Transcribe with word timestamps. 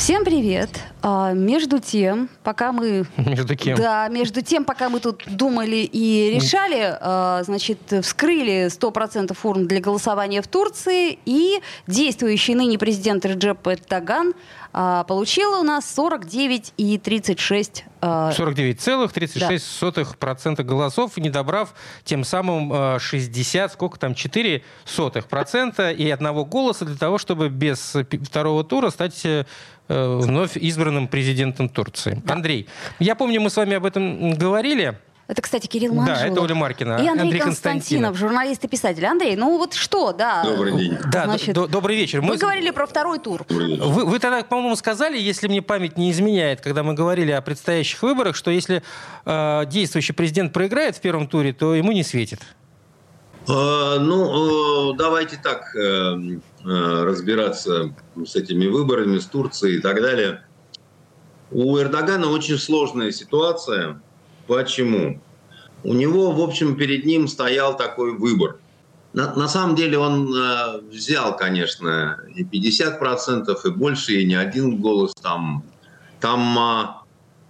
Всем 0.00 0.24
привет! 0.24 0.70
А, 1.02 1.34
между 1.34 1.78
тем, 1.78 2.30
пока 2.42 2.72
мы... 2.72 3.04
Между 3.18 3.54
кем? 3.54 3.76
Да, 3.76 4.08
между 4.08 4.40
тем, 4.40 4.64
пока 4.64 4.88
мы 4.88 4.98
тут 4.98 5.24
думали 5.26 5.76
и 5.76 6.32
решали, 6.34 6.96
а, 6.98 7.42
значит, 7.44 7.78
вскрыли 8.00 8.68
100% 8.68 9.36
урн 9.42 9.66
для 9.66 9.80
голосования 9.80 10.40
в 10.40 10.48
Турции, 10.48 11.18
и 11.26 11.60
действующий 11.86 12.54
ныне 12.54 12.78
президент 12.78 13.26
Реджеп 13.26 13.68
Эрдоган 13.68 14.32
а, 14.72 15.04
получил 15.04 15.60
у 15.60 15.62
нас 15.62 15.84
49,36 15.94 17.82
49,36% 18.00 20.56
да. 20.56 20.62
голосов, 20.62 21.16
не 21.16 21.30
добрав 21.30 21.74
тем 22.04 22.24
самым 22.24 22.98
60, 22.98 23.72
сколько 23.72 23.98
там, 23.98 24.14
4 24.14 24.62
сотых 24.84 25.26
процента 25.26 25.90
и 25.90 26.10
одного 26.10 26.44
голоса 26.44 26.84
для 26.84 26.96
того, 26.96 27.18
чтобы 27.18 27.48
без 27.48 27.96
второго 28.24 28.64
тура 28.64 28.90
стать 28.90 29.24
э, 29.24 29.44
вновь 29.88 30.56
избранным 30.56 31.08
президентом 31.08 31.68
Турции. 31.68 32.20
Да. 32.24 32.34
Андрей, 32.34 32.68
я 32.98 33.14
помню, 33.14 33.40
мы 33.40 33.50
с 33.50 33.56
вами 33.56 33.76
об 33.76 33.84
этом 33.84 34.34
говорили. 34.34 34.98
Это, 35.30 35.42
кстати, 35.42 35.68
Кирилл 35.68 35.94
Манжулов. 35.94 36.20
Да, 36.20 36.26
это 36.26 36.40
Оля 36.40 36.54
Маркина. 36.56 36.94
И 36.94 37.06
Андрей, 37.06 37.26
Андрей 37.26 37.40
Константинов, 37.40 38.16
журналист 38.16 38.64
и 38.64 38.68
писатель. 38.68 39.06
Андрей, 39.06 39.36
ну 39.36 39.58
вот 39.58 39.74
что, 39.74 40.12
да. 40.12 40.42
Добрый 40.42 40.72
день. 40.76 40.98
Да, 41.12 41.26
Значит, 41.26 41.54
добрый 41.54 41.96
вечер. 41.96 42.20
Мы, 42.20 42.30
мы 42.30 42.36
говорили 42.36 42.70
про 42.70 42.84
второй 42.84 43.20
тур. 43.20 43.46
Вы, 43.48 43.76
вы 43.76 44.18
тогда, 44.18 44.42
по-моему, 44.42 44.74
сказали, 44.74 45.16
если 45.16 45.46
мне 45.46 45.62
память 45.62 45.96
не 45.96 46.10
изменяет, 46.10 46.60
когда 46.60 46.82
мы 46.82 46.94
говорили 46.94 47.30
о 47.30 47.40
предстоящих 47.42 48.02
выборах, 48.02 48.34
что 48.34 48.50
если 48.50 48.82
э, 49.24 49.66
действующий 49.66 50.14
президент 50.14 50.52
проиграет 50.52 50.96
в 50.96 51.00
первом 51.00 51.28
туре, 51.28 51.52
то 51.52 51.76
ему 51.76 51.92
не 51.92 52.02
светит. 52.02 52.40
Э, 53.48 53.98
ну, 54.00 54.92
э, 54.92 54.96
давайте 54.96 55.38
так 55.40 55.76
э, 55.76 56.40
разбираться 56.64 57.94
с 58.16 58.34
этими 58.34 58.66
выборами, 58.66 59.20
с 59.20 59.26
Турцией 59.26 59.76
и 59.76 59.80
так 59.80 60.02
далее. 60.02 60.42
У 61.52 61.78
Эрдогана 61.78 62.30
очень 62.30 62.58
сложная 62.58 63.12
ситуация. 63.12 64.00
Почему? 64.50 65.22
У 65.84 65.94
него, 65.94 66.32
в 66.32 66.40
общем, 66.40 66.76
перед 66.76 67.06
ним 67.06 67.28
стоял 67.28 67.76
такой 67.76 68.18
выбор. 68.18 68.58
На, 69.12 69.32
на 69.36 69.46
самом 69.46 69.76
деле 69.76 69.96
он 69.96 70.34
э, 70.34 70.80
взял, 70.90 71.36
конечно, 71.36 72.18
и 72.34 72.42
50%, 72.42 73.46
и 73.64 73.70
больше, 73.70 74.14
и 74.14 74.24
не 74.26 74.34
один 74.34 74.80
голос 74.80 75.14
там. 75.14 75.62
Там 76.18 76.58
э, 76.58 76.84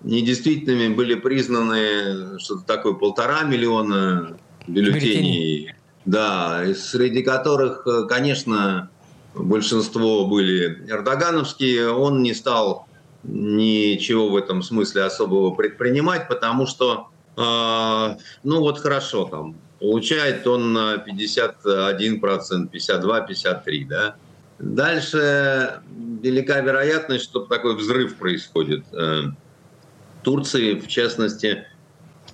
недействительными 0.03 0.95
были 0.95 1.15
признаны 1.15 2.39
что-то 2.39 2.65
такое 2.67 2.92
полтора 2.92 3.45
миллиона 3.45 4.37
бюллетеней. 4.67 5.01
Бюллетени. 5.01 5.77
Да, 6.05 6.67
среди 6.75 7.23
которых, 7.23 7.87
э, 7.87 8.05
конечно, 8.09 8.91
большинство 9.35 10.27
были 10.27 10.87
эрдогановские. 10.87 11.92
Он 11.92 12.23
не 12.23 12.35
стал 12.35 12.89
ничего 13.23 14.29
в 14.29 14.37
этом 14.37 14.63
смысле 14.63 15.05
особого 15.05 15.55
предпринимать, 15.55 16.29
потому 16.29 16.67
что, 16.67 17.09
э, 17.37 18.17
ну 18.43 18.61
вот 18.61 18.79
хорошо, 18.79 19.25
там, 19.25 19.57
получает 19.79 20.47
он 20.47 20.77
51%, 20.77 22.69
52, 22.69 23.21
53, 23.21 23.85
да. 23.85 24.17
Дальше 24.59 25.81
велика 26.23 26.61
вероятность, 26.61 27.25
что 27.25 27.41
такой 27.41 27.77
взрыв 27.77 28.17
происходит. 28.17 28.85
Э, 28.93 29.23
в 30.21 30.23
Турции, 30.23 30.75
в 30.75 30.86
частности, 30.86 31.64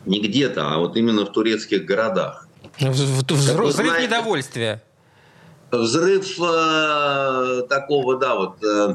не 0.07 0.21
где-то, 0.21 0.75
а 0.75 0.79
вот 0.79 0.97
именно 0.97 1.25
в 1.25 1.33
турецких 1.33 1.85
городах. 1.85 2.49
Взрыв, 2.81 3.31
взрыв 3.31 4.01
недовольствия. 4.01 4.83
Взрыв 5.71 6.39
э, 6.41 7.63
такого, 7.69 8.19
да, 8.19 8.35
вот 8.35 8.63
э, 8.65 8.95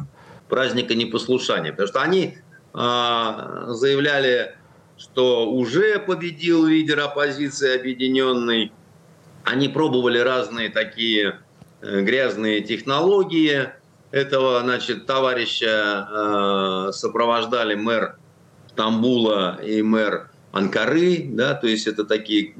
праздника 0.51 0.94
непослушания. 0.94 1.72
Потому 1.72 1.88
что 1.88 2.01
они 2.01 2.38
э, 2.73 3.63
заявляли, 3.69 4.56
что 4.97 5.50
уже 5.50 5.97
победил 5.97 6.66
лидер 6.66 7.00
оппозиции 7.00 7.79
объединенный. 7.79 8.72
Они 9.45 9.69
пробовали 9.69 10.19
разные 10.19 10.69
такие 10.69 11.39
э, 11.81 12.01
грязные 12.01 12.62
технологии. 12.62 13.69
Этого, 14.12 14.59
значит, 14.59 15.06
товарища 15.06 16.07
э, 16.12 16.91
сопровождали 16.91 17.75
мэр 17.75 18.18
Стамбула 18.68 19.59
и 19.63 19.81
мэр 19.81 20.29
Анкары, 20.51 21.28
да, 21.29 21.53
то 21.53 21.68
есть 21.68 21.88
это 21.88 22.03
такие 22.03 22.53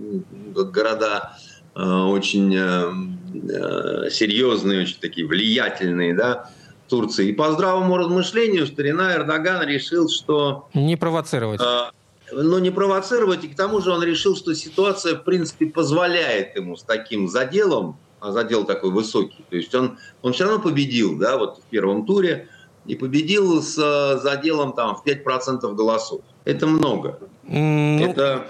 города 0.54 1.38
э, 1.76 1.82
очень 1.82 2.56
э, 2.56 4.10
серьезные, 4.10 4.84
очень 4.84 5.00
такие 5.02 5.28
влиятельные, 5.28 6.14
да, 6.14 6.50
Турции. 6.92 7.30
И 7.30 7.34
по 7.34 7.52
здравому 7.52 7.96
размышлению 7.96 8.68
старина 8.68 9.16
Эрдоган 9.16 9.66
решил, 9.66 10.10
что... 10.10 10.68
Не 10.74 10.98
провоцировать. 10.98 11.62
Э, 11.62 11.90
ну, 12.34 12.60
не 12.60 12.70
провоцировать, 12.70 13.46
и 13.46 13.48
к 13.48 13.56
тому 13.56 13.80
же 13.80 13.92
он 13.92 14.04
решил, 14.04 14.36
что 14.36 14.54
ситуация, 14.54 15.16
в 15.16 15.24
принципе, 15.24 15.68
позволяет 15.68 16.56
ему 16.58 16.76
с 16.76 16.84
таким 16.84 17.30
заделом, 17.30 17.96
а 18.20 18.34
задел 18.34 18.66
такой 18.66 18.92
высокий, 18.92 19.44
то 19.50 19.56
есть 19.56 19.74
он, 19.74 19.98
он 20.22 20.34
все 20.34 20.44
равно 20.44 20.60
победил, 20.60 21.18
да, 21.18 21.38
вот 21.38 21.60
в 21.60 21.70
первом 21.70 22.06
туре, 22.06 22.50
и 22.86 22.96
победил 22.96 23.62
с 23.62 23.76
заделом 24.22 24.74
там 24.74 24.96
в 24.96 25.06
5% 25.06 25.74
голосов. 25.74 26.22
Это 26.44 26.68
много. 26.68 27.20
Ну, 27.44 28.06
это... 28.06 28.48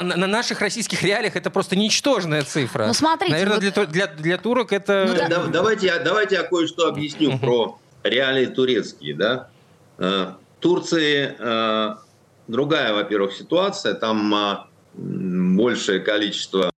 на 0.00 0.26
наших 0.26 0.60
российских 0.60 1.02
реалиях 1.02 1.36
это 1.36 1.50
просто 1.50 1.76
ничтожная 1.76 2.42
цифра. 2.42 2.86
Ну, 2.86 2.94
смотрите. 2.94 3.32
Наверное, 3.32 3.60
вот... 3.60 3.72
для, 3.72 3.86
для, 3.86 4.06
для 4.06 4.38
турок 4.38 4.72
это... 4.72 5.06
Ну, 5.08 5.14
да. 5.28 5.46
давайте, 5.46 5.98
давайте 6.04 6.36
я 6.36 6.42
кое-что 6.42 6.88
объясню 6.88 7.38
про 7.38 7.78
реалии 8.02 8.46
турецкие. 8.46 9.14
Да? 9.14 9.48
Э, 9.98 10.32
Турции 10.60 11.34
э, 11.38 11.94
другая, 12.48 12.92
во-первых, 12.94 13.32
ситуация. 13.32 13.94
Там 13.94 14.34
э, 14.34 14.56
большее 14.94 16.00
количество 16.00 16.70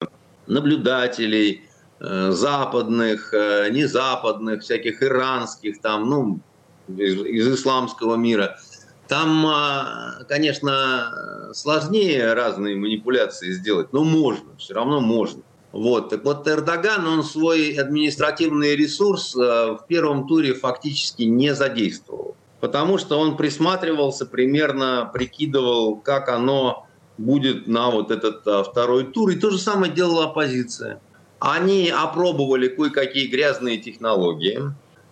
наблюдателей, 0.47 1.63
западных, 1.99 3.33
незападных, 3.33 4.63
всяких 4.63 5.03
иранских, 5.03 5.81
там, 5.81 6.09
ну, 6.09 6.41
из, 6.89 7.15
из 7.25 7.55
исламского 7.55 8.17
мира– 8.17 8.59
там, 9.09 9.47
а, 9.47 10.25
конечно, 10.29 11.53
сложнее 11.55 12.33
разные 12.35 12.77
манипуляции 12.77 13.53
сделать, 13.53 13.93
но 13.93 14.05
можно, 14.05 14.57
все 14.59 14.75
равно 14.75 15.01
можно. 15.01 15.43
Вот. 15.73 16.09
Так 16.09 16.25
вот, 16.25 16.49
Эрдоган, 16.49 17.07
он 17.07 17.23
свой 17.23 17.73
административный 17.73 18.77
ресурс 18.77 19.37
а, 19.37 19.77
в 19.77 19.87
первом 19.87 20.27
туре 20.27 20.55
фактически 20.55 21.25
не 21.25 21.55
задействовал. 21.55 22.35
Потому 22.61 22.97
что 22.99 23.19
он 23.19 23.37
присматривался 23.37 24.25
примерно, 24.25 25.11
прикидывал, 25.13 25.97
как 25.97 26.29
оно 26.29 26.87
будет 27.19 27.67
на 27.67 27.91
вот 27.91 28.11
этот 28.11 28.47
а, 28.47 28.65
второй 28.65 29.05
тур. 29.05 29.31
И 29.31 29.37
то 29.37 29.51
же 29.51 29.59
самое 29.59 29.93
делала 29.93 30.25
оппозиция. 30.25 31.01
Они 31.39 31.91
опробовали 31.91 32.69
кое-какие 32.69 33.27
грязные 33.29 33.77
технологии. 33.77 34.61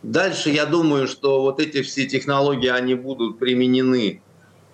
Дальше 0.04 0.50
я 0.50 0.66
думаю, 0.66 1.08
что 1.08 1.40
вот 1.40 1.58
эти 1.60 1.80
все 1.80 2.04
технологии, 2.04 2.68
они 2.68 2.94
будут 2.94 3.38
применены 3.38 4.20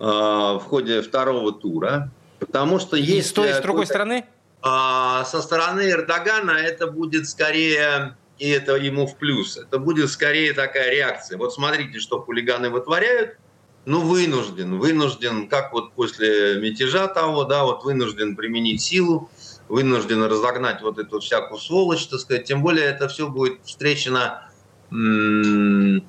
э, 0.00 0.04
в 0.04 0.62
ходе 0.66 1.02
второго 1.02 1.52
тура, 1.52 2.10
потому 2.40 2.80
что 2.80 2.96
есть... 2.96 3.28
с 3.28 3.32
той, 3.32 3.52
с 3.52 3.60
другой 3.60 3.86
стороны? 3.86 4.24
Э, 4.64 5.22
со 5.24 5.40
стороны 5.40 5.88
Эрдогана 5.88 6.50
это 6.50 6.88
будет 6.88 7.28
скорее, 7.28 8.16
и 8.40 8.50
это 8.50 8.74
ему 8.74 9.06
в 9.06 9.14
плюс, 9.18 9.56
это 9.56 9.78
будет 9.78 10.10
скорее 10.10 10.52
такая 10.52 10.90
реакция. 10.90 11.38
Вот 11.38 11.54
смотрите, 11.54 12.00
что 12.00 12.20
хулиганы 12.20 12.68
вытворяют, 12.68 13.36
ну, 13.84 14.00
вынужден, 14.00 14.80
вынужден, 14.80 15.48
как 15.48 15.72
вот 15.72 15.92
после 15.92 16.60
мятежа 16.60 17.06
того, 17.06 17.44
да, 17.44 17.62
вот 17.62 17.84
вынужден 17.84 18.34
применить 18.34 18.82
силу, 18.82 19.30
вынужден 19.68 20.24
разогнать 20.24 20.82
вот 20.82 20.98
эту 20.98 21.20
всякую 21.20 21.60
сволочь, 21.60 22.08
так 22.08 22.18
сказать, 22.18 22.46
тем 22.46 22.62
более 22.62 22.86
это 22.86 23.06
все 23.06 23.28
будет 23.28 23.60
встречено 23.64 24.49
с 24.90 26.02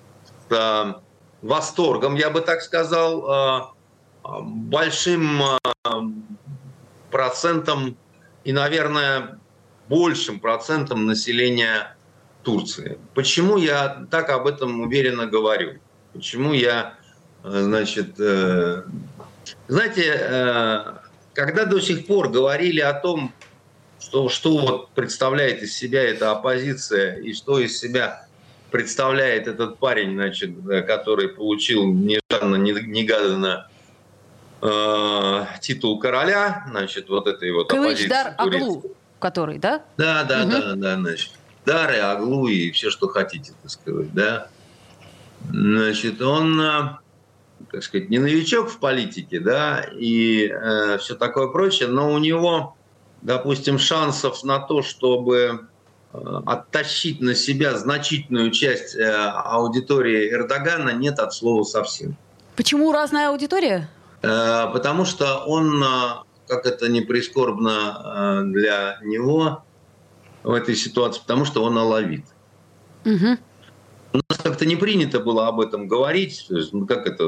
восторгом, 1.41 2.15
я 2.15 2.29
бы 2.29 2.41
так 2.41 2.61
сказал, 2.61 3.29
а, 3.29 3.73
большим 4.23 5.41
а, 5.41 5.59
процентом 7.09 7.97
и, 8.43 8.53
наверное, 8.53 9.39
большим 9.89 10.39
процентом 10.39 11.05
населения 11.05 11.95
Турции. 12.43 12.97
Почему 13.13 13.57
я 13.57 14.05
так 14.09 14.29
об 14.29 14.47
этом 14.47 14.81
уверенно 14.81 15.25
говорю? 15.25 15.79
Почему 16.13 16.53
я, 16.53 16.95
значит, 17.43 18.19
э, 18.19 18.83
знаете, 19.67 20.15
э, 20.17 20.93
когда 21.33 21.65
до 21.65 21.79
сих 21.79 22.07
пор 22.07 22.29
говорили 22.29 22.79
о 22.79 22.93
том, 22.93 23.33
что, 23.99 24.29
что 24.29 24.57
вот 24.57 24.89
представляет 24.91 25.61
из 25.61 25.75
себя 25.75 26.03
эта 26.03 26.31
оппозиция 26.31 27.17
и 27.17 27.33
что 27.33 27.59
из 27.59 27.79
себя 27.79 28.27
представляет 28.71 29.47
этот 29.47 29.77
парень, 29.77 30.13
значит, 30.13 30.51
который 30.87 31.29
получил 31.29 31.85
нежданно-негаданно 31.85 33.67
э, 34.61 35.45
титул 35.61 35.99
короля, 35.99 36.65
значит, 36.69 37.09
вот 37.09 37.27
этой 37.27 37.51
вот 37.51 37.69
Кылыч 37.69 38.07
Дар 38.07 38.33
Аглу, 38.37 38.83
который, 39.19 39.57
да? 39.57 39.83
Да, 39.97 40.23
да, 40.23 40.43
угу. 40.43 40.51
да, 40.51 40.75
да, 40.75 40.95
значит, 40.95 41.31
Дары, 41.65 41.97
Аглу 41.97 42.47
и 42.47 42.71
все, 42.71 42.89
что 42.89 43.07
хотите, 43.07 43.53
так 43.61 43.71
сказать, 43.71 44.13
да. 44.13 44.47
Значит, 45.49 46.21
он, 46.21 46.61
так 47.71 47.83
сказать, 47.83 48.09
не 48.09 48.19
новичок 48.19 48.69
в 48.69 48.79
политике, 48.79 49.39
да, 49.39 49.85
и 49.93 50.47
э, 50.47 50.97
все 50.99 51.15
такое 51.15 51.47
прочее, 51.47 51.89
но 51.89 52.13
у 52.13 52.17
него, 52.19 52.75
допустим, 53.21 53.79
шансов 53.79 54.43
на 54.43 54.59
то, 54.59 54.83
чтобы 54.83 55.37
э, 55.37 55.59
оттащить 56.13 57.21
на 57.21 57.35
себя 57.35 57.77
значительную 57.77 58.51
часть 58.51 58.95
э, 58.95 59.11
аудитории 59.11 60.31
Эрдогана 60.31 60.91
нет 60.91 61.19
от 61.19 61.33
слова 61.33 61.63
совсем. 61.63 62.17
Почему 62.55 62.91
разная 62.91 63.29
аудитория? 63.29 63.89
Э, 64.21 64.67
потому 64.73 65.05
что 65.05 65.45
он, 65.45 65.81
э, 65.83 65.87
как 66.47 66.65
это 66.65 66.89
не 66.89 67.01
прискорбно 67.01 68.41
э, 68.43 68.51
для 68.51 68.99
него 69.03 69.63
в 70.43 70.51
этой 70.51 70.75
ситуации, 70.75 71.21
потому 71.21 71.45
что 71.45 71.63
он 71.63 71.77
алавит. 71.77 72.25
Угу. 73.05 73.37
У 74.13 74.17
нас 74.17 74.37
как-то 74.43 74.65
не 74.65 74.75
принято 74.75 75.19
было 75.19 75.47
об 75.47 75.61
этом 75.61 75.87
говорить. 75.87 76.45
То 76.49 76.57
есть, 76.57 76.73
ну, 76.73 76.85
как 76.85 77.07
это, 77.07 77.25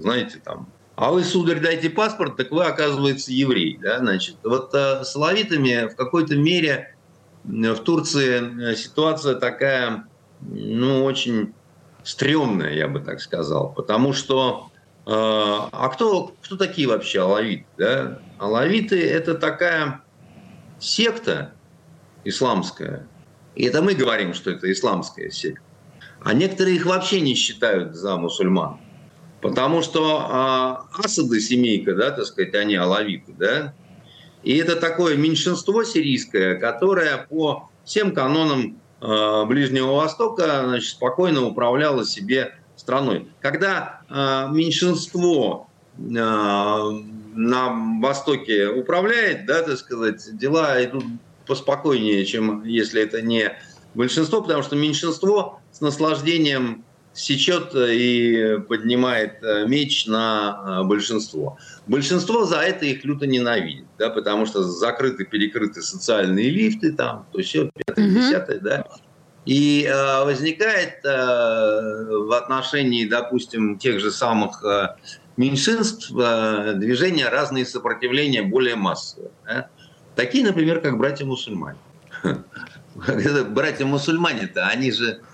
знаете, 0.00 0.40
там, 0.42 0.68
а 0.96 1.10
вы, 1.10 1.24
сударь, 1.24 1.60
дайте 1.60 1.90
паспорт, 1.90 2.36
так 2.36 2.50
вы, 2.50 2.64
оказывается, 2.64 3.32
еврей. 3.32 3.78
Да? 3.82 3.98
Значит, 3.98 4.36
вот 4.42 4.74
э, 4.74 5.04
с 5.04 5.14
лавитами 5.14 5.88
в 5.88 5.96
какой-то 5.96 6.36
мере 6.36 6.94
в 7.44 7.76
Турции 7.78 8.74
ситуация 8.74 9.34
такая, 9.34 10.06
ну, 10.40 11.04
очень 11.04 11.54
стрёмная, 12.04 12.74
я 12.74 12.88
бы 12.88 13.00
так 13.00 13.20
сказал. 13.20 13.72
Потому 13.72 14.12
что 14.12 14.70
э, 15.06 15.10
а 15.10 15.88
кто, 15.92 16.34
кто 16.42 16.56
такие 16.56 16.88
вообще 16.88 17.20
алавиты? 17.22 17.66
Да? 17.78 18.18
Алавиты– 18.38 19.00
это 19.08 19.34
такая 19.34 20.02
секта 20.78 21.52
исламская. 22.24 23.06
И 23.54 23.64
это 23.64 23.82
мы 23.82 23.94
говорим, 23.94 24.34
что 24.34 24.50
это 24.50 24.70
исламская 24.70 25.30
секта. 25.30 25.62
А 26.20 26.34
некоторые 26.34 26.76
их 26.76 26.86
вообще 26.86 27.20
не 27.20 27.34
считают 27.34 27.94
за 27.94 28.16
мусульман. 28.16 28.80
Потому 29.40 29.82
что 29.82 30.24
а, 30.30 30.86
Асады 30.96 31.40
семейка, 31.40 31.94
да, 31.94 32.12
так 32.12 32.24
сказать, 32.24 32.54
они 32.54 32.76
алавиты, 32.76 33.32
да. 33.36 33.74
И 34.42 34.56
это 34.56 34.76
такое 34.76 35.16
меньшинство 35.16 35.84
сирийское, 35.84 36.56
которое 36.58 37.26
по 37.28 37.70
всем 37.84 38.12
канонам 38.12 38.78
э, 39.00 39.44
Ближнего 39.46 39.94
Востока 39.94 40.64
значит, 40.64 40.90
спокойно 40.90 41.46
управляло 41.46 42.04
себе 42.04 42.54
страной. 42.76 43.28
Когда 43.40 44.00
э, 44.08 44.48
меньшинство 44.52 45.68
э, 45.96 46.00
на 46.02 48.00
Востоке 48.00 48.68
управляет, 48.68 49.46
да, 49.46 49.62
так 49.62 49.78
сказать, 49.78 50.36
дела 50.36 50.82
идут 50.84 51.04
поспокойнее, 51.46 52.24
чем 52.24 52.64
если 52.64 53.02
это 53.02 53.22
не 53.22 53.56
большинство, 53.94 54.42
потому 54.42 54.62
что 54.62 54.76
меньшинство 54.76 55.60
с 55.70 55.80
наслаждением 55.80 56.84
сечет 57.14 57.74
и 57.74 58.58
поднимает 58.68 59.42
э, 59.42 59.66
меч 59.66 60.06
на 60.06 60.80
э, 60.82 60.84
большинство. 60.84 61.58
Большинство 61.86 62.44
за 62.44 62.60
это 62.60 62.86
их 62.86 63.04
люто 63.04 63.26
ненавидит, 63.26 63.86
да, 63.98 64.10
потому 64.10 64.46
что 64.46 64.62
закрыты, 64.62 65.24
перекрыты 65.24 65.82
социальные 65.82 66.50
лифты, 66.50 66.92
там, 66.92 67.26
то 67.32 67.42
все, 67.42 67.70
пятое, 67.74 68.08
десятое, 68.08 68.60
да. 68.60 68.86
И 69.44 69.84
э, 69.84 70.24
возникает 70.24 71.04
э, 71.04 71.08
в 71.08 72.32
отношении, 72.32 73.04
допустим, 73.06 73.76
тех 73.78 74.00
же 74.00 74.10
самых 74.10 74.64
э, 74.64 74.94
меньшинств 75.36 76.12
э, 76.16 76.74
движения 76.76 77.28
разные 77.28 77.66
сопротивления 77.66 78.42
более 78.42 78.76
массовые. 78.76 79.32
Да? 79.44 79.68
Такие, 80.14 80.44
например, 80.44 80.80
как 80.80 80.96
братья-мусульмане. 80.96 81.78
Братья-мусульмане-то, 82.94 84.66
они 84.66 84.92
же 84.92 85.22
Э, 85.22 85.31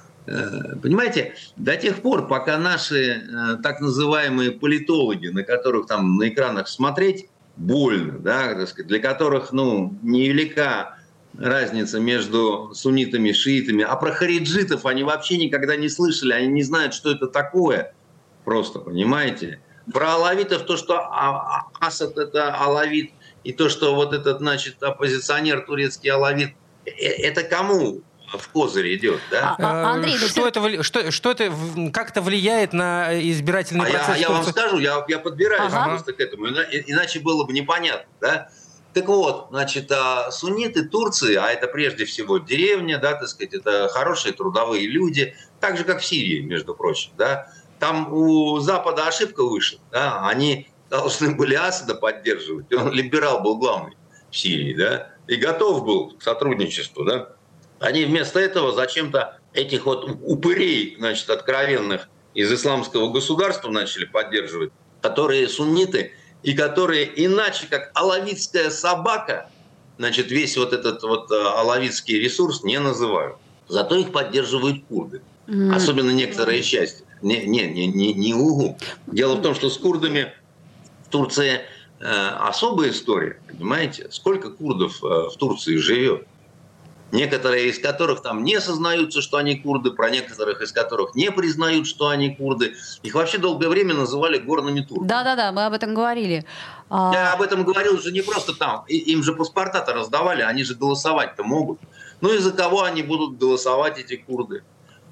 понимаете, 0.82 1.34
до 1.56 1.76
тех 1.76 2.02
пор, 2.02 2.28
пока 2.28 2.58
наши 2.58 3.22
э, 3.22 3.56
так 3.62 3.80
называемые 3.80 4.52
политологи, 4.52 5.28
на 5.28 5.42
которых 5.42 5.86
там 5.86 6.16
на 6.16 6.28
экранах 6.28 6.68
смотреть 6.68 7.28
больно, 7.56 8.18
да, 8.18 8.54
для 8.76 8.98
которых 9.00 9.52
ну, 9.52 9.96
невелика 10.02 10.98
разница 11.36 12.00
между 12.00 12.70
суннитами 12.74 13.30
и 13.30 13.32
шиитами, 13.32 13.84
а 13.84 13.96
про 13.96 14.12
хариджитов 14.12 14.86
они 14.86 15.04
вообще 15.04 15.38
никогда 15.38 15.76
не 15.76 15.88
слышали, 15.88 16.32
они 16.32 16.48
не 16.48 16.62
знают, 16.62 16.94
что 16.94 17.12
это 17.12 17.26
такое, 17.26 17.94
просто, 18.44 18.80
понимаете? 18.80 19.60
Про 19.92 20.14
алавитов 20.14 20.66
то, 20.66 20.76
что 20.76 20.98
а, 20.98 21.68
а, 21.80 21.86
Асад 21.86 22.18
это 22.18 22.54
алавит, 22.54 23.12
и 23.44 23.52
то, 23.52 23.68
что 23.68 23.94
вот 23.94 24.12
этот, 24.12 24.38
значит, 24.38 24.82
оппозиционер 24.82 25.62
турецкий 25.62 26.10
алавит, 26.10 26.50
э, 26.84 26.90
это 26.90 27.42
кому 27.42 28.02
в 28.36 28.48
козырь 28.48 28.94
идет, 28.96 29.20
да? 29.30 29.56
А, 29.58 29.90
а, 29.90 29.92
Андрей, 29.92 30.16
ну 30.20 30.28
что, 30.28 30.46
это, 30.46 30.82
что, 30.82 31.10
что 31.10 31.30
это 31.30 31.52
как-то 31.92 32.20
влияет 32.20 32.72
на 32.72 33.18
избирательный 33.20 33.86
а 33.86 33.90
процесс? 33.90 34.16
Я, 34.16 34.16
я 34.16 34.30
вам 34.30 34.44
скажу, 34.44 34.78
я, 34.78 35.04
я 35.08 35.18
подбираюсь 35.18 35.72
ага. 35.72 35.90
просто 35.90 36.12
к 36.12 36.20
этому, 36.20 36.48
иначе 36.48 37.20
было 37.20 37.44
бы 37.44 37.52
непонятно, 37.52 38.10
да? 38.20 38.50
Так 38.94 39.06
вот, 39.06 39.48
значит, 39.50 39.92
а, 39.92 40.30
сунниты 40.30 40.84
Турции, 40.84 41.36
а 41.36 41.48
это 41.48 41.68
прежде 41.68 42.04
всего 42.04 42.38
деревня, 42.38 42.98
да, 42.98 43.14
так 43.14 43.28
сказать, 43.28 43.54
это 43.54 43.88
хорошие 43.88 44.34
трудовые 44.34 44.86
люди, 44.86 45.34
так 45.60 45.76
же, 45.76 45.84
как 45.84 46.00
в 46.00 46.04
Сирии, 46.04 46.40
между 46.40 46.74
прочим, 46.74 47.12
да. 47.16 47.52
Там 47.78 48.12
у 48.12 48.58
Запада 48.58 49.06
ошибка 49.06 49.44
вышла, 49.44 49.78
да, 49.92 50.26
они 50.26 50.68
должны 50.90 51.34
были 51.34 51.54
Асада 51.54 51.94
поддерживать, 51.94 52.72
он 52.72 52.92
либерал 52.92 53.40
был 53.40 53.58
главный 53.58 53.96
в 54.30 54.36
Сирии, 54.36 54.74
да, 54.74 55.12
и 55.26 55.36
готов 55.36 55.84
был 55.84 56.16
к 56.16 56.22
сотрудничеству, 56.22 57.04
да. 57.04 57.34
Они 57.80 58.04
вместо 58.04 58.40
этого 58.40 58.72
зачем-то 58.72 59.38
этих 59.52 59.86
вот 59.86 60.08
упырей, 60.22 60.96
значит, 60.98 61.30
откровенных 61.30 62.08
из 62.34 62.52
исламского 62.52 63.10
государства 63.10 63.70
начали 63.70 64.04
поддерживать, 64.04 64.70
которые 65.00 65.48
сунниты 65.48 66.12
и 66.42 66.54
которые 66.54 67.10
иначе, 67.24 67.66
как 67.68 67.90
алавитская 67.94 68.70
собака, 68.70 69.50
значит, 69.96 70.30
весь 70.30 70.56
вот 70.56 70.72
этот 70.72 71.02
вот 71.02 71.30
э, 71.30 71.34
алавитский 71.34 72.18
ресурс 72.18 72.62
не 72.62 72.78
называют. 72.78 73.36
Зато 73.68 73.96
их 73.96 74.12
поддерживают 74.12 74.84
курды. 74.88 75.20
Mm. 75.46 75.74
Особенно 75.74 76.10
некоторые 76.10 76.62
части. 76.62 77.04
Не, 77.22 77.44
не, 77.46 77.66
не, 77.66 77.86
не, 77.86 78.12
не 78.12 78.34
угу. 78.34 78.78
Дело 79.06 79.34
в 79.34 79.42
том, 79.42 79.54
что 79.54 79.70
с 79.70 79.76
курдами 79.76 80.32
в 81.06 81.10
Турции 81.10 81.62
э, 82.00 82.04
особая 82.04 82.90
история, 82.90 83.40
понимаете? 83.48 84.08
Сколько 84.10 84.50
курдов 84.50 85.02
э, 85.02 85.06
в 85.06 85.36
Турции 85.36 85.76
живет? 85.76 86.26
Некоторые 87.12 87.68
из 87.68 87.78
которых 87.78 88.22
там 88.22 88.44
не 88.44 88.60
сознаются, 88.60 89.22
что 89.22 89.36
они 89.36 89.56
курды, 89.56 89.90
про 89.90 90.10
некоторых 90.10 90.60
из 90.62 90.72
которых 90.72 91.14
не 91.14 91.30
признают, 91.30 91.86
что 91.86 92.08
они 92.08 92.34
курды. 92.34 92.74
Их 93.02 93.14
вообще 93.14 93.38
долгое 93.38 93.68
время 93.68 93.94
называли 93.94 94.38
горными 94.38 94.80
турками. 94.80 95.08
Да-да-да, 95.08 95.52
мы 95.52 95.66
об 95.66 95.72
этом 95.72 95.94
говорили. 95.94 96.44
А 96.90 97.12
Я 97.14 97.32
об 97.32 97.42
этом 97.42 97.64
говорил 97.64 97.94
уже 97.94 98.12
не 98.12 98.22
просто 98.22 98.54
там. 98.54 98.84
Им 98.88 99.22
же 99.22 99.32
паспорта-то 99.34 99.92
раздавали, 99.92 100.42
они 100.42 100.64
же 100.64 100.74
голосовать-то 100.74 101.44
могут. 101.44 101.80
Ну 102.20 102.32
и 102.34 102.38
за 102.38 102.52
кого 102.52 102.82
они 102.82 103.02
будут 103.02 103.38
голосовать, 103.38 103.98
эти 103.98 104.16
курды? 104.16 104.62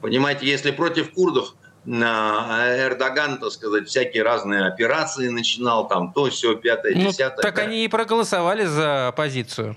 Понимаете, 0.01 0.47
если 0.47 0.71
против 0.71 1.13
курдов 1.13 1.55
Эрдоган, 1.87 3.39
так 3.39 3.51
сказать, 3.53 3.89
всякие 3.89 4.25
разные 4.25 4.67
операции 4.67 5.29
начинал, 5.29 5.87
там 5.87 6.13
то, 6.13 6.29
все, 6.31 6.57
пятое, 6.57 6.95
ну, 6.97 7.09
десятое. 7.09 7.43
Так 7.43 7.55
да. 7.55 7.63
они 7.63 7.85
и 7.85 7.89
проголосовали 7.89 8.65
за 8.65 9.09
оппозицию 9.09 9.77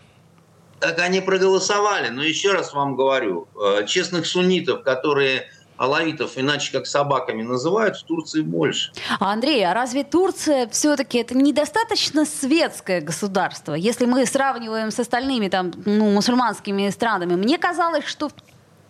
так 0.80 1.00
они 1.00 1.22
проголосовали. 1.22 2.10
Но 2.10 2.24
еще 2.24 2.54
раз 2.54 2.74
вам 2.74 2.96
говорю, 2.96 3.48
э, 3.56 3.86
честных 3.86 4.26
суннитов, 4.26 4.84
которые 4.84 5.50
алавитов 5.80 6.38
иначе 6.38 6.74
как 6.74 6.86
собаками 6.88 7.42
называют, 7.42 7.96
в 7.96 8.04
Турции 8.04 8.42
больше. 8.42 8.92
А 9.20 9.32
Андрей, 9.32 9.66
а 9.66 9.74
разве 9.74 10.04
Турция 10.04 10.68
все-таки 10.68 11.20
это 11.20 11.38
недостаточно 11.38 12.26
светское 12.26 13.00
государство? 13.00 13.74
Если 13.74 14.06
мы 14.06 14.26
сравниваем 14.26 14.92
с 14.92 15.00
остальными 15.00 15.48
там, 15.48 15.72
ну, 15.86 16.12
мусульманскими 16.12 16.90
странами, 16.90 17.36
мне 17.36 17.58
казалось, 17.58 18.06
что 18.06 18.30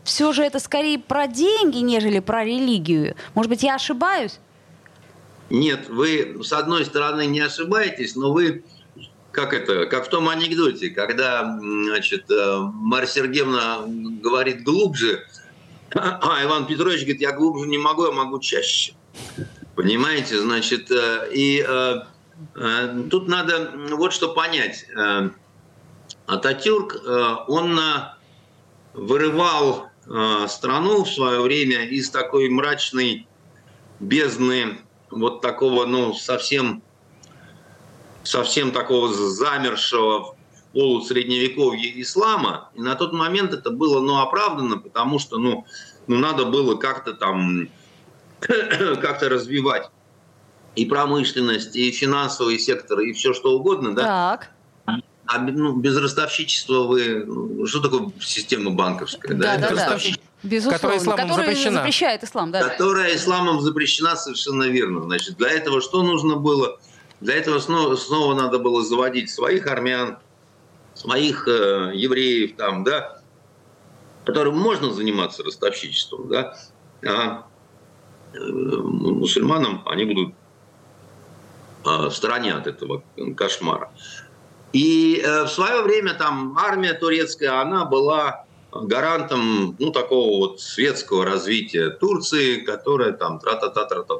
все 0.03 0.33
же 0.33 0.43
это 0.43 0.59
скорее 0.59 0.97
про 0.97 1.27
деньги, 1.27 1.77
нежели 1.77 2.19
про 2.19 2.43
религию. 2.43 3.15
Может 3.35 3.49
быть, 3.51 3.61
я 3.61 3.75
ошибаюсь? 3.75 4.39
Нет, 5.51 5.89
вы 5.89 6.39
с 6.43 6.51
одной 6.53 6.85
стороны 6.85 7.27
не 7.27 7.41
ошибаетесь, 7.41 8.15
но 8.15 8.33
вы 8.33 8.63
как 9.39 9.53
это, 9.53 9.85
как 9.85 10.07
в 10.07 10.09
том 10.09 10.27
анекдоте, 10.27 10.89
когда, 10.89 11.57
значит, 11.61 12.29
э, 12.29 12.57
Марья 12.73 13.07
Сергеевна 13.07 13.83
говорит 13.87 14.63
глубже, 14.63 15.25
а 15.93 16.43
Иван 16.43 16.65
Петрович 16.65 17.01
говорит, 17.01 17.21
я 17.21 17.31
глубже 17.31 17.65
не 17.69 17.77
могу, 17.77 18.05
я 18.05 18.11
могу 18.11 18.39
чаще. 18.39 18.93
Понимаете, 19.75 20.39
значит, 20.39 20.91
э, 20.91 21.29
и 21.33 21.65
э, 21.65 23.05
тут 23.09 23.29
надо 23.29 23.71
вот 23.91 24.11
что 24.11 24.33
понять. 24.33 24.85
Ататюрк, 26.25 26.97
он 27.47 27.79
вырывал 28.93 29.87
страну 30.47 31.03
в 31.03 31.09
свое 31.09 31.41
время 31.41 31.85
из 31.85 32.09
такой 32.09 32.49
мрачной 32.49 33.27
бездны 33.99 34.79
вот 35.09 35.41
такого, 35.41 35.85
ну, 35.85 36.13
совсем, 36.13 36.83
совсем 38.29 38.71
такого 38.71 39.11
замершего 39.11 40.35
полусредневековье 40.73 42.01
ислама. 42.01 42.69
И 42.75 42.81
на 42.81 42.95
тот 42.95 43.11
момент 43.11 43.53
это 43.53 43.71
было, 43.71 44.01
ну, 44.01 44.19
оправдано, 44.19 44.77
потому 44.77 45.17
что, 45.17 45.39
ну, 45.39 45.65
ну 46.07 46.17
надо 46.17 46.45
было 46.45 46.75
как-то 46.75 47.13
там, 47.13 47.69
как-то 48.39 49.29
развивать 49.29 49.89
и 50.75 50.85
промышленность, 50.85 51.75
и 51.75 51.91
финансовый 51.91 52.59
сектор, 52.59 52.99
и 52.99 53.13
все 53.13 53.33
что 53.33 53.57
угодно, 53.57 53.95
да. 53.95 54.03
Так. 54.03 54.51
А 55.25 55.37
ну, 55.39 55.73
без 55.73 55.97
ростовщичества 55.97 56.83
вы... 56.83 57.23
Ну, 57.25 57.67
что 57.67 57.81
такое 57.81 58.11
система 58.19 58.71
банковская? 58.71 59.35
Да, 59.35 59.57
да, 59.57 59.75
да. 59.75 59.99
Безусловно. 60.41 60.77
Которая 60.77 60.97
исламом 60.97 61.27
Которая 61.29 61.47
запрещена. 61.47 61.77
запрещает 61.77 62.23
ислам, 62.23 62.51
да. 62.51 62.69
Которая 62.69 63.15
исламом 63.15 63.61
запрещена 63.61 64.15
совершенно 64.15 64.63
верно. 64.63 65.03
Значит, 65.03 65.37
для 65.37 65.49
этого 65.49 65.81
что 65.81 66.01
нужно 66.01 66.37
было? 66.37 66.79
Для 67.21 67.35
этого 67.35 67.59
снова, 67.59 67.95
снова 67.95 68.33
надо 68.33 68.59
было 68.59 68.83
заводить 68.83 69.29
своих 69.29 69.67
армян, 69.67 70.19
своих 70.93 71.47
э, 71.47 71.91
евреев 71.93 72.55
там, 72.55 72.83
да, 72.83 73.21
которым 74.25 74.57
можно 74.57 74.93
заниматься 74.93 75.43
ростовщичеством, 75.43 76.29
да, 76.29 76.57
а 77.05 77.47
э, 78.33 78.37
мусульманам 78.39 79.83
они 79.85 80.05
будут 80.05 80.33
э, 81.85 82.07
в 82.07 82.11
стороне 82.11 82.53
от 82.53 82.67
этого 82.67 83.03
кошмара. 83.35 83.91
И 84.71 85.21
э, 85.23 85.43
в 85.43 85.49
свое 85.49 85.81
время 85.81 86.13
там 86.13 86.57
армия 86.57 86.93
турецкая, 86.93 87.59
она 87.59 87.85
была 87.85 88.45
гарантом 88.71 89.75
ну, 89.79 89.91
такого 89.91 90.37
вот 90.37 90.61
светского 90.61 91.25
развития 91.25 91.89
Турции, 91.89 92.61
которая 92.61 93.13
там 93.13 93.39
тра-та-та-тра-та. 93.39 94.15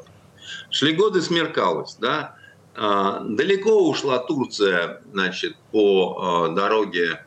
Шли 0.72 0.94
годы, 0.94 1.22
смеркалось, 1.22 1.96
да. 2.00 2.36
А, 2.81 3.19
далеко 3.25 3.89
ушла 3.89 4.19
Турция, 4.19 5.01
значит, 5.12 5.57
по 5.74 6.17
а, 6.17 6.48
дороге 6.48 7.25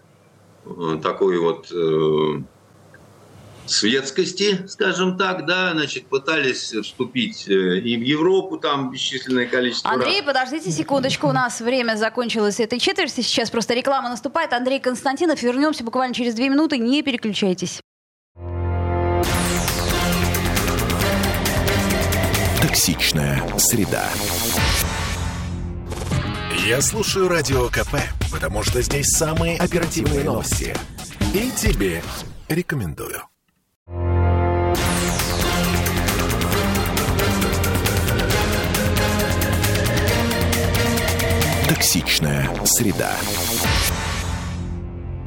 э, 0.64 0.99
такой 1.02 1.38
вот 1.38 1.71
э, 1.71 2.42
светскости, 3.66 4.66
скажем 4.66 5.18
так, 5.18 5.44
да, 5.44 5.73
значит, 5.73 6.06
пытались 6.06 6.73
вступить 6.73 7.47
э, 7.50 7.80
и 7.80 7.99
в 7.99 8.00
Европу, 8.00 8.56
там 8.56 8.90
бесчисленное 8.90 9.44
количество 9.44 9.90
Андрей, 9.90 10.21
раз. 10.21 10.26
подождите 10.26 10.71
секундочку, 10.71 11.28
у 11.28 11.32
нас 11.32 11.61
время 11.61 11.97
закончилось 11.97 12.59
этой 12.59 12.78
четверти, 12.78 13.21
сейчас 13.21 13.50
просто 13.50 13.75
реклама 13.75 14.09
наступает. 14.09 14.54
Андрей 14.54 14.80
Константинов, 14.80 15.42
вернемся 15.42 15.85
буквально 15.85 16.14
через 16.14 16.32
две 16.32 16.49
минуты, 16.49 16.78
не 16.78 17.02
переключайтесь. 17.02 17.82
Токсичная 22.62 23.42
среда. 23.59 24.09
Я 26.64 26.81
слушаю 26.81 27.28
Радио 27.28 27.66
КП, 27.66 27.97
потому 28.31 28.62
что 28.62 28.81
здесь 28.83 29.09
самые 29.09 29.59
оперативные 29.59 30.23
новости. 30.23 30.73
И 31.35 31.50
тебе 31.50 32.00
рекомендую. 32.49 33.23
Токсичная 41.69 42.49
среда. 42.64 43.11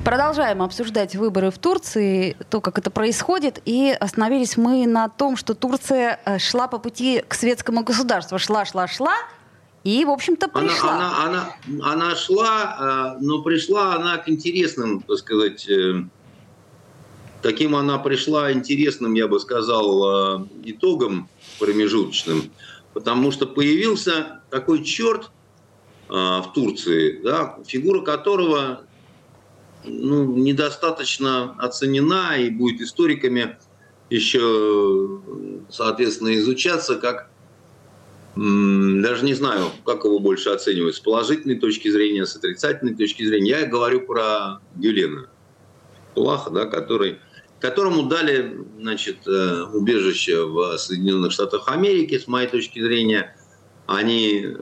Продолжаем 0.06 0.62
обсуждать 0.62 1.16
выборы 1.16 1.52
в 1.52 1.58
Турции, 1.58 2.38
то, 2.50 2.62
как 2.62 2.78
это 2.78 2.92
происходит, 2.92 3.60
и 3.66 3.94
остановились 4.00 4.56
мы 4.56 4.88
на 4.88 5.10
том, 5.10 5.36
что 5.36 5.54
Турция 5.54 6.20
э, 6.24 6.38
шла 6.38 6.68
по 6.68 6.78
пути 6.78 7.24
к 7.28 7.34
светскому 7.34 7.84
государству. 7.84 8.38
Шла, 8.38 8.66
шла, 8.66 8.88
шла, 8.88 9.16
и, 9.86 10.04
в 10.04 10.10
общем-то, 10.10 10.50
Она, 10.52 10.68
пришла. 10.68 10.96
она, 10.96 11.26
она, 11.26 11.56
она 11.84 12.16
шла, 12.16 13.16
э, 13.20 13.24
но 13.24 13.44
пришла 13.44 13.94
она 13.94 14.18
к 14.18 14.28
интересным, 14.28 15.02
так 15.02 15.18
сказать, 15.20 15.70
э, 15.70 16.04
таким 17.44 17.76
она 17.76 18.00
пришла 18.00 18.52
интересным, 18.52 19.14
я 19.14 19.28
бы 19.28 19.40
сказал, 19.40 20.40
э, 20.42 20.46
итогом 20.64 21.30
промежуточным, 21.60 22.52
потому 22.96 23.30
что 23.30 23.46
появился 23.46 24.42
такой 24.50 24.84
черт 24.84 25.30
э, 26.10 26.14
в 26.14 26.52
Турции, 26.56 27.22
да, 27.24 27.60
фигура 27.68 28.02
которого 28.02 28.82
ну, 29.84 30.36
недостаточно 30.36 31.54
оценена 31.60 32.40
и 32.40 32.50
будет 32.50 32.82
историками 32.82 33.60
еще, 34.10 35.22
соответственно, 35.70 36.36
изучаться 36.38 36.96
как 36.96 37.30
даже 38.36 39.24
не 39.24 39.34
знаю, 39.34 39.72
как 39.86 40.04
его 40.04 40.20
больше 40.20 40.50
оценивать, 40.50 40.96
с 40.96 41.00
положительной 41.00 41.58
точки 41.58 41.90
зрения, 41.90 42.26
с 42.26 42.36
отрицательной 42.36 42.94
точки 42.94 43.26
зрения. 43.26 43.52
Я 43.62 43.66
говорю 43.66 44.02
про 44.02 44.60
Гюлена 44.76 45.28
Плаха, 46.16 46.50
да, 46.50 46.66
который, 46.66 47.20
которому 47.62 48.04
дали 48.04 48.58
значит, 48.78 49.26
э, 49.26 49.64
убежище 49.74 50.46
в 50.46 50.78
Соединенных 50.78 51.32
Штатах 51.32 51.70
Америки, 51.70 52.20
с 52.20 52.28
моей 52.28 52.48
точки 52.48 52.82
зрения. 52.82 53.38
Они 53.88 54.48
э, 54.48 54.56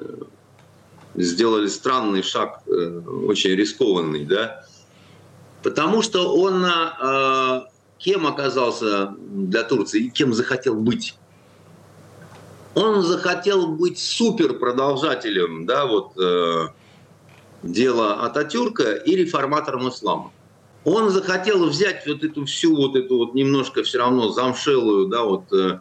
сделали 1.15 1.67
странный 1.67 2.21
шаг, 2.21 2.61
э, 2.67 2.99
очень 3.27 3.51
рискованный, 3.51 4.25
да, 4.25 4.65
потому 5.63 6.03
что 6.03 6.35
он 6.35 6.63
э, 6.63 7.61
кем 7.97 8.27
оказался 8.27 9.15
для 9.17 9.63
Турции 9.63 10.03
и 10.03 10.09
кем 10.09 10.33
захотел 10.33 10.75
быть. 10.75 11.15
Он 12.75 13.03
захотел 13.03 13.67
быть 13.67 13.99
супер 13.99 14.57
продолжателем, 14.57 15.65
да, 15.65 15.85
вот 15.85 16.17
э, 16.17 16.69
дела 17.61 18.25
Ататюрка 18.25 18.93
и 18.93 19.15
реформатором 19.15 19.89
ислама. 19.89 20.31
Он 20.83 21.09
захотел 21.09 21.65
взять 21.67 22.05
вот 22.07 22.23
эту 22.23 22.45
всю 22.45 22.75
вот 22.75 22.95
эту 22.95 23.17
вот 23.17 23.35
немножко 23.35 23.83
все 23.83 23.99
равно 23.99 24.29
замшелую, 24.31 25.07
да, 25.07 25.23
вот 25.23 25.53
э, 25.53 25.79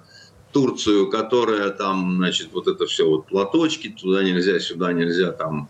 Турцию, 0.52 1.10
которая 1.10 1.70
там, 1.70 2.16
значит, 2.16 2.50
вот 2.52 2.68
это 2.68 2.86
все 2.86 3.08
вот 3.08 3.26
платочки, 3.26 3.88
туда 3.88 4.22
нельзя, 4.22 4.60
сюда 4.60 4.92
нельзя, 4.92 5.32
там 5.32 5.68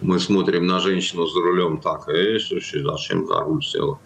мы 0.00 0.18
смотрим 0.18 0.66
на 0.66 0.80
женщину 0.80 1.26
за 1.26 1.40
рулем 1.40 1.80
так, 1.80 2.08
э, 2.08 2.38
слушай, 2.38 2.82
зачем 2.82 3.26
за 3.26 3.40
руль 3.40 3.62
села? 3.62 3.98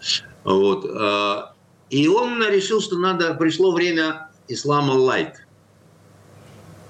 Вот. 0.43 0.85
э, 0.85 1.43
И 1.89 2.07
он 2.07 2.43
решил, 2.49 2.81
что 2.81 2.97
надо, 2.97 3.33
пришло 3.35 3.71
время 3.71 4.29
ислама 4.47 4.93
light. 4.93 5.44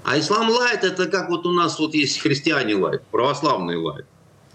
А 0.05 0.19
ислам 0.19 0.49
light 0.49 0.83
это 0.83 1.07
как 1.07 1.29
вот 1.29 1.45
у 1.45 1.51
нас 1.51 1.79
вот 1.79 1.93
есть 1.95 2.19
христиане 2.21 2.75
light, 2.75 3.01
православный 3.11 3.75
light. 3.77 4.05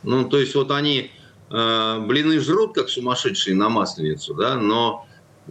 Ну, 0.05 0.25
то 0.29 0.39
есть 0.39 0.55
вот 0.55 0.71
они 0.71 1.11
э, 1.51 1.99
блины 2.07 2.39
жрут 2.41 2.75
как 2.75 2.89
сумасшедшие 2.89 3.57
на 3.57 3.69
масленицу, 3.69 4.35
да, 4.35 4.55
но 4.55 5.07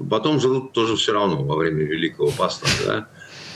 потом 0.09 0.39
жрут 0.39 0.71
тоже 0.71 0.95
все 0.95 1.11
равно 1.13 1.43
во 1.43 1.55
время 1.57 1.83
Великого 1.83 2.31
Поста, 2.31 2.67
да. 2.85 3.07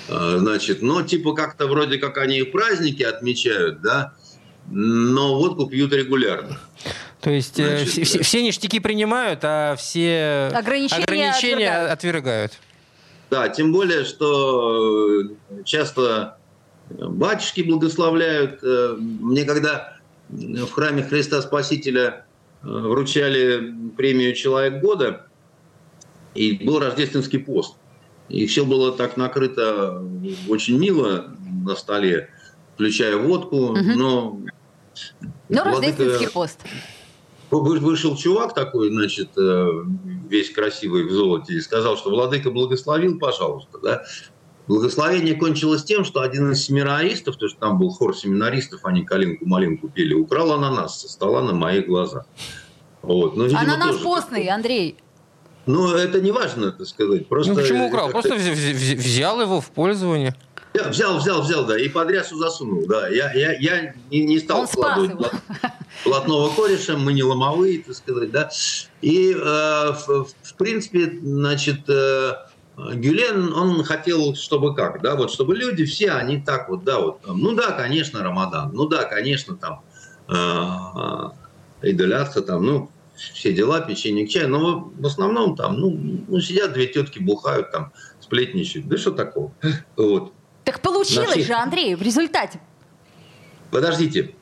Э, 0.09 0.37
Значит, 0.37 0.81
но 0.81 1.01
типа 1.01 1.33
как-то 1.33 1.67
вроде 1.67 1.97
как 1.97 2.17
они 2.17 2.39
и 2.39 2.43
праздники 2.43 3.03
отмечают, 3.03 3.81
да, 3.81 4.13
но 4.69 5.35
водку 5.35 5.65
пьют 5.67 5.93
регулярно. 5.93 6.59
То 7.21 7.29
есть 7.31 7.57
э, 7.57 7.77
Значит, 7.77 7.87
все, 7.89 8.03
все- 8.03 8.17
да. 8.17 8.23
все 8.25 8.43
ништяки 8.43 8.79
принимают, 8.79 9.39
а 9.43 9.75
все 9.77 10.51
Ограничения 10.53 11.03
ограничения 11.03 11.69
отвергают. 11.69 11.91
отвергают. 11.93 12.51
Да, 13.33 13.49
тем 13.49 13.71
более, 13.71 14.05
что 14.05 15.21
э, 15.23 15.63
часто 15.65 16.37
батюшки 16.91 17.61
благословляют. 17.61 18.59
Э, 18.63 18.95
Мне 18.99 19.43
когда 19.43 19.97
в 20.29 20.67
храме 20.69 21.01
Христа 21.01 21.41
Спасителя 21.41 22.27
э, 22.61 22.67
вручали 22.67 23.73
премию 23.97 24.35
«Человек 24.35 24.81
года», 24.83 25.25
и 26.35 26.63
был 26.63 26.77
рождественский 26.77 27.39
пост. 27.39 27.75
И 28.29 28.45
все 28.45 28.65
было 28.65 28.91
так 28.91 29.17
накрыто 29.17 30.03
очень 30.47 30.77
мило 30.77 31.35
на 31.65 31.75
столе, 31.75 32.29
включая 32.75 33.17
водку, 33.17 33.69
Мгм. 33.75 33.97
но... 33.97 34.39
Ну, 35.49 35.63
владыка- 35.63 35.63
рождественский 35.71 36.29
пост. 36.29 36.59
Вы- 37.61 37.79
Вышел 37.79 38.15
чувак 38.15 38.53
такой, 38.53 38.89
значит, 38.89 39.29
э, 39.37 39.67
весь 40.29 40.49
красивый 40.51 41.03
в 41.03 41.11
золоте, 41.11 41.53
и 41.53 41.61
сказал, 41.61 41.97
что 41.97 42.09
владыка 42.09 42.49
благословил, 42.51 43.19
пожалуйста, 43.19 43.77
да. 43.83 44.03
Благословение 44.67 45.35
кончилось 45.35 45.83
тем, 45.83 46.05
что 46.05 46.21
один 46.21 46.51
из 46.51 46.63
семинаристов, 46.63 47.35
то 47.35 47.45
есть 47.45 47.59
там 47.59 47.77
был 47.77 47.89
хор 47.89 48.15
семинаристов, 48.15 48.85
они 48.85 49.03
калинку-малинку 49.03 49.89
пели, 49.89 50.13
украл 50.13 50.53
ананас 50.53 51.01
со 51.01 51.09
стола 51.09 51.41
на 51.41 51.53
моих 51.53 51.85
глазах. 51.87 52.25
Вот. 53.01 53.35
Ну, 53.35 53.43
видимо, 53.43 53.61
Ананас 53.61 53.91
тоже 53.91 54.03
постный, 54.03 54.47
Андрей. 54.47 54.95
Ну, 55.65 55.91
это 55.93 56.21
не 56.21 56.31
важно, 56.31 56.71
так 56.71 56.87
сказать. 56.87 57.27
Просто 57.27 57.53
Ну 57.53 57.59
почему 57.59 57.87
украл? 57.87 58.09
Просто 58.09 58.35
вз- 58.35 58.53
вз- 58.53 58.95
взял 58.95 59.41
его 59.41 59.59
в 59.59 59.69
пользование. 59.71 60.33
Я 60.73 60.89
взял, 60.89 61.17
взял, 61.19 61.41
взял, 61.41 61.65
да, 61.65 61.79
и 61.79 61.87
под 61.87 62.09
рясу 62.09 62.37
засунул, 62.37 62.85
да. 62.87 63.07
Я, 63.07 63.31
я, 63.33 63.53
я 63.53 63.93
не, 64.09 64.25
не 64.25 64.39
стал 64.39 64.61
Он 64.61 64.67
складывать 64.67 65.13
блат, 65.13 65.35
блатного 66.03 66.49
кореша, 66.55 66.97
мы 66.97 67.13
не 67.13 67.23
ломовые, 67.23 67.83
так 67.83 67.95
сказать, 67.95 68.31
да. 68.31 68.49
И, 69.01 69.33
э, 69.33 69.35
в, 69.37 70.27
в 70.41 70.53
принципе, 70.57 71.19
значит, 71.21 71.87
э, 71.87 72.33
Гюлен, 72.75 73.53
он 73.53 73.83
хотел, 73.83 74.33
чтобы 74.35 74.73
как, 74.73 75.01
да, 75.01 75.15
вот, 75.15 75.31
чтобы 75.31 75.55
люди 75.55 75.85
все, 75.85 76.11
они 76.11 76.41
так 76.41 76.69
вот, 76.69 76.83
да, 76.83 76.99
вот, 76.99 77.19
ну 77.27 77.53
да, 77.53 77.71
конечно, 77.71 78.23
Рамадан, 78.23 78.71
ну 78.73 78.87
да, 78.87 79.03
конечно, 79.03 79.55
там, 79.55 79.81
э, 80.27 81.87
Идолятха, 81.87 82.41
там, 82.41 82.65
ну, 82.65 82.89
все 83.15 83.53
дела, 83.53 83.81
печенье 83.81 84.25
к 84.25 84.29
чаю, 84.29 84.49
но 84.49 84.91
в 84.97 85.05
основном 85.05 85.55
там, 85.55 85.79
ну, 85.79 86.23
ну, 86.27 86.39
сидят 86.39 86.73
две 86.73 86.87
тетки, 86.87 87.19
бухают 87.19 87.71
там, 87.71 87.91
сплетничают, 88.19 88.87
да 88.87 88.97
что 88.97 89.11
такого, 89.11 89.51
вот. 89.95 90.33
Так 90.63 90.81
получилось 90.81 91.31
всех... 91.31 91.47
же, 91.47 91.53
Андрей, 91.53 91.95
в 91.95 92.01
результате. 92.01 92.59
Подождите, 93.71 94.35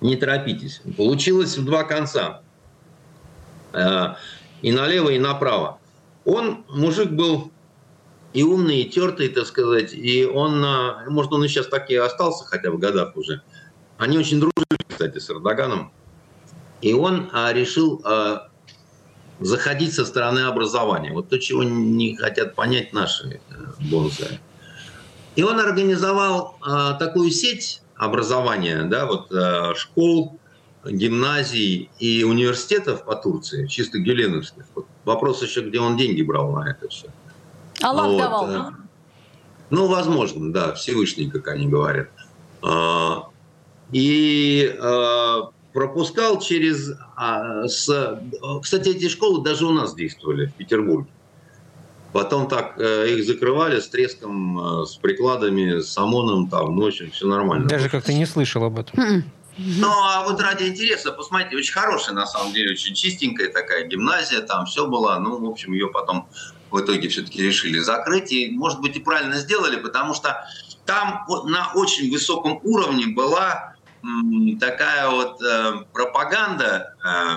не 0.00 0.16
торопитесь. 0.16 0.80
Получилось 0.96 1.56
в 1.58 1.64
два 1.64 1.84
конца. 1.84 2.42
Э, 3.72 4.14
и 4.62 4.72
налево, 4.72 5.10
и 5.10 5.18
направо. 5.18 5.78
Он, 6.24 6.64
мужик 6.68 7.10
был 7.10 7.50
и 8.32 8.42
умный, 8.42 8.82
и 8.82 8.88
тертый, 8.88 9.28
так 9.28 9.46
сказать, 9.46 9.92
и 9.92 10.24
он, 10.24 10.64
э, 10.64 11.08
может, 11.08 11.32
он 11.32 11.44
и 11.44 11.48
сейчас 11.48 11.66
так 11.66 11.90
и 11.90 11.96
остался, 11.96 12.44
хотя 12.44 12.70
в 12.70 12.78
годах 12.78 13.16
уже. 13.16 13.42
Они 13.98 14.16
очень 14.16 14.38
дружили, 14.38 14.78
кстати, 14.88 15.18
с 15.18 15.28
Эрдоганом. 15.30 15.92
И 16.80 16.94
он 16.94 17.28
а, 17.34 17.52
решил 17.52 18.02
заходить 19.40 19.92
со 19.92 20.06
стороны 20.06 20.40
образования. 20.40 21.12
Вот 21.12 21.28
то, 21.28 21.38
чего 21.38 21.62
не 21.62 22.16
хотят 22.16 22.54
понять 22.54 22.94
наши 22.94 23.40
бонзы. 23.90 24.40
И 25.40 25.42
он 25.42 25.58
организовал 25.58 26.58
э, 26.60 26.98
такую 26.98 27.30
сеть 27.30 27.80
образования, 27.96 28.82
да, 28.82 29.06
вот 29.06 29.32
э, 29.32 29.72
школ, 29.74 30.38
гимназий 30.84 31.88
и 31.98 32.24
университетов 32.24 33.06
по 33.06 33.16
Турции, 33.16 33.66
чисто 33.66 34.00
геленовских. 34.00 34.66
Вот 34.74 34.84
вопрос 35.06 35.42
еще, 35.42 35.62
где 35.62 35.80
он 35.80 35.96
деньги 35.96 36.20
брал 36.20 36.52
на 36.52 36.70
это 36.70 36.88
все. 36.90 37.06
Аллах 37.80 38.08
вот. 38.08 38.18
давал. 38.18 38.50
Э, 38.50 38.70
ну, 39.70 39.86
возможно, 39.86 40.52
да, 40.52 40.74
Всевышний, 40.74 41.30
как 41.30 41.48
они 41.48 41.68
говорят. 41.68 42.10
Э, 42.62 43.22
и 43.92 44.78
пропускал 45.72 46.38
через... 46.38 46.92
Кстати, 47.66 48.88
эти 48.90 49.08
школы 49.08 49.42
даже 49.42 49.64
у 49.64 49.72
нас 49.72 49.94
действовали 49.94 50.48
в 50.48 50.52
Петербурге. 50.52 51.08
Потом 52.12 52.48
так 52.48 52.74
э, 52.78 53.08
их 53.10 53.24
закрывали 53.24 53.78
с 53.78 53.88
треском, 53.88 54.82
э, 54.82 54.86
с 54.86 54.96
прикладами, 54.96 55.80
с 55.80 55.96
ОМОНом, 55.96 56.48
там, 56.48 56.74
ну, 56.76 56.84
в 56.84 56.86
общем, 56.88 57.10
все 57.12 57.26
нормально. 57.26 57.68
Даже 57.68 57.88
как-то 57.88 58.12
не 58.12 58.26
слышал 58.26 58.64
об 58.64 58.78
этом. 58.78 59.24
Ну, 59.58 59.88
а 59.88 60.24
вот 60.24 60.40
ради 60.40 60.64
интереса, 60.64 61.12
посмотрите, 61.12 61.56
очень 61.56 61.72
хорошая, 61.72 62.14
на 62.14 62.26
самом 62.26 62.52
деле, 62.52 62.72
очень 62.72 62.94
чистенькая 62.94 63.52
такая 63.52 63.86
гимназия, 63.86 64.40
там 64.40 64.64
все 64.64 64.86
было, 64.86 65.18
ну, 65.18 65.38
в 65.38 65.48
общем, 65.48 65.72
ее 65.72 65.88
потом 65.88 66.28
в 66.70 66.80
итоге 66.80 67.08
все-таки 67.08 67.42
решили 67.42 67.78
закрыть, 67.78 68.32
и, 68.32 68.50
может 68.50 68.80
быть, 68.80 68.96
и 68.96 69.00
правильно 69.00 69.36
сделали, 69.36 69.76
потому 69.76 70.14
что 70.14 70.46
там 70.86 71.26
на 71.44 71.72
очень 71.74 72.10
высоком 72.10 72.60
уровне 72.62 73.08
была 73.08 73.74
такая 74.58 75.10
вот 75.10 75.42
э, 75.42 75.84
пропаганда 75.92 76.94
э, 77.04 77.36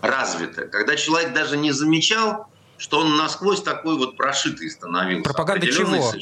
развита, 0.00 0.66
когда 0.68 0.96
человек 0.96 1.34
даже 1.34 1.58
не 1.58 1.70
замечал, 1.70 2.48
что 2.84 3.00
он 3.00 3.16
насквозь 3.16 3.62
такой 3.62 3.96
вот 3.96 4.18
прошитый 4.18 4.68
становился. 4.70 5.24
Пропаганда 5.24 5.66
чего? 5.66 6.12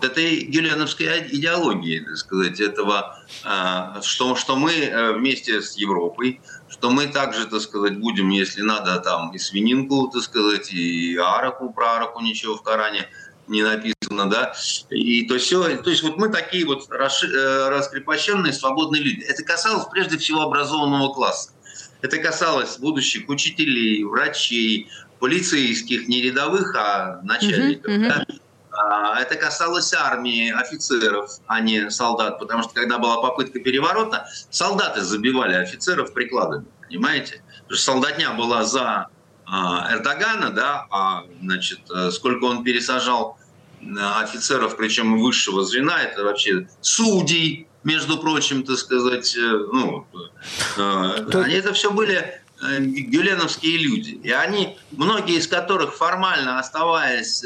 этой 0.00 0.40
геленовской 0.40 1.28
идеологии, 1.28 2.00
так 2.00 2.16
сказать, 2.16 2.58
этого, 2.58 3.16
а, 3.44 4.02
что, 4.02 4.34
что 4.34 4.56
мы 4.56 4.72
э, 4.72 5.12
вместе 5.12 5.62
с 5.62 5.76
Европой, 5.76 6.40
что 6.68 6.90
мы 6.90 7.06
также, 7.06 7.46
так 7.46 7.60
сказать, 7.60 7.96
будем, 8.00 8.30
если 8.30 8.62
надо, 8.62 8.98
там 8.98 9.30
и 9.30 9.38
свининку, 9.38 10.08
так 10.08 10.22
сказать, 10.22 10.72
и 10.72 11.16
араку, 11.16 11.72
про 11.72 11.98
араку 11.98 12.20
ничего 12.20 12.56
в 12.56 12.64
Коране 12.64 13.08
не 13.46 13.62
написано, 13.62 14.28
да, 14.28 14.52
и 14.90 15.24
то 15.28 15.38
все, 15.38 15.76
то 15.76 15.90
есть 15.90 16.02
вот 16.02 16.16
мы 16.16 16.28
такие 16.30 16.66
вот 16.66 16.90
э, 16.90 17.68
раскрепощенные, 17.68 18.52
свободные 18.52 19.02
люди. 19.02 19.22
Это 19.22 19.44
касалось 19.44 19.86
прежде 19.88 20.18
всего 20.18 20.40
образованного 20.40 21.14
класса. 21.14 21.52
Это 22.02 22.18
касалось 22.18 22.78
будущих 22.78 23.28
учителей, 23.28 24.04
врачей, 24.04 24.90
полицейских, 25.20 26.08
не 26.08 26.20
рядовых, 26.20 26.74
а 26.76 27.20
начальников. 27.22 27.92
Uh-huh, 27.92 28.06
uh-huh. 28.06 28.26
Да? 28.26 28.26
Это 29.20 29.36
касалось 29.36 29.92
армии, 29.92 30.50
офицеров, 30.50 31.30
а 31.46 31.60
не 31.60 31.90
солдат, 31.90 32.38
потому 32.38 32.62
что 32.62 32.72
когда 32.72 32.98
была 32.98 33.20
попытка 33.20 33.60
переворота, 33.60 34.26
солдаты 34.50 35.02
забивали 35.02 35.54
офицеров 35.54 36.12
прикладами, 36.12 36.64
понимаете? 36.88 37.42
Потому 37.62 37.76
что 37.76 37.84
солдатня 37.84 38.32
была 38.32 38.64
за 38.64 39.08
а, 39.44 39.92
Эрдогана, 39.92 40.50
да, 40.50 40.86
а 40.90 41.24
значит, 41.42 41.80
э, 41.94 42.10
сколько 42.10 42.44
он 42.44 42.64
пересажал 42.64 43.38
э, 43.82 43.84
офицеров, 44.22 44.76
причем 44.76 45.20
высшего 45.20 45.64
звена, 45.64 46.02
это 46.02 46.24
вообще 46.24 46.66
судей, 46.80 47.68
между 47.84 48.18
прочим, 48.18 48.62
так 48.64 48.76
сказать, 48.76 49.36
э, 49.36 49.40
ну, 49.40 50.06
э, 50.76 51.30
они 51.32 51.54
это 51.54 51.72
все 51.72 51.90
были 51.90 52.42
э, 52.62 52.80
гюленовские 52.80 53.78
люди. 53.78 54.10
И 54.22 54.30
они, 54.30 54.78
многие 54.92 55.36
из 55.36 55.46
которых 55.46 55.94
формально 55.94 56.58
оставаясь 56.58 57.44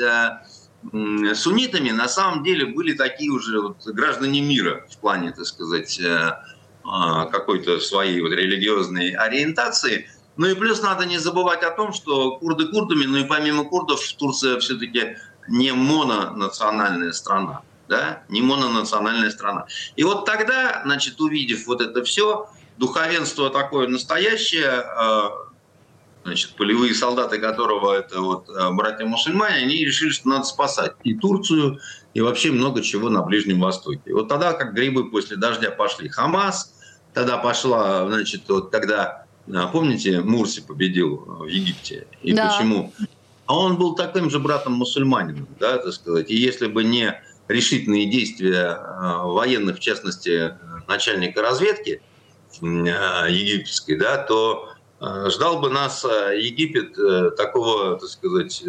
суннитами, 1.35 1.91
на 1.91 2.07
самом 2.07 2.45
деле 2.45 2.67
были 2.67 2.93
такие 2.93 3.31
уже 3.31 3.61
вот 3.61 3.85
граждане 3.87 4.41
мира 4.41 4.87
в 4.89 4.99
плане, 4.99 5.33
так 5.33 5.45
сказать, 5.47 6.01
а, 6.85 7.25
какой-то 7.27 7.81
своей 7.81 8.21
вот 8.21 8.31
религиозной 8.31 9.11
ориентации. 9.11 10.09
Ну 10.37 10.47
и 10.47 10.55
плюс 10.55 10.83
надо 10.83 11.05
не 11.05 11.19
забывать 11.19 11.65
о 11.65 11.73
том, 11.73 11.93
что 11.93 12.37
курды 12.37 12.69
курдами, 12.69 13.05
ну 13.05 13.17
и 13.17 13.25
помимо 13.25 13.65
курдов 13.65 14.01
Турция 14.17 14.61
все-таки 14.61 15.17
не 15.49 15.73
мононациональная 15.73 17.11
страна 17.11 17.63
да, 17.89 18.25
не 18.29 18.43
мононациональная 18.43 19.31
страна. 19.31 19.67
И 19.97 20.05
вот 20.05 20.25
тогда, 20.25 20.83
значит, 20.85 21.21
увидев 21.21 21.67
вот 21.67 21.81
это 21.81 22.03
все, 22.05 22.49
духовенство 22.79 23.51
такое 23.51 23.89
настоящее, 23.89 24.85
э, 24.85 25.29
значит, 26.25 26.53
полевые 26.57 26.95
солдаты 26.95 27.39
которого 27.39 27.93
это 27.93 28.21
вот 28.21 28.49
э, 28.49 28.71
братья-мусульмане, 28.73 29.65
они 29.65 29.85
решили, 29.85 30.11
что 30.11 30.29
надо 30.29 30.45
спасать 30.45 30.93
и 31.05 31.15
Турцию, 31.15 31.81
и 32.15 32.21
вообще 32.21 32.51
много 32.51 32.83
чего 32.83 33.09
на 33.09 33.23
Ближнем 33.23 33.61
Востоке. 33.61 34.03
И 34.07 34.13
вот 34.13 34.29
тогда, 34.29 34.53
как 34.53 34.75
грибы 34.75 35.11
после 35.11 35.37
дождя 35.37 35.71
пошли 35.71 36.09
Хамас, 36.09 36.75
тогда 37.15 37.39
пошла, 37.39 38.07
значит, 38.09 38.43
вот 38.49 38.71
когда, 38.71 39.27
э, 39.47 39.53
помните, 39.73 40.21
Мурси 40.21 40.63
победил 40.63 41.17
в 41.17 41.47
Египте, 41.47 42.07
и 42.23 42.33
да. 42.33 42.51
почему? 42.51 42.93
А 43.47 43.57
он 43.57 43.77
был 43.77 43.95
таким 43.95 44.29
же 44.29 44.41
братом-мусульманином, 44.41 45.47
да, 45.61 45.79
так 45.79 45.93
сказать. 45.93 46.31
И 46.31 46.37
если 46.37 46.67
бы 46.67 46.83
не 46.83 47.23
решительные 47.49 48.07
действия 48.07 48.79
э, 48.79 49.23
военных, 49.25 49.77
в 49.77 49.81
частности, 49.81 50.55
начальника 50.89 51.43
разведки 51.43 52.01
э, 52.61 52.65
египетской, 52.65 53.97
да, 53.97 54.19
то 54.19 54.71
э, 55.01 55.31
ждал 55.31 55.61
бы 55.61 55.71
нас 55.71 56.05
Египет 56.05 56.97
такого, 57.37 57.99
так 57.99 58.09
сказать, 58.09 58.63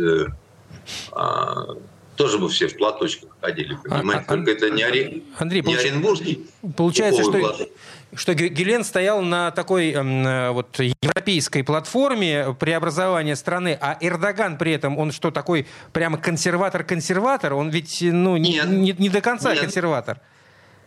тоже 2.16 2.40
бы 2.40 2.50
все 2.50 2.68
в 2.68 2.76
платочках 2.78 3.30
ходили, 3.42 3.78
а, 3.86 4.00
понимаете? 4.00 4.26
А, 4.28 4.30
Только 4.30 4.52
а, 4.52 4.54
это 4.56 4.70
не, 4.72 4.84
Ори... 4.84 5.24
Андрей, 5.38 5.62
не 5.62 5.66
получ... 5.66 5.80
Оренбургский. 5.80 6.48
Получается, 6.76 7.22
что, 7.22 7.40
платок 7.40 7.70
что 8.16 8.34
Гюлен 8.34 8.84
стоял 8.84 9.22
на 9.22 9.52
такой 9.52 9.92
э, 9.92 10.52
вот 10.52 10.80
европейской 10.80 11.64
платформе 11.64 12.56
преобразования 12.60 13.36
страны, 13.36 13.78
а 13.80 13.98
Эрдоган 14.00 14.58
при 14.58 14.72
этом, 14.72 14.98
он 14.98 15.12
что, 15.12 15.32
такой 15.32 15.68
прямо 15.94 16.18
консерватор-консерватор? 16.18 17.54
Он 17.54 17.70
ведь 17.70 18.00
ну, 18.02 18.38
не, 18.38 18.62
не, 18.66 18.96
не 18.98 19.10
до 19.10 19.22
конца 19.22 19.52
нет. 19.52 19.62
консерватор. 19.62 20.20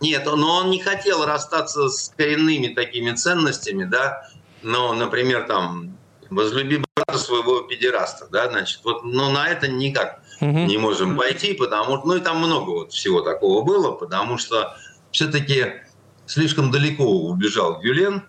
Нет, 0.01 0.25
но 0.25 0.57
он 0.57 0.71
не 0.71 0.81
хотел 0.81 1.27
расстаться 1.27 1.89
с 1.91 2.13
коренными 2.17 2.69
такими 2.69 3.13
ценностями, 3.13 3.85
да, 3.85 4.27
но, 4.63 4.95
например, 4.95 5.47
там, 5.47 5.99
возлюби 6.31 6.83
брата 6.95 7.19
своего 7.19 7.61
педераста, 7.63 8.27
да, 8.31 8.49
значит, 8.49 8.81
вот, 8.85 9.05
но 9.05 9.31
на 9.31 9.49
это 9.49 9.69
никак 9.69 10.23
угу. 10.41 10.51
не 10.51 10.79
можем 10.79 11.19
пойти, 11.19 11.53
потому 11.53 11.99
что, 11.99 12.07
ну 12.07 12.17
и 12.17 12.21
там 12.21 12.39
много 12.39 12.71
вот 12.71 12.93
всего 12.93 13.21
такого 13.21 13.63
было, 13.63 13.93
потому 13.93 14.39
что 14.39 14.75
все-таки 15.13 15.83
слишком 16.31 16.71
далеко 16.71 17.05
убежал 17.05 17.81
Гюлен, 17.81 18.23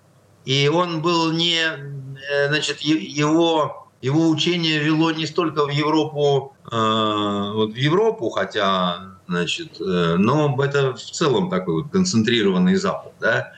и 0.43 0.67
он 0.67 1.01
был 1.01 1.31
не, 1.31 1.61
э, 1.61 2.47
значит, 2.47 2.79
его, 2.79 3.89
его 4.01 4.29
учение 4.29 4.79
вело 4.79 5.11
не 5.11 5.27
столько 5.27 5.65
в 5.65 5.69
Европу, 5.69 6.55
э, 6.71 7.51
вот 7.53 7.73
в 7.73 7.75
Европу, 7.75 8.29
хотя, 8.29 9.17
значит, 9.27 9.79
э, 9.79 10.15
но 10.17 10.57
это 10.63 10.95
в 10.95 10.99
целом 10.99 11.51
такой 11.51 11.83
вот 11.83 11.91
концентрированный 11.91 12.75
Запад, 12.75 13.13
да. 13.19 13.53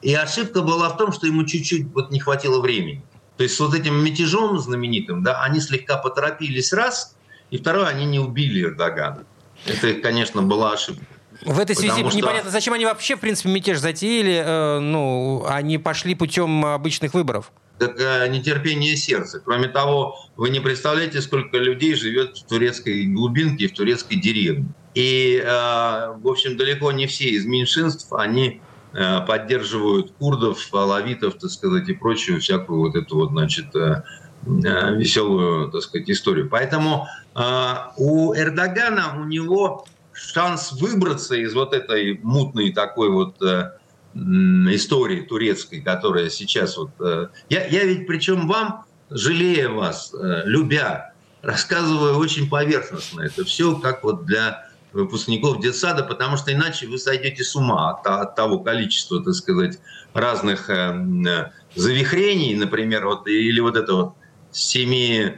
И 0.00 0.14
ошибка 0.14 0.62
была 0.62 0.90
в 0.90 0.96
том, 0.96 1.10
что 1.10 1.26
ему 1.26 1.44
чуть-чуть 1.44 1.92
вот 1.92 2.12
не 2.12 2.20
хватило 2.20 2.60
времени. 2.60 3.02
То 3.36 3.42
есть 3.42 3.56
с 3.56 3.60
вот 3.60 3.74
этим 3.74 3.96
мятежом 4.04 4.60
знаменитым, 4.60 5.24
да, 5.24 5.42
они 5.42 5.58
слегка 5.58 5.96
поторопились 5.96 6.72
раз, 6.72 7.16
и 7.50 7.58
второе, 7.58 7.86
они 7.86 8.04
не 8.04 8.20
убили 8.20 8.62
Эрдогана. 8.62 9.24
Это, 9.66 9.94
конечно, 9.94 10.42
была 10.42 10.74
ошибка. 10.74 11.17
В 11.42 11.58
этой 11.58 11.76
связи 11.76 12.04
что... 12.04 12.16
непонятно, 12.16 12.50
зачем 12.50 12.74
они 12.74 12.84
вообще, 12.84 13.16
в 13.16 13.20
принципе, 13.20 13.48
мятеж 13.50 13.78
затеяли. 13.78 14.42
Э, 14.44 14.78
ну, 14.80 15.44
они 15.46 15.78
пошли 15.78 16.14
путем 16.14 16.64
обычных 16.64 17.14
выборов. 17.14 17.52
Так 17.78 18.00
э, 18.00 18.26
нетерпение 18.28 18.96
сердца. 18.96 19.40
Кроме 19.44 19.68
того, 19.68 20.16
вы 20.36 20.50
не 20.50 20.58
представляете, 20.60 21.20
сколько 21.20 21.58
людей 21.58 21.94
живет 21.94 22.36
в 22.36 22.46
турецкой 22.46 23.06
глубинке, 23.06 23.68
в 23.68 23.72
турецкой 23.72 24.16
деревне. 24.16 24.66
И, 24.94 25.40
э, 25.40 25.46
в 25.46 26.26
общем, 26.26 26.56
далеко 26.56 26.90
не 26.90 27.06
все 27.06 27.28
из 27.28 27.46
меньшинств, 27.46 28.12
они 28.12 28.60
э, 28.92 29.20
поддерживают 29.20 30.12
курдов, 30.18 30.58
алавитов, 30.74 31.34
так 31.34 31.50
сказать, 31.50 31.88
и 31.88 31.92
прочую 31.92 32.40
всякую 32.40 32.80
вот 32.80 32.96
эту 32.96 33.14
вот, 33.14 33.30
значит, 33.30 33.74
э, 33.76 34.02
э 34.44 34.94
веселую, 34.96 35.70
так 35.70 35.82
сказать, 35.82 36.10
историю. 36.10 36.48
Поэтому 36.48 37.06
э, 37.36 37.74
у 37.96 38.34
Эрдогана, 38.34 39.20
у 39.20 39.24
него 39.24 39.86
шанс 40.18 40.72
выбраться 40.72 41.36
из 41.36 41.54
вот 41.54 41.72
этой 41.72 42.18
мутной 42.22 42.72
такой 42.72 43.10
вот 43.10 43.40
э, 43.42 43.72
истории 44.14 45.22
турецкой, 45.22 45.80
которая 45.80 46.28
сейчас 46.30 46.76
вот... 46.76 46.90
Э, 47.00 47.28
я, 47.48 47.66
я 47.66 47.84
ведь, 47.84 48.06
причем 48.06 48.48
вам, 48.48 48.84
жалея 49.10 49.68
вас, 49.68 50.12
э, 50.12 50.42
любя, 50.44 51.14
рассказываю 51.42 52.16
очень 52.16 52.48
поверхностно. 52.48 53.22
Это 53.22 53.44
все 53.44 53.76
как 53.76 54.02
вот 54.02 54.24
для 54.24 54.68
выпускников 54.92 55.60
детсада, 55.60 56.02
потому 56.02 56.36
что 56.36 56.52
иначе 56.52 56.86
вы 56.86 56.98
сойдете 56.98 57.44
с 57.44 57.54
ума 57.54 57.90
от, 57.90 58.06
от 58.06 58.34
того 58.34 58.58
количества, 58.58 59.22
так 59.22 59.34
сказать, 59.34 59.78
разных 60.14 60.68
э, 60.70 61.52
завихрений, 61.74 62.54
например, 62.56 63.06
вот, 63.06 63.28
или 63.28 63.60
вот 63.60 63.76
это 63.76 63.94
вот 63.94 64.14
семи 64.50 65.34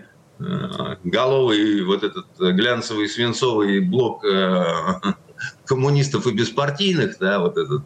головый 1.05 1.85
вот 1.85 2.03
этот 2.03 2.27
глянцевый 2.39 3.09
свинцовый 3.09 3.81
блок 3.81 4.25
коммунистов 5.67 6.27
и 6.27 6.33
беспартийных, 6.33 7.19
да, 7.19 7.39
вот 7.39 7.57
этот 7.57 7.83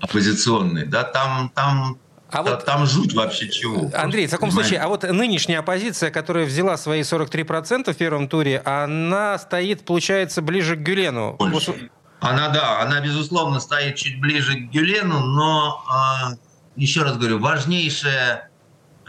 оппозиционный, 0.00 0.86
да, 0.86 1.04
там, 1.04 1.50
там 1.54 1.98
а 2.32 2.42
вот, 2.42 2.64
там 2.64 2.86
жуть 2.86 3.12
вообще 3.14 3.48
чего. 3.48 3.90
Андрей, 3.94 4.26
в 4.26 4.30
таком 4.30 4.50
понимаете? 4.50 4.68
случае, 4.68 4.84
а 4.84 4.88
вот 4.88 5.02
нынешняя 5.02 5.60
оппозиция, 5.60 6.10
которая 6.10 6.46
взяла 6.46 6.76
свои 6.76 7.00
43% 7.00 7.92
в 7.92 7.96
первом 7.96 8.28
туре, 8.28 8.62
она 8.64 9.38
стоит, 9.38 9.84
получается, 9.84 10.40
ближе 10.40 10.76
к 10.76 10.80
Гюлену. 10.80 11.36
Больше. 11.38 11.90
Она, 12.20 12.50
да, 12.50 12.82
она, 12.82 13.00
безусловно, 13.00 13.60
стоит 13.60 13.96
чуть 13.96 14.20
ближе 14.20 14.54
к 14.54 14.70
Гюлену, 14.70 15.20
но, 15.20 15.82
э, 15.90 16.36
еще 16.76 17.02
раз 17.02 17.16
говорю, 17.16 17.38
важнейшая, 17.38 18.36
э, 18.44 18.49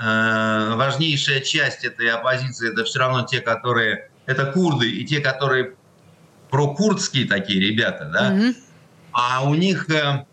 важнейшая 0.02 1.42
часть 1.42 1.84
этой 1.84 2.10
оппозиции, 2.10 2.72
это 2.72 2.84
все 2.86 3.00
равно 3.00 3.24
те, 3.24 3.40
которые, 3.40 4.10
это 4.26 4.52
курды 4.52 4.90
и 4.90 5.06
те, 5.06 5.20
которые 5.20 5.76
прокурдские 6.50 7.28
такие 7.28 7.60
ребята, 7.60 8.10
да, 8.12 8.34
угу. 8.34 8.56
а 9.12 9.44
у 9.44 9.56
них... 9.56 9.90
Э, 9.90 10.26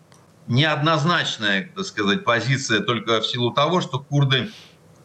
неоднозначная, 0.48 1.70
так 1.74 1.84
сказать, 1.84 2.24
позиция 2.24 2.80
только 2.80 3.20
в 3.20 3.26
силу 3.26 3.52
того, 3.52 3.80
что 3.80 3.98
курды 3.98 4.50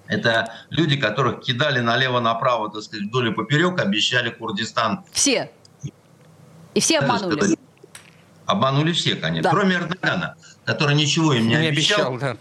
это 0.07 0.53
люди, 0.69 0.97
которых 0.97 1.41
кидали 1.41 1.79
налево-направо, 1.79 2.71
так 2.71 2.81
сказать, 2.81 3.07
вдоль 3.07 3.29
и 3.29 3.31
поперек, 3.31 3.79
обещали 3.79 4.29
Курдистан. 4.29 5.05
Все. 5.11 5.51
И 6.73 6.79
все 6.79 6.99
обманули. 6.99 7.35
Сказать, 7.35 7.59
обманули 8.45 8.91
все, 8.91 9.15
конечно. 9.15 9.43
Да. 9.43 9.51
Кроме 9.51 9.75
Эрдогана, 9.75 10.35
который 10.65 10.95
ничего 10.95 11.33
им 11.33 11.47
не, 11.47 11.55
не 11.55 11.67
обещал. 11.67 12.13
обещал 12.13 12.35
да. 12.35 12.37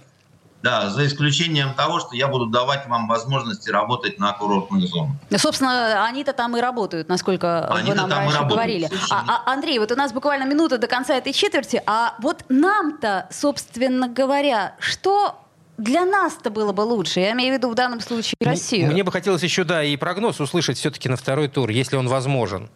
Да, 0.62 0.90
за 0.90 1.06
исключением 1.06 1.74
того, 1.74 1.98
что 1.98 2.14
я 2.14 2.28
буду 2.28 2.46
давать 2.46 2.86
вам 2.86 3.08
возможности 3.08 3.68
работать 3.68 4.20
на 4.20 4.32
курортных 4.32 4.88
зонах. 4.88 5.16
Ну, 5.28 5.38
собственно, 5.38 6.04
они-то 6.04 6.32
там 6.32 6.56
и 6.56 6.60
работают, 6.60 7.08
насколько 7.08 7.66
они 7.66 7.90
вы 7.90 7.96
нам 7.96 8.08
там 8.08 8.20
раньше 8.20 8.44
говорили. 8.44 8.88
А, 9.10 9.42
а, 9.44 9.52
Андрей, 9.52 9.80
вот 9.80 9.90
у 9.90 9.96
нас 9.96 10.12
буквально 10.12 10.44
минута 10.44 10.78
до 10.78 10.86
конца 10.86 11.14
этой 11.14 11.32
четверти, 11.32 11.82
а 11.84 12.14
вот 12.20 12.44
нам-то, 12.48 13.26
собственно 13.30 14.08
говоря, 14.08 14.76
что 14.78 15.42
для 15.78 16.04
нас-то 16.04 16.50
было 16.50 16.72
бы 16.72 16.82
лучше. 16.82 17.18
Я 17.18 17.32
имею 17.32 17.54
в 17.54 17.58
виду 17.58 17.70
в 17.70 17.74
данном 17.74 18.00
случае 18.00 18.36
Россию. 18.40 18.92
Мне 18.92 19.02
бы 19.02 19.10
хотелось 19.10 19.42
еще, 19.42 19.64
да, 19.64 19.82
и 19.82 19.96
прогноз 19.96 20.40
услышать 20.40 20.78
все-таки 20.78 21.08
на 21.08 21.16
второй 21.16 21.48
тур, 21.48 21.70
если 21.70 21.96
он 21.96 22.08
возможен. 22.08 22.70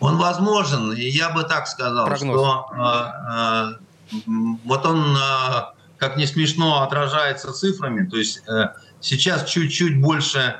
Он 0.00 0.18
возможен, 0.18 0.92
и 0.92 1.08
я 1.08 1.30
бы 1.30 1.44
так 1.44 1.66
сказал, 1.68 2.04
прогноз. 2.04 2.38
что 2.38 2.66
э, 2.74 4.18
э, 4.18 4.30
вот 4.64 4.84
он 4.84 5.16
э, 5.16 5.74
как 6.04 6.18
не 6.18 6.26
смешно, 6.26 6.82
отражается 6.82 7.52
цифрами. 7.52 8.06
То 8.06 8.18
есть 8.18 8.42
э, 8.46 8.68
сейчас 9.00 9.44
чуть-чуть 9.44 10.00
больше 10.02 10.56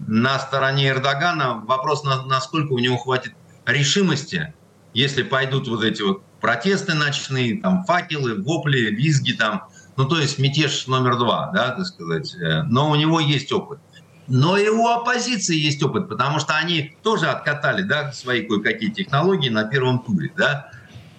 на 0.00 0.40
стороне 0.40 0.88
Эрдогана. 0.88 1.62
Вопрос, 1.64 2.02
на, 2.02 2.26
насколько 2.26 2.72
у 2.72 2.78
него 2.80 2.96
хватит 2.96 3.32
решимости, 3.64 4.54
если 4.94 5.22
пойдут 5.22 5.68
вот 5.68 5.84
эти 5.84 6.02
вот 6.02 6.24
протесты 6.40 6.94
ночные, 6.94 7.60
там 7.60 7.84
факелы, 7.84 8.42
вопли, 8.42 8.90
визги 8.90 9.32
там. 9.32 9.68
Ну, 9.96 10.04
то 10.04 10.18
есть 10.18 10.38
мятеж 10.38 10.88
номер 10.88 11.16
два, 11.16 11.52
да, 11.54 11.70
так 11.70 11.86
сказать. 11.86 12.34
Э, 12.34 12.62
но 12.64 12.90
у 12.90 12.96
него 12.96 13.20
есть 13.20 13.52
опыт. 13.52 13.78
Но 14.26 14.56
и 14.56 14.68
у 14.68 14.88
оппозиции 14.88 15.56
есть 15.56 15.80
опыт, 15.80 16.08
потому 16.08 16.40
что 16.40 16.56
они 16.56 16.96
тоже 17.04 17.28
откатали 17.28 17.82
да, 17.82 18.10
свои 18.10 18.42
кое-какие 18.42 18.90
технологии 18.90 19.48
на 19.48 19.62
первом 19.62 20.00
туре. 20.00 20.32
Да? 20.36 20.72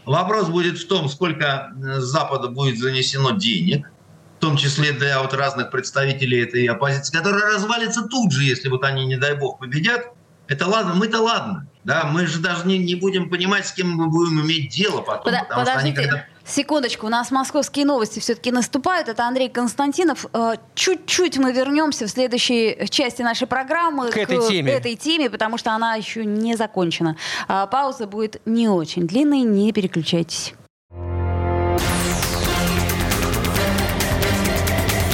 Вопрос 0.10 0.48
будет 0.48 0.80
в 0.80 0.88
том, 0.88 1.08
сколько 1.08 1.72
с 1.80 2.04
Запада 2.04 2.48
будет 2.48 2.80
занесено 2.80 3.30
денег, 3.30 3.92
в 4.38 4.42
том 4.42 4.58
числе 4.58 4.92
для 4.92 5.22
вот 5.22 5.36
разных 5.36 5.70
представителей 5.70 6.42
этой 6.42 6.66
оппозиции, 6.66 7.16
которая 7.16 7.54
развалится 7.54 8.02
тут 8.08 8.32
же, 8.32 8.44
если 8.44 8.70
вот 8.70 8.84
они, 8.84 9.06
не 9.06 9.18
дай 9.18 9.36
бог, 9.36 9.60
победят. 9.60 10.08
Это 10.48 10.66
ладно, 10.66 10.96
мы-то 10.96 11.22
ладно. 11.22 11.68
Да, 11.84 12.06
мы 12.06 12.26
же 12.26 12.40
даже 12.40 12.66
не, 12.66 12.80
не 12.80 12.96
будем 12.96 13.30
понимать, 13.30 13.68
с 13.68 13.72
кем 13.72 13.92
мы 13.92 14.08
будем 14.08 14.42
иметь 14.42 14.72
дело 14.72 15.02
потом. 15.02 15.32
Под, 15.32 15.48
потому 15.48 15.60
подождите, 15.62 15.94
что 15.94 16.02
они 16.02 16.10
когда... 16.10 16.26
секундочку, 16.50 17.08
у 17.08 17.10
нас 17.10 17.32
московские 17.32 17.86
новости 17.86 18.20
все-таки 18.20 18.52
наступают. 18.52 19.08
Это 19.08 19.26
Андрей 19.26 19.50
Константинов. 19.50 20.26
Э, 20.34 20.56
чуть-чуть 20.76 21.38
мы 21.38 21.52
вернемся 21.52 22.06
в 22.06 22.10
следующей 22.10 22.88
части 22.90 23.22
нашей 23.22 23.48
программы 23.48 24.10
к, 24.10 24.14
к 24.14 24.18
этой 24.18 24.48
теме. 24.48 24.72
этой 24.72 24.96
теме, 24.96 25.30
потому 25.30 25.58
что 25.58 25.72
она 25.72 25.96
еще 25.96 26.26
не 26.26 26.56
закончена. 26.56 27.16
А 27.48 27.66
пауза 27.68 28.08
будет 28.08 28.42
не 28.46 28.68
очень 28.68 29.08
длинной, 29.08 29.42
не 29.42 29.72
переключайтесь. 29.72 30.54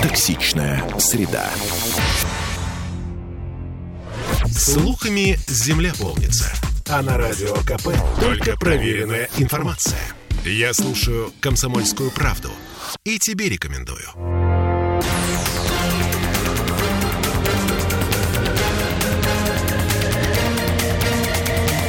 Токсичная 0.01 0.83
среда. 0.99 1.49
Слухами 4.47 5.37
земля 5.47 5.91
полнится. 5.99 6.51
А 6.87 7.01
на 7.01 7.17
радио 7.17 7.53
КП 7.65 7.89
только 8.21 8.55
проверенная 8.57 9.27
информация. 9.37 9.99
Я 10.47 10.75
слушаю 10.75 11.33
«Комсомольскую 11.39 12.11
правду» 12.11 12.51
и 13.03 13.17
тебе 13.17 13.49
рекомендую. 13.49 14.05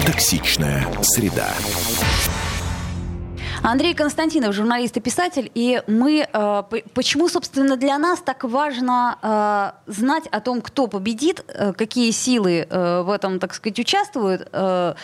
Токсичная 0.07 0.91
среда. 1.03 1.55
Андрей 3.67 3.95
Константинов, 3.95 4.55
журналист 4.55 4.97
и 4.97 5.01
писатель, 5.01 5.51
и 5.53 5.83
мы, 5.89 6.29
э, 6.33 6.63
почему, 6.95 7.29
собственно, 7.29 7.77
для 7.77 7.99
нас 7.99 8.21
так 8.21 8.45
важно 8.45 9.19
э, 9.21 9.91
знать 9.91 10.29
о 10.31 10.41
том, 10.41 10.63
кто 10.63 10.87
победит, 10.87 11.45
э, 11.49 11.73
какие 11.73 12.13
силы 12.13 12.65
э, 12.71 13.03
в 13.03 13.11
этом, 13.11 13.41
так 13.41 13.55
сказать, 13.55 13.81
участвуют, 13.81 14.49
э, 14.53 14.95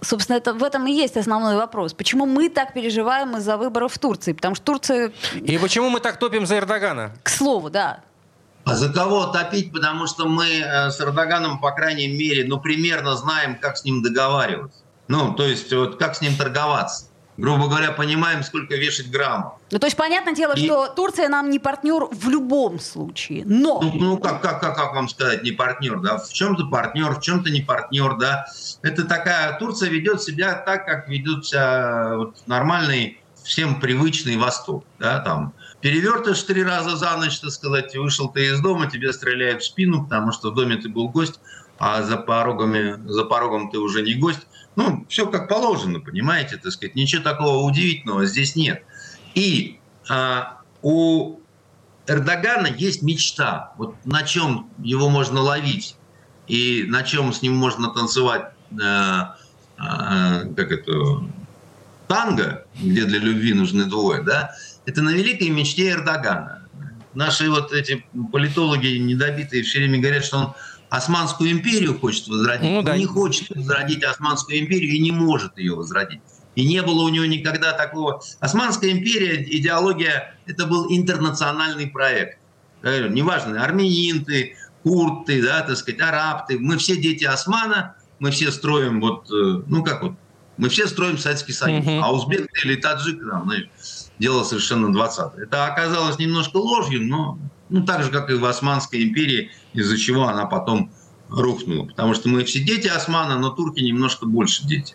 собственно, 0.00 0.36
это, 0.36 0.54
в 0.54 0.62
этом 0.62 0.86
и 0.86 0.92
есть 0.92 1.16
основной 1.16 1.56
вопрос. 1.56 1.92
Почему 1.92 2.24
мы 2.24 2.48
так 2.48 2.72
переживаем 2.72 3.36
из-за 3.38 3.56
выборов 3.56 3.94
в 3.94 3.98
Турции? 3.98 4.32
Потому 4.32 4.54
что 4.54 4.64
Турция... 4.64 5.12
И 5.34 5.58
почему 5.58 5.90
мы 5.90 5.98
так 5.98 6.18
топим 6.18 6.46
за 6.46 6.58
Эрдогана? 6.58 7.10
К 7.24 7.30
слову, 7.30 7.68
да. 7.68 7.98
А 8.64 8.76
за 8.76 8.92
кого 8.92 9.26
топить? 9.26 9.72
Потому 9.72 10.06
что 10.06 10.28
мы 10.28 10.46
э, 10.46 10.90
с 10.90 11.00
Эрдоганом, 11.00 11.58
по 11.58 11.72
крайней 11.72 12.06
мере, 12.06 12.44
ну, 12.46 12.60
примерно 12.60 13.16
знаем, 13.16 13.58
как 13.58 13.76
с 13.76 13.82
ним 13.82 14.02
договариваться. 14.02 14.78
Ну, 15.08 15.34
то 15.34 15.44
есть, 15.44 15.72
вот 15.72 15.98
как 15.98 16.14
с 16.14 16.20
ним 16.20 16.36
торговаться 16.36 17.06
грубо 17.36 17.66
говоря, 17.66 17.92
понимаем, 17.92 18.42
сколько 18.42 18.76
вешать 18.76 19.10
граммов. 19.10 19.54
Ну, 19.70 19.78
то 19.78 19.86
есть, 19.86 19.96
понятное 19.96 20.34
дело, 20.34 20.52
и... 20.52 20.64
что 20.64 20.88
Турция 20.88 21.28
нам 21.28 21.50
не 21.50 21.58
партнер 21.58 22.04
в 22.10 22.28
любом 22.28 22.78
случае, 22.78 23.44
но... 23.46 23.80
Ну, 23.80 23.92
ну 23.94 24.18
как, 24.18 24.42
как, 24.42 24.60
как, 24.60 24.76
как 24.76 24.94
вам 24.94 25.08
сказать, 25.08 25.42
не 25.42 25.52
партнер, 25.52 26.00
да? 26.00 26.18
В 26.18 26.32
чем-то 26.32 26.66
партнер, 26.66 27.14
в 27.14 27.20
чем-то 27.20 27.50
не 27.50 27.60
партнер, 27.60 28.16
да? 28.16 28.46
Это 28.82 29.04
такая... 29.04 29.58
Турция 29.58 29.88
ведет 29.88 30.22
себя 30.22 30.54
так, 30.54 30.84
как 30.86 31.08
ведет 31.08 31.46
себя 31.46 32.14
вот, 32.16 32.36
нормальный, 32.46 33.20
всем 33.42 33.80
привычный 33.80 34.36
Восток, 34.36 34.84
да, 34.98 35.20
там... 35.20 35.54
Перевертыш 35.80 36.40
три 36.44 36.62
раза 36.62 36.96
за 36.96 37.16
ночь, 37.16 37.40
так 37.40 37.50
сказать, 37.50 37.96
вышел 37.96 38.28
ты 38.28 38.46
из 38.46 38.60
дома, 38.60 38.88
тебе 38.88 39.12
стреляют 39.12 39.62
в 39.62 39.66
спину, 39.66 40.04
потому 40.04 40.30
что 40.30 40.52
в 40.52 40.54
доме 40.54 40.76
ты 40.76 40.88
был 40.88 41.08
гость, 41.08 41.40
а 41.76 42.02
за, 42.02 42.18
порогами, 42.18 42.96
за 43.10 43.24
порогом 43.24 43.68
ты 43.68 43.78
уже 43.78 44.02
не 44.02 44.14
гость. 44.14 44.46
Ну, 44.76 45.04
все 45.08 45.26
как 45.26 45.48
положено, 45.48 46.00
понимаете, 46.00 46.56
так 46.56 46.72
сказать. 46.72 46.94
Ничего 46.94 47.22
такого 47.22 47.64
удивительного 47.64 48.26
здесь 48.26 48.56
нет. 48.56 48.84
И 49.34 49.78
а, 50.08 50.60
у 50.82 51.38
Эрдогана 52.06 52.66
есть 52.66 53.02
мечта, 53.02 53.72
вот 53.76 53.94
на 54.04 54.22
чем 54.22 54.70
его 54.78 55.08
можно 55.08 55.40
ловить 55.40 55.96
и 56.48 56.84
на 56.88 57.02
чем 57.02 57.32
с 57.32 57.42
ним 57.42 57.54
можно 57.54 57.90
танцевать 57.90 58.52
э, 58.72 58.76
а, 58.82 60.44
как 60.56 60.72
это, 60.72 60.92
танго, 62.08 62.66
где 62.74 63.04
для 63.04 63.18
любви 63.18 63.54
нужны 63.54 63.84
двое, 63.84 64.22
да, 64.22 64.52
это 64.84 65.02
на 65.02 65.10
великой 65.10 65.50
мечте 65.50 65.90
Эрдогана. 65.90 66.66
Наши 67.14 67.48
вот 67.48 67.72
эти 67.72 68.04
политологи 68.32 68.96
недобитые 68.96 69.62
все 69.62 69.78
время 69.78 70.00
говорят, 70.00 70.24
что 70.24 70.38
он 70.38 70.54
Османскую 70.92 71.50
империю 71.50 71.98
хочет 71.98 72.28
возродить. 72.28 72.70
Ну, 72.70 72.82
да. 72.82 72.92
Он 72.92 72.98
не 72.98 73.06
хочет 73.06 73.48
возродить 73.48 74.04
Османскую 74.04 74.60
империю 74.60 74.92
и 74.92 74.98
не 74.98 75.10
может 75.10 75.56
ее 75.56 75.74
возродить. 75.74 76.20
И 76.54 76.68
не 76.68 76.82
было 76.82 77.04
у 77.04 77.08
него 77.08 77.24
никогда 77.24 77.72
такого. 77.72 78.20
Османская 78.40 78.90
империя, 78.90 79.42
идеология, 79.42 80.38
это 80.44 80.66
был 80.66 80.86
интернациональный 80.90 81.86
проект. 81.86 82.40
Неважно, 82.82 83.64
армянин 83.64 84.26
ты, 84.26 84.54
курд 84.82 85.24
ты, 85.24 85.42
да, 85.42 85.62
так 85.62 85.78
сказать, 85.78 85.98
араб 86.02 86.46
ты. 86.46 86.58
Мы 86.58 86.76
все 86.76 86.98
дети 86.98 87.24
Османа, 87.24 87.96
мы 88.18 88.30
все 88.30 88.52
строим 88.52 89.00
вот, 89.00 89.30
э, 89.30 89.62
ну 89.66 89.82
как 89.82 90.02
вот, 90.02 90.12
мы 90.58 90.68
все 90.68 90.86
строим 90.88 91.16
Советский 91.16 91.54
Союз. 91.54 91.86
Uh-huh. 91.86 92.00
А 92.02 92.12
узбек 92.12 92.50
или 92.64 92.76
таджик, 92.76 93.18
там, 93.26 93.46
ну, 93.46 93.54
дело 94.18 94.44
совершенно 94.44 94.92
20 94.92 95.38
Это 95.38 95.64
оказалось 95.64 96.18
немножко 96.18 96.58
ложью, 96.58 97.02
но 97.02 97.38
ну, 97.72 97.84
так 97.84 98.04
же, 98.04 98.10
как 98.10 98.30
и 98.30 98.34
в 98.34 98.44
Османской 98.44 99.02
империи, 99.02 99.50
из-за 99.72 99.96
чего 99.98 100.28
она 100.28 100.46
потом 100.46 100.92
рухнула. 101.28 101.86
Потому 101.86 102.14
что 102.14 102.28
мы 102.28 102.44
все 102.44 102.60
дети 102.60 102.88
Османа, 102.88 103.38
но 103.38 103.50
турки 103.50 103.80
немножко 103.80 104.26
больше 104.26 104.66
дети. 104.66 104.94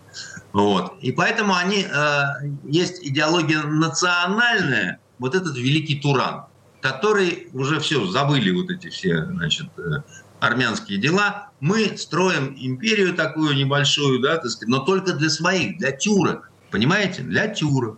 Вот. 0.54 0.94
И 1.02 1.12
поэтому 1.12 1.56
они, 1.56 1.84
э, 1.84 2.24
есть 2.64 3.04
идеология 3.06 3.64
национальная, 3.64 5.00
вот 5.20 5.36
этот 5.36 5.58
великий 5.58 6.00
Туран, 6.00 6.46
который 6.82 7.50
уже 7.54 7.80
все, 7.80 8.06
забыли 8.06 8.52
вот 8.52 8.70
эти 8.70 8.90
все, 8.90 9.26
значит, 9.26 9.68
э, 9.78 10.04
армянские 10.40 11.00
дела. 11.00 11.50
Мы 11.60 11.98
строим 11.98 12.56
империю 12.56 13.16
такую 13.16 13.56
небольшую, 13.56 14.22
да, 14.22 14.38
так 14.38 14.52
сказать, 14.52 14.70
но 14.70 14.80
только 14.80 15.14
для 15.14 15.30
своих, 15.30 15.80
для 15.80 15.92
тюрок. 15.92 16.52
Понимаете? 16.70 17.24
Для 17.24 17.48
тюрок. 17.48 17.98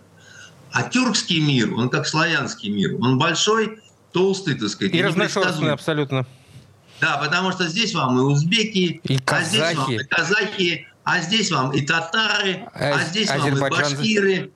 А 0.71 0.83
тюркский 0.83 1.41
мир, 1.41 1.73
он 1.73 1.89
как 1.89 2.07
славянский 2.07 2.69
мир, 2.69 2.95
он 3.01 3.17
большой, 3.17 3.79
толстый, 4.11 4.55
так 4.55 4.69
сказать. 4.69 4.93
И 4.93 5.01
разношерстный 5.01 5.71
абсолютно. 5.71 6.25
Да, 7.01 7.17
потому 7.17 7.51
что 7.51 7.67
здесь 7.67 7.93
вам 7.93 8.17
и 8.17 8.21
узбеки, 8.21 9.01
и 9.03 9.19
а 9.25 9.41
здесь 9.41 9.75
вам 9.75 9.91
и 9.91 9.97
казахи, 9.99 10.87
а 11.03 11.19
здесь 11.21 11.51
вам 11.51 11.71
и 11.71 11.81
татары, 11.81 12.67
а, 12.73 12.95
а 12.95 12.99
здесь 13.03 13.29
вам 13.29 13.47
и 13.47 13.59
башкиры. 13.59 14.51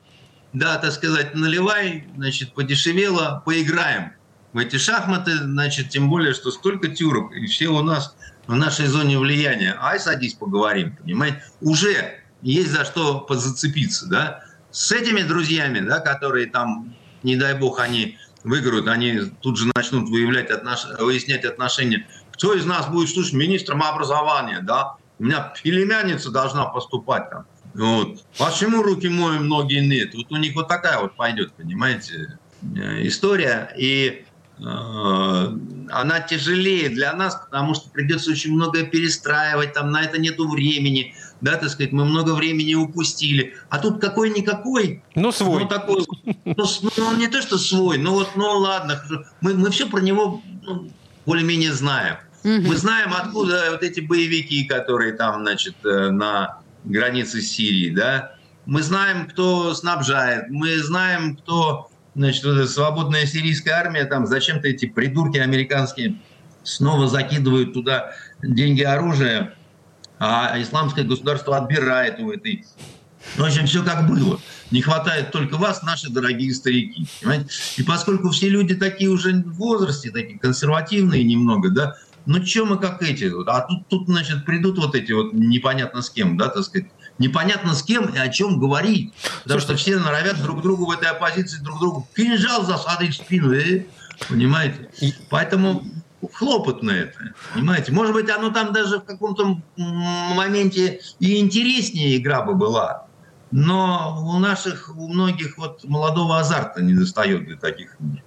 Да, 0.52 0.78
так 0.78 0.92
сказать, 0.92 1.34
наливай, 1.34 2.06
значит, 2.16 2.54
подешевело, 2.54 3.42
поиграем 3.44 4.12
в 4.52 4.60
эти 4.60 4.76
шахматы, 4.76 5.36
значит, 5.36 5.90
тем 5.90 6.10
более, 6.10 6.34
что 6.34 6.52
столько 6.52 6.90
тюрок, 6.90 7.36
и 7.36 7.48
все 7.48 7.70
у 7.70 7.82
нас 7.82 8.16
в 8.46 8.56
нашей 8.56 8.86
зоне 8.86 9.18
влияния. 9.18 9.76
Ай, 9.80 10.00
садись, 10.00 10.36
поговорим, 10.36 10.96
понимаете? 10.96 11.44
Уже 11.62 12.20
есть 12.44 12.72
за 12.72 12.86
что 12.86 13.22
позацепиться, 13.22 14.08
да? 14.08 14.44
С 14.70 14.92
этими 14.92 15.22
друзьями, 15.22 15.80
да, 15.80 16.00
которые 16.00 16.48
там, 16.48 16.94
не 17.24 17.36
дай 17.36 17.56
бог, 17.56 17.80
они 17.80 18.18
выиграют, 18.44 18.88
они 18.88 19.32
тут 19.42 19.58
же 19.58 19.72
начнут 19.76 20.10
выявлять 20.10 20.50
отнош... 20.50 20.86
выяснять 21.00 21.46
отношения. 21.46 22.08
Кто 22.34 22.54
из 22.54 22.66
нас 22.66 22.88
будет 22.88 23.10
слушать 23.10 23.34
министром 23.34 23.84
образования, 23.84 24.60
да? 24.62 24.96
У 25.20 25.26
меня 25.26 25.54
племянница 25.62 26.32
должна 26.32 26.66
поступать 26.66 27.30
там. 27.30 27.46
Вот. 27.74 28.24
Почему 28.38 28.84
руки 28.84 29.08
моем, 29.08 29.48
ноги 29.48 29.76
нет? 29.76 30.14
Вот 30.14 30.32
у 30.32 30.38
них 30.38 30.56
вот 30.56 30.68
такая 30.68 31.00
вот 31.00 31.16
пойдет, 31.16 31.54
понимаете, 31.54 32.38
э, 32.76 33.08
история. 33.08 33.74
И 33.78 34.26
Э, 34.60 35.48
она 35.90 36.20
тяжелее 36.22 36.90
для 36.90 37.14
нас, 37.14 37.36
потому 37.36 37.74
что 37.74 37.90
придется 37.90 38.32
очень 38.32 38.54
многое 38.54 38.84
перестраивать, 38.84 39.74
там 39.74 39.92
на 39.92 40.04
это 40.04 40.20
нету 40.20 40.48
времени, 40.48 41.16
да, 41.44 41.58
так 41.58 41.70
сказать, 41.70 41.92
мы 41.92 42.06
много 42.06 42.34
времени 42.34 42.74
упустили. 42.74 43.54
А 43.70 43.80
тут 43.80 44.00
какой-никакой. 44.00 45.04
Ну, 45.14 45.32
свой. 45.34 45.64
Ну, 45.64 45.68
такой, 45.68 46.06
ну, 46.46 46.66
ну, 46.98 47.18
не 47.18 47.28
то, 47.28 47.42
что 47.42 47.58
свой, 47.58 47.98
ну 47.98 48.14
вот, 48.14 48.30
ну 48.38 48.46
ладно, 48.60 49.04
мы, 49.42 49.54
мы 49.54 49.70
все 49.70 49.88
про 49.88 50.00
него 50.00 50.42
ну, 50.64 50.90
более-менее 51.26 51.74
знаем. 51.74 52.16
Угу. 52.46 52.70
Мы 52.70 52.76
знаем, 52.78 53.14
откуда 53.14 53.72
вот 53.72 53.84
эти 53.84 54.00
боевики, 54.00 54.64
которые 54.64 55.14
там, 55.14 55.42
значит, 55.42 55.76
э, 55.84 56.10
на 56.12 56.60
границе 56.86 57.42
Сирии, 57.42 57.90
да. 57.90 58.36
Мы 58.66 58.82
знаем, 58.82 59.28
кто 59.28 59.74
снабжает, 59.74 60.50
мы 60.50 60.78
знаем, 60.78 61.36
кто 61.36 61.90
значит, 62.16 62.46
вот 62.46 62.70
свободная 62.70 63.26
сирийская 63.26 63.74
армия, 63.74 64.06
там 64.06 64.28
зачем-то 64.28 64.70
эти 64.70 64.86
придурки 64.86 65.38
американские 65.38 66.16
снова 66.64 67.10
закидывают 67.10 67.74
туда 67.74 68.14
деньги, 68.42 68.82
оружие, 68.82 69.54
а 70.24 70.62
исламское 70.62 71.04
государство 71.04 71.58
отбирает 71.58 72.20
у 72.20 72.32
этой. 72.32 72.66
Ну, 73.38 73.44
в 73.44 73.48
общем, 73.48 73.66
все 73.66 73.84
как 73.84 74.08
было. 74.08 74.40
Не 74.72 74.82
хватает 74.82 75.32
только 75.32 75.58
вас, 75.58 75.84
наши 75.84 76.10
дорогие 76.10 76.54
старики. 76.54 77.08
Понимаете? 77.22 77.48
И 77.78 77.84
поскольку 77.84 78.30
все 78.30 78.48
люди 78.48 78.74
такие 78.74 79.10
уже 79.10 79.34
в 79.34 79.54
возрасте, 79.56 80.12
такие 80.12 80.40
консервативные 80.40 81.24
немного, 81.24 81.70
да, 81.72 81.96
ну, 82.26 82.46
что 82.46 82.66
мы 82.66 82.78
как 82.78 83.02
эти? 83.04 83.32
А 83.50 83.62
тут, 83.62 83.88
тут, 83.90 84.08
значит, 84.08 84.46
придут 84.46 84.78
вот 84.78 84.96
эти 84.96 85.12
вот 85.12 85.34
непонятно 85.34 86.02
с 86.02 86.10
кем, 86.10 86.38
да, 86.38 86.48
так 86.48 86.64
сказать, 86.64 86.88
непонятно 87.20 87.74
с 87.74 87.84
кем 87.84 88.06
и 88.06 88.18
о 88.18 88.30
чем 88.30 88.60
говорить. 88.60 89.14
Потому 89.44 89.60
что 89.60 89.76
все 89.76 89.98
норовят 89.98 90.42
друг 90.42 90.62
другу 90.62 90.86
в 90.86 90.92
этой 90.92 91.10
оппозиции, 91.10 91.62
друг 91.62 91.80
другу 91.80 92.08
кинжал 92.16 92.64
засадить 92.64 93.16
в 93.16 93.26
спину, 93.26 93.54
э? 93.54 93.86
понимаете? 94.30 94.90
Поэтому 95.30 95.84
хлопотно 96.34 96.92
это, 96.92 97.34
понимаете? 97.54 97.92
Может 97.92 98.14
быть, 98.14 98.30
оно 98.30 98.50
там 98.50 98.74
даже 98.74 99.00
в 99.00 99.04
каком-то 99.04 99.62
моменте 99.78 101.02
и 101.20 101.40
интереснее 101.40 102.18
игра 102.18 102.42
бы 102.42 102.56
была. 102.56 103.08
Но 103.52 104.18
у 104.26 104.40
наших, 104.40 104.92
у 104.96 105.08
многих 105.08 105.58
вот 105.58 105.84
молодого 105.84 106.40
азарта 106.40 106.82
не 106.82 106.94
достает 106.94 107.46
для 107.46 107.56
таких 107.56 107.96
игр. 108.00 108.22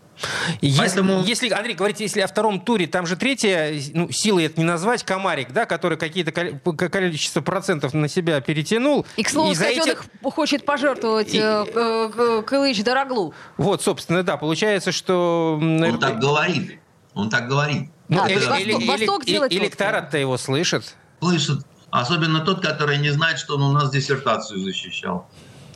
Если, 0.61 0.79
Поэтому... 0.79 1.23
если, 1.23 1.51
Андрей, 1.51 1.75
говорите, 1.75 2.05
если 2.05 2.21
о 2.21 2.27
втором 2.27 2.61
туре, 2.61 2.87
там 2.87 3.07
же 3.07 3.17
третья, 3.17 3.73
ну, 3.93 4.11
силой 4.11 4.45
это 4.45 4.59
не 4.61 4.65
назвать, 4.65 5.05
Комарик, 5.05 5.53
да, 5.53 5.67
который 5.67 5.99
какие-то 5.99 6.33
количество 6.33 7.41
процентов 7.43 7.93
на 7.93 8.09
себя 8.09 8.41
перетянул. 8.41 9.07
И, 9.17 9.23
к 9.23 9.29
слову, 9.29 9.53
и 9.53 9.55
сказать, 9.55 9.77
эти... 9.77 9.81
он 9.81 9.91
их 9.91 10.07
хочет 10.35 10.65
пожертвовать 10.65 11.35
и... 11.35 11.39
э, 11.39 11.67
э, 11.75 12.43
Кылыч 12.47 12.83
Дороглу. 12.83 13.35
Вот, 13.59 13.83
собственно, 13.83 14.23
да, 14.23 14.37
получается, 14.37 14.93
что... 14.93 15.59
Он 15.61 15.99
так 15.99 16.19
говорит, 16.19 16.81
он 17.15 17.29
так 17.29 17.49
говорит. 17.49 17.91
Ну, 18.09 18.23
а, 18.23 18.29
или, 18.29 18.73
или, 18.73 18.87
Восток 18.87 19.25
или, 19.25 19.33
делать 19.33 19.53
электорат-то 19.53 20.19
его 20.19 20.37
слышит. 20.37 20.95
Слышит. 21.21 21.61
Особенно 21.91 22.41
тот, 22.41 22.61
который 22.61 22.99
не 22.99 23.11
знает, 23.11 23.39
что 23.39 23.57
он 23.57 23.63
у 23.63 23.73
нас 23.73 23.91
диссертацию 23.91 24.61
защищал. 24.61 25.29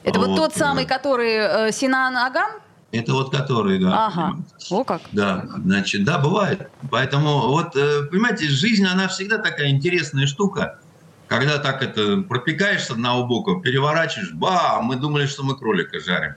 Это 0.04 0.18
вот, 0.18 0.28
вот 0.28 0.36
тот 0.36 0.54
самый, 0.54 0.86
который 0.86 1.68
э, 1.68 1.72
Синан 1.72 2.16
Агам? 2.16 2.50
Это 2.92 3.12
вот 3.12 3.30
которые, 3.30 3.78
да. 3.78 4.06
Ага, 4.06 4.36
о 4.70 4.84
как. 4.84 5.02
Да, 5.12 5.44
значит, 5.64 6.04
да, 6.04 6.18
бывает. 6.18 6.70
Поэтому 6.90 7.48
вот, 7.48 7.76
э, 7.76 8.04
понимаете, 8.10 8.48
жизнь, 8.48 8.84
она 8.84 9.06
всегда 9.08 9.38
такая 9.38 9.70
интересная 9.70 10.26
штука. 10.26 10.80
Когда 11.28 11.58
так 11.58 11.82
это 11.82 12.22
пропекаешь 12.22 12.84
с 12.84 12.90
одного 12.90 13.24
бока, 13.24 13.60
переворачиваешь, 13.60 14.32
ба, 14.32 14.80
мы 14.82 14.96
думали, 14.96 15.26
что 15.26 15.44
мы 15.44 15.56
кролика 15.56 16.00
жарим. 16.00 16.34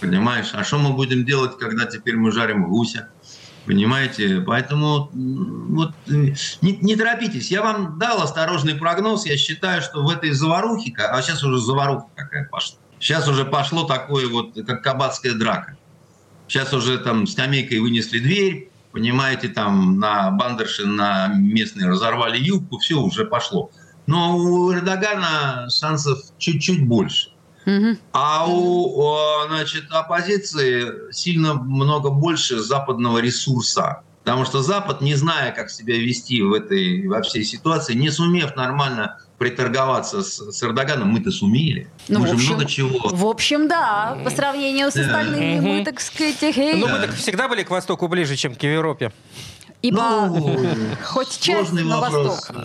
Понимаешь? 0.00 0.50
А 0.52 0.64
что 0.64 0.78
мы 0.78 0.92
будем 0.92 1.24
делать, 1.24 1.56
когда 1.58 1.86
теперь 1.86 2.16
мы 2.16 2.30
жарим 2.30 2.68
гуся? 2.68 3.08
Понимаете? 3.66 4.40
Поэтому 4.40 5.10
вот, 5.12 5.94
не, 6.06 6.36
не 6.60 6.96
торопитесь. 6.96 7.50
Я 7.50 7.62
вам 7.62 7.98
дал 7.98 8.22
осторожный 8.22 8.74
прогноз. 8.74 9.24
Я 9.26 9.36
считаю, 9.36 9.80
что 9.80 10.02
в 10.02 10.10
этой 10.10 10.32
заварухе, 10.32 10.92
а 10.96 11.20
сейчас 11.22 11.42
уже 11.42 11.58
заваруха 11.58 12.06
какая 12.14 12.46
пошла. 12.48 12.78
Сейчас 12.98 13.28
уже 13.28 13.44
пошло 13.44 13.84
такое 13.84 14.28
вот, 14.28 14.54
как 14.66 14.82
кабацкая 14.82 15.34
драка. 15.34 15.76
Сейчас 16.48 16.72
уже 16.72 16.98
там 16.98 17.26
скамейкой 17.26 17.80
вынесли 17.80 18.18
дверь, 18.18 18.70
понимаете, 18.92 19.48
там 19.48 19.98
на 19.98 20.30
Бандершин, 20.30 20.94
на 20.94 21.28
местные 21.28 21.88
разорвали 21.88 22.38
юбку, 22.38 22.78
все 22.78 23.00
уже 23.00 23.24
пошло. 23.24 23.70
Но 24.06 24.36
у 24.36 24.72
Эрдогана 24.72 25.68
шансов 25.70 26.18
чуть-чуть 26.38 26.86
больше. 26.86 27.33
Угу. 27.66 27.96
А 28.12 28.46
у 28.46 29.46
значит, 29.48 29.84
оппозиции 29.90 31.12
сильно 31.12 31.54
много 31.54 32.10
больше 32.10 32.60
западного 32.60 33.18
ресурса. 33.18 34.02
Потому 34.24 34.46
что 34.46 34.62
Запад, 34.62 35.02
не 35.02 35.14
зная, 35.16 35.52
как 35.52 35.70
себя 35.70 35.98
вести 35.98 36.40
в 36.40 36.54
этой, 36.54 37.06
во 37.06 37.20
всей 37.20 37.44
ситуации, 37.44 37.92
не 37.92 38.10
сумев 38.10 38.56
нормально 38.56 39.18
приторговаться 39.36 40.22
с, 40.22 40.38
с 40.50 40.62
Эрдоганом, 40.62 41.08
мы-то 41.08 41.30
сумели. 41.30 41.90
Ну, 42.08 42.20
мы 42.20 42.28
же 42.28 42.34
общем, 42.34 42.46
много 42.54 42.64
чего. 42.64 43.08
В 43.10 43.26
общем, 43.26 43.68
да. 43.68 44.16
По 44.24 44.30
сравнению 44.30 44.90
с 44.90 44.96
остальными, 44.96 45.56
да. 45.56 45.62
мы, 45.62 45.84
так 45.84 46.00
сказать... 46.00 46.42
Эй. 46.42 46.76
Ну, 46.76 46.88
мы 46.88 47.00
так 47.00 47.14
всегда 47.14 47.48
были 47.48 47.64
к 47.64 47.70
Востоку 47.70 48.08
ближе, 48.08 48.36
чем 48.36 48.54
к 48.54 48.62
Европе. 48.62 49.12
Ибо 49.84 50.30
ну, 50.30 50.58
хоть 51.02 51.38
часть 51.40 51.74
на 51.74 52.00
восток. 52.00 52.56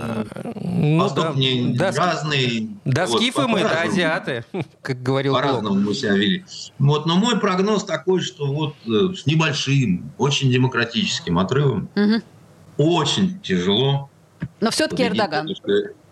Ну, 0.56 1.00
восток 1.02 1.34
да, 1.34 1.34
не 1.34 1.76
да, 1.76 1.92
разный. 1.92 2.70
Да, 2.86 3.08
вот, 3.08 3.18
скифы 3.18 3.46
мы, 3.46 3.60
да, 3.60 3.82
азиаты, 3.82 4.46
как 4.82 5.04
говорил 5.04 5.34
По-разному 5.34 5.76
мы 5.76 5.94
себя 5.94 6.14
вели. 6.14 6.46
Вот, 6.78 7.06
но 7.06 7.18
мой 7.18 7.38
прогноз 7.38 7.84
такой, 7.84 8.22
что 8.22 8.46
вот 8.48 8.74
э, 8.88 9.14
с 9.14 9.26
небольшим, 9.26 10.14
очень 10.18 10.50
демократическим 10.50 11.40
отрывом, 11.40 11.90
угу. 11.94 12.24
очень 12.78 13.38
тяжело 13.42 14.10
Но 14.62 14.72
все-таки 14.72 15.04
Эрдоган. 15.06 15.50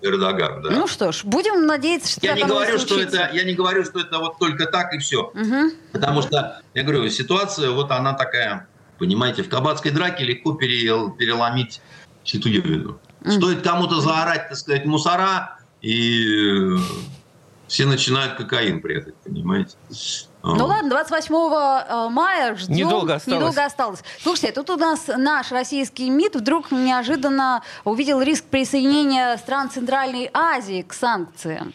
Эрдоган, 0.01 0.61
да. 0.61 0.71
Ну 0.71 0.87
что 0.87 1.13
ж, 1.13 1.23
будем 1.23 1.65
надеяться, 1.67 2.11
что 2.11 2.25
я 2.25 2.33
не 2.33 2.43
говорю, 2.43 2.77
что 2.79 2.99
это 2.99 3.29
Я 3.31 3.45
не 3.45 3.53
говорю, 3.53 3.85
что 3.85 4.01
это 4.01 4.19
вот 4.19 4.39
только 4.39 4.65
так 4.65 4.93
и 4.93 4.97
все. 4.97 5.31
Угу. 5.33 5.71
Потому 5.93 6.21
что, 6.21 6.61
я 6.73 6.83
говорю, 6.83 7.07
ситуация 7.09 7.71
вот 7.71 7.91
она 7.91 8.11
такая, 8.11 8.67
понимаете, 8.97 9.43
в 9.43 9.49
кабацкой 9.49 9.91
драке 9.91 10.23
легко 10.23 10.53
переломить 10.53 11.81
ситуацию. 12.23 12.99
Стоит 13.25 13.61
кому-то 13.61 13.99
заорать, 13.99 14.49
так 14.49 14.57
сказать, 14.57 14.85
мусора, 14.85 15.59
и 15.81 16.75
все 17.67 17.85
начинают 17.85 18.35
кокаин 18.35 18.81
прятать, 18.81 19.15
понимаете? 19.23 19.75
Ну 20.43 20.65
ладно, 20.65 20.89
28 20.89 21.35
э, 21.35 22.09
мая 22.09 22.55
ждем. 22.55 22.75
Недолго 22.75 23.15
осталось. 23.15 23.39
Недолго 23.41 23.65
осталось. 23.65 24.03
Слушайте, 24.21 24.53
тут 24.53 24.69
у 24.69 24.77
нас 24.77 25.07
наш 25.07 25.51
российский 25.51 26.09
МИД 26.09 26.37
вдруг 26.37 26.71
неожиданно 26.71 27.63
увидел 27.83 28.21
риск 28.21 28.45
присоединения 28.45 29.35
стран 29.37 29.69
Центральной 29.69 30.29
Азии 30.33 30.83
к 30.83 30.93
санкциям. 30.93 31.73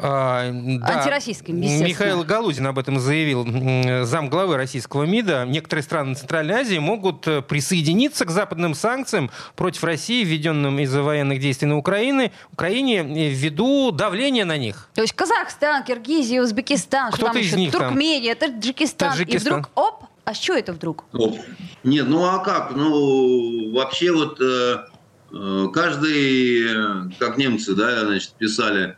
А, 0.00 0.50
да. 0.52 0.98
Антироссийским, 0.98 1.60
Михаил 1.60 2.24
Галузин 2.24 2.66
об 2.66 2.78
этом 2.78 2.98
заявил, 2.98 4.04
зам 4.04 4.28
главы 4.28 4.56
российского 4.56 5.04
МИДа. 5.04 5.44
Некоторые 5.46 5.82
страны 5.82 6.14
Центральной 6.14 6.54
Азии 6.54 6.78
могут 6.78 7.26
э, 7.26 7.42
присоединиться 7.42 8.24
к 8.24 8.30
западным 8.30 8.74
санкциям 8.74 9.30
против 9.54 9.84
России, 9.84 10.24
введенным 10.24 10.78
из-за 10.80 11.02
военных 11.02 11.40
действий 11.40 11.68
на 11.68 11.76
Украине, 11.76 12.32
Украине 12.52 13.00
э, 13.00 13.28
ввиду 13.30 13.90
давления 13.90 14.44
на 14.44 14.56
них. 14.56 14.88
То 14.94 15.02
есть 15.02 15.14
Казахстан, 15.14 15.84
Киргизия, 15.84 16.42
Узбекистан, 16.42 17.12
Кто-то 17.12 17.32
там 17.32 17.40
из 17.40 17.46
еще, 17.46 17.56
них 17.56 17.72
Туркмения, 17.72 18.34
там. 18.34 18.52
Таджикистан, 18.52 19.12
Таджикистан. 19.12 19.58
И 19.58 19.60
вдруг, 19.60 19.70
оп, 19.74 20.04
а 20.24 20.34
с 20.34 20.38
чего 20.38 20.56
это 20.56 20.72
вдруг? 20.72 21.04
Оп. 21.12 21.38
Нет, 21.84 22.08
ну 22.08 22.24
а 22.24 22.38
как? 22.38 22.74
Ну, 22.74 23.72
вообще 23.72 24.12
вот 24.12 24.40
э, 24.40 24.84
э 25.32 25.66
каждый, 25.72 27.12
как 27.18 27.38
немцы, 27.38 27.74
да, 27.74 28.04
значит, 28.04 28.32
писали, 28.32 28.96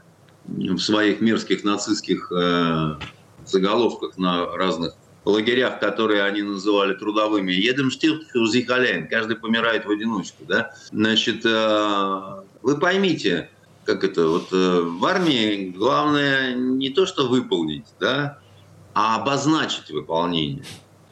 в 0.49 0.79
своих 0.79 1.21
мерзких 1.21 1.65
нацистских 1.65 2.33
э, 2.33 2.97
заголовках 3.45 4.17
на 4.19 4.47
разных 4.57 4.95
лагерях, 5.25 5.79
которые 5.79 6.23
они 6.23 6.43
называли 6.43 6.95
трудовыми. 6.95 7.53
Едем 7.53 7.91
штирхузихаляйн, 7.91 9.09
каждый 9.09 9.37
помирает 9.37 9.85
в 9.85 9.91
одиночку. 9.91 10.45
Да? 10.47 10.73
Значит, 10.91 11.45
э, 11.45 12.43
вы 12.63 12.79
поймите, 12.79 13.51
как 13.85 14.05
это, 14.05 14.29
вот 14.29 14.53
э, 14.53 14.81
в 14.81 15.05
армии 15.05 15.71
главное 15.71 16.55
не 16.55 16.91
то, 16.91 17.07
что 17.07 17.29
выполнить, 17.29 17.87
да, 18.01 18.39
а 18.95 19.17
обозначить 19.17 19.91
выполнение. 19.91 20.65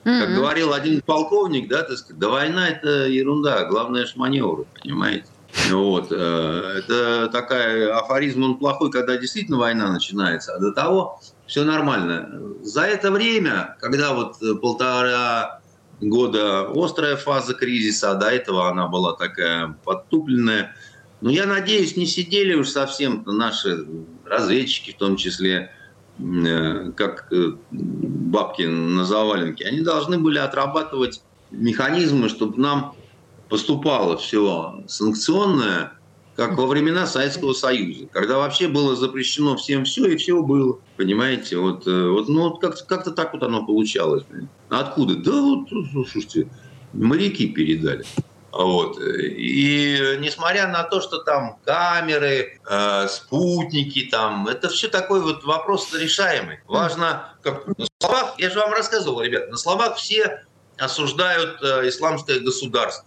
Mm-hmm. 0.05 0.21
Как 0.21 0.35
говорил 0.35 0.73
один 0.73 1.03
полковник, 1.03 1.69
да, 1.69 1.83
так 1.83 1.99
сказать, 1.99 2.19
да 2.19 2.29
война 2.29 2.69
это 2.69 3.07
ерунда, 3.09 3.65
главное 3.65 4.07
же 4.07 4.13
маневры, 4.17 4.65
понимаете? 4.81 5.27
Вот. 5.71 6.09
Э, 6.11 6.79
это 6.79 7.29
такая 7.29 7.97
афоризм, 7.97 8.43
он 8.43 8.59
плохой, 8.59 8.91
когда 8.91 9.17
действительно 9.17 9.59
война 9.59 9.93
начинается, 9.93 10.55
а 10.55 10.59
до 10.59 10.73
того 10.73 11.21
все 11.47 11.65
нормально. 11.65 12.29
За 12.63 12.83
это 12.83 13.11
время, 13.11 13.77
когда 13.81 14.15
вот 14.15 14.37
полтора 14.61 15.61
года 16.01 16.69
острая 16.75 17.17
фаза 17.17 17.55
кризиса, 17.55 18.13
а 18.13 18.15
до 18.15 18.27
этого 18.27 18.69
она 18.69 18.87
была 18.87 19.15
такая 19.15 19.77
подтупленная, 19.85 20.75
ну, 21.21 21.31
я 21.31 21.47
надеюсь, 21.47 21.97
не 21.97 22.07
сидели 22.07 22.55
уж 22.55 22.69
совсем 22.69 23.23
наши 23.27 23.87
разведчики, 24.25 24.93
в 24.93 24.97
том 24.97 25.17
числе, 25.17 25.73
э, 26.19 26.93
как 26.95 27.33
э, 27.33 27.53
бабки 27.71 28.63
на 28.63 29.05
заваленке. 29.05 29.65
Они 29.65 29.81
должны 29.81 30.19
были 30.19 30.39
отрабатывать 30.39 31.23
механизмы, 31.51 32.29
чтобы 32.29 32.61
нам 32.61 32.95
поступало 33.49 34.17
все 34.17 34.83
санкционное, 34.89 35.93
как 36.37 36.57
во 36.57 36.67
времена 36.67 37.07
Советского 37.07 37.55
Союза, 37.55 38.07
когда 38.13 38.37
вообще 38.37 38.69
было 38.69 38.95
запрещено 38.95 39.57
всем 39.57 39.85
все, 39.85 40.07
и 40.07 40.17
все 40.17 40.43
было. 40.43 40.79
Понимаете, 40.97 41.57
вот, 41.57 41.87
э, 41.87 42.09
вот 42.09 42.29
ну, 42.29 42.55
как-то, 42.57 42.85
как-то 42.85 43.11
так 43.11 43.33
вот 43.33 43.43
оно 43.43 43.65
получалось. 43.65 44.25
Откуда? 44.69 45.17
Да 45.17 45.33
вот, 45.33 45.69
слушайте, 45.93 46.49
моряки 46.93 47.49
передали. 47.49 48.05
Вот. 48.53 48.99
И 49.01 50.17
несмотря 50.21 50.69
на 50.69 50.83
то, 50.85 51.01
что 51.01 51.19
там 51.19 51.59
камеры, 51.65 52.59
э, 52.69 53.09
спутники, 53.09 54.09
там, 54.11 54.49
это 54.49 54.69
все 54.69 54.89
такой 54.89 55.21
вот 55.21 55.45
вопрос 55.45 55.93
решаемый. 55.95 56.61
Важно, 56.67 57.35
как 57.43 57.67
на 57.67 57.87
словах, 58.01 58.35
я 58.39 58.51
же 58.51 58.59
вам 58.59 58.73
рассказывал, 58.73 59.21
ребят, 59.21 59.51
на 59.51 59.57
словах 59.57 59.97
все 59.97 60.45
осуждают 60.79 61.63
э, 61.63 61.89
исламское 61.89 62.41
государство. 62.41 63.07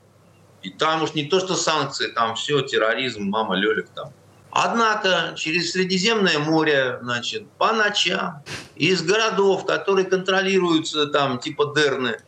И 0.62 0.70
там 0.70 1.04
уж 1.04 1.14
не 1.14 1.26
то, 1.26 1.40
что 1.40 1.56
санкции, 1.56 2.08
там 2.08 2.36
все, 2.36 2.62
терроризм, 2.62 3.24
мама 3.24 3.56
Лелик 3.56 3.90
там. 3.90 4.12
Однако 4.52 5.34
через 5.38 5.72
Средиземное 5.72 6.40
море, 6.40 7.00
значит, 7.02 7.50
по 7.58 7.72
ночам 7.72 8.44
из 8.76 9.02
городов, 9.02 9.66
которые 9.66 10.06
контролируются 10.06 11.06
там, 11.08 11.40
типа 11.40 11.74
Дерны, 11.76 12.20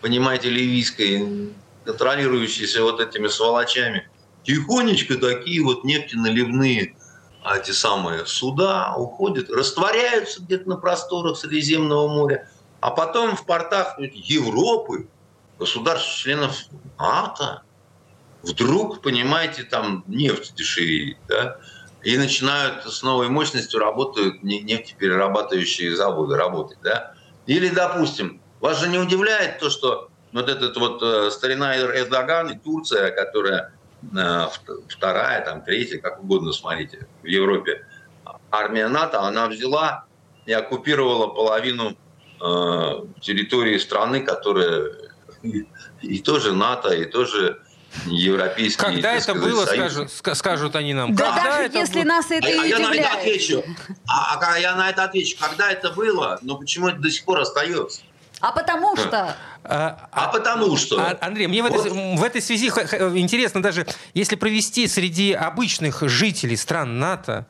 понимаете, 0.00 0.48
ливийской, 0.48 1.52
контролирующиеся 1.84 2.82
вот 2.82 3.00
этими 3.00 3.28
сволочами, 3.28 4.08
тихонечко 4.44 5.16
такие 5.18 5.62
вот 5.62 5.84
нефтеналивные 5.84 6.96
а 7.48 7.56
эти 7.56 7.70
самые 7.70 8.26
суда 8.26 8.94
уходят, 8.96 9.48
растворяются 9.48 10.42
где-то 10.42 10.68
на 10.68 10.76
просторах 10.76 11.38
Средиземного 11.38 12.08
моря, 12.08 12.50
а 12.80 12.90
потом 12.90 13.36
в 13.36 13.46
портах 13.46 13.98
Европы, 13.98 15.08
государств-членов 15.58 16.54
НАТО, 16.98 17.62
вдруг, 18.42 19.02
понимаете, 19.02 19.64
там 19.64 20.04
нефть 20.06 20.54
дешевеет, 20.54 21.18
да, 21.28 21.58
и 22.02 22.16
начинают 22.16 22.84
с 22.84 23.02
новой 23.02 23.28
мощностью 23.28 23.80
работают 23.80 24.42
нефтеперерабатывающие 24.42 25.94
заводы 25.96 26.36
работать, 26.36 26.78
да. 26.82 27.14
Или, 27.46 27.68
допустим, 27.68 28.40
вас 28.60 28.80
же 28.80 28.88
не 28.88 28.98
удивляет 28.98 29.58
то, 29.58 29.70
что 29.70 30.10
вот 30.32 30.48
этот 30.48 30.76
вот 30.76 31.02
э, 31.02 31.30
старина 31.30 31.76
Эрдоган 31.76 32.50
и 32.50 32.58
Турция, 32.58 33.10
которая 33.10 33.72
э, 34.02 34.46
вторая, 34.88 35.44
там, 35.44 35.62
третья, 35.62 35.98
как 35.98 36.22
угодно, 36.22 36.52
смотрите, 36.52 37.06
в 37.22 37.26
Европе, 37.26 37.86
армия 38.50 38.88
НАТО, 38.88 39.20
она 39.22 39.48
взяла 39.48 40.04
и 40.46 40.52
оккупировала 40.52 41.28
половину 41.28 41.96
э, 42.40 43.20
территории 43.20 43.78
страны, 43.78 44.20
которая 44.20 44.92
и, 45.42 45.66
и 46.02 46.20
тоже 46.20 46.52
НАТО, 46.52 46.90
и 46.94 47.04
тоже 47.04 47.62
европейский. 48.06 48.80
Когда 48.80 49.12
это 49.14 49.22
сказать, 49.22 49.42
было, 49.42 49.66
скажут, 49.66 50.12
скажут 50.12 50.76
они 50.76 50.94
нам. 50.94 51.14
Да 51.14 51.32
Когда 51.32 51.44
даже 51.44 51.62
это 51.64 51.78
если 51.78 52.02
было? 52.02 52.08
нас 52.08 52.30
это 52.30 52.46
а, 52.46 52.50
и 52.50 52.58
а 52.58 52.64
я 52.64 52.78
на 52.78 52.94
это 52.94 53.12
отвечу. 53.12 53.64
А, 54.06 54.38
а 54.40 54.58
я 54.58 54.76
на 54.76 54.90
это 54.90 55.04
отвечу. 55.04 55.36
Когда 55.38 55.70
это 55.70 55.90
было, 55.90 56.38
но 56.42 56.56
почему 56.56 56.88
это 56.88 56.98
до 56.98 57.10
сих 57.10 57.24
пор 57.24 57.40
остается? 57.40 58.00
А 58.40 58.52
потому 58.52 58.96
что... 58.96 59.36
А, 59.64 60.08
а 60.12 60.28
потому 60.28 60.76
что... 60.76 61.00
А, 61.00 61.18
Андрей, 61.20 61.48
мне 61.48 61.62
вот. 61.62 61.72
в, 61.72 61.86
этой, 61.86 62.16
в 62.16 62.22
этой 62.22 62.40
связи 62.40 62.68
интересно 63.18 63.62
даже, 63.62 63.86
если 64.14 64.36
провести 64.36 64.86
среди 64.86 65.32
обычных 65.32 66.02
жителей 66.02 66.56
стран 66.56 66.98
НАТО 66.98 67.46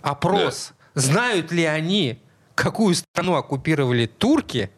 опрос, 0.00 0.72
да. 0.94 1.00
знают 1.00 1.50
ли 1.50 1.64
они, 1.64 2.22
какую 2.54 2.94
страну 2.94 3.34
оккупировали 3.34 4.06
турки, 4.06 4.70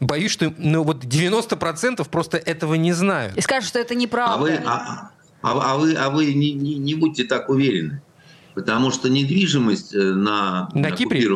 боюсь, 0.00 0.32
что 0.32 0.52
ну, 0.58 0.82
вот 0.82 1.04
90% 1.04 2.08
просто 2.08 2.36
этого 2.38 2.74
не 2.74 2.92
знают. 2.92 3.36
И 3.36 3.40
скажут, 3.40 3.68
что 3.68 3.78
это 3.78 3.94
неправда. 3.94 4.34
А 4.34 4.38
вы, 4.38 4.54
а, 4.64 5.10
а, 5.42 5.72
а 5.72 5.76
вы, 5.76 5.94
а 5.94 6.10
вы 6.10 6.32
не, 6.34 6.52
не, 6.52 6.74
не 6.76 6.94
будьте 6.94 7.24
так 7.24 7.48
уверены. 7.48 8.02
Потому 8.54 8.90
что 8.90 9.08
недвижимость 9.08 9.94
э, 9.94 9.98
на, 9.98 10.68
на 10.74 10.90
Кипре? 10.90 11.28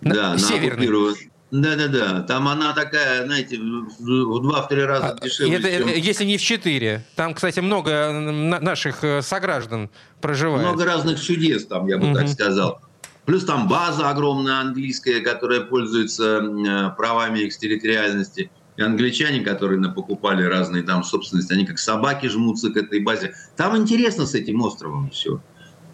На, 0.00 0.14
да, 0.14 0.34
на 0.34 0.48
оккупированной, 0.48 1.30
да, 1.50 1.76
да, 1.76 1.86
да. 1.86 2.22
Там 2.22 2.48
она 2.48 2.72
такая, 2.72 3.24
знаете, 3.26 3.58
в 3.58 4.42
два-три 4.42 4.82
раза 4.82 5.10
а, 5.10 5.24
дешевле. 5.24 5.56
Это, 5.56 5.70
чем... 5.70 5.88
Если 5.88 6.24
не 6.24 6.36
в 6.36 6.42
четыре. 6.42 7.04
Там, 7.14 7.32
кстати, 7.32 7.60
много 7.60 8.10
наших 8.10 9.04
э, 9.04 9.22
сограждан 9.22 9.88
проживает. 10.20 10.66
Много 10.66 10.84
разных 10.84 11.22
чудес 11.22 11.66
там, 11.66 11.86
я 11.86 11.98
бы 11.98 12.08
угу. 12.08 12.16
так 12.16 12.28
сказал. 12.28 12.80
Плюс 13.26 13.44
там 13.44 13.68
база 13.68 14.10
огромная 14.10 14.60
английская, 14.60 15.20
которая 15.20 15.60
пользуется 15.60 16.40
э, 16.40 16.90
правами 16.96 17.46
экстерриториальности. 17.46 18.50
И 18.76 18.82
англичане, 18.82 19.40
которые 19.40 19.80
покупали 19.92 20.42
разные 20.42 20.82
там 20.82 21.04
собственности, 21.04 21.52
они 21.52 21.64
как 21.64 21.78
собаки 21.78 22.26
жмутся 22.26 22.70
к 22.70 22.76
этой 22.76 23.00
базе. 23.00 23.34
Там 23.56 23.76
интересно 23.76 24.26
с 24.26 24.34
этим 24.34 24.60
островом 24.62 25.10
все. 25.10 25.40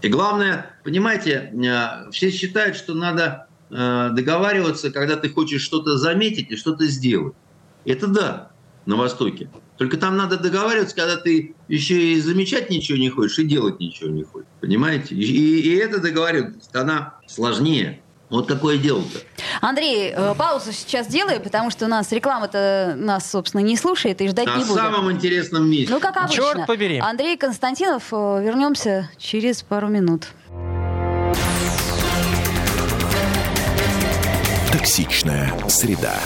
И 0.02 0.08
главное, 0.08 0.74
понимаете, 0.82 1.52
э, 1.52 2.10
все 2.10 2.30
считают, 2.30 2.76
что 2.76 2.94
надо 2.94 3.46
э, 3.70 4.10
договариваться, 4.12 4.90
когда 4.90 5.16
ты 5.16 5.28
хочешь 5.28 5.62
что-то 5.62 5.98
заметить 5.98 6.50
и 6.50 6.56
что-то 6.56 6.86
сделать. 6.86 7.34
Это 7.84 8.06
да, 8.06 8.50
на 8.86 8.96
Востоке. 8.96 9.50
Только 9.80 9.96
там 9.96 10.14
надо 10.18 10.36
договариваться, 10.36 10.94
когда 10.94 11.16
ты 11.16 11.54
еще 11.66 12.12
и 12.12 12.20
замечать 12.20 12.68
ничего 12.68 12.98
не 12.98 13.08
хочешь, 13.08 13.38
и 13.38 13.44
делать 13.44 13.80
ничего 13.80 14.10
не 14.10 14.24
хочешь. 14.24 14.46
Понимаете? 14.60 15.14
И, 15.14 15.22
и 15.22 15.74
эта 15.76 16.02
договоренность, 16.02 16.76
она 16.76 17.14
сложнее. 17.26 18.02
Вот 18.28 18.46
такое 18.46 18.76
дело-то. 18.76 19.20
Андрей, 19.62 20.12
э, 20.14 20.34
паузу 20.36 20.72
сейчас 20.72 21.06
делаю, 21.06 21.40
потому 21.40 21.70
что 21.70 21.86
у 21.86 21.88
нас 21.88 22.12
реклама-то 22.12 22.94
нас, 22.98 23.30
собственно, 23.30 23.62
не 23.62 23.74
слушает 23.78 24.20
и 24.20 24.28
ждать 24.28 24.44
На 24.44 24.58
не 24.58 24.64
будет. 24.64 24.76
самом 24.76 25.10
интересном 25.12 25.70
месте. 25.70 25.90
Ну, 25.90 25.98
как 25.98 26.14
обычно. 26.18 26.44
Черт 26.44 26.66
побери. 26.66 26.98
Андрей 26.98 27.38
Константинов, 27.38 28.02
э, 28.12 28.42
вернемся 28.44 29.08
через 29.16 29.62
пару 29.62 29.88
минут. 29.88 30.26
Токсичная 34.70 35.54
среда. 35.68 36.20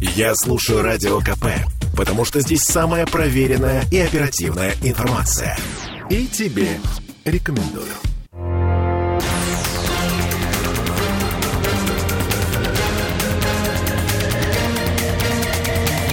Я 0.00 0.34
слушаю 0.34 0.82
Радио 0.82 1.20
КП, 1.20 1.46
потому 1.94 2.24
что 2.24 2.40
здесь 2.40 2.62
самая 2.62 3.04
проверенная 3.04 3.84
и 3.90 3.98
оперативная 3.98 4.72
информация. 4.82 5.58
И 6.08 6.26
тебе 6.26 6.80
рекомендую. 7.26 7.84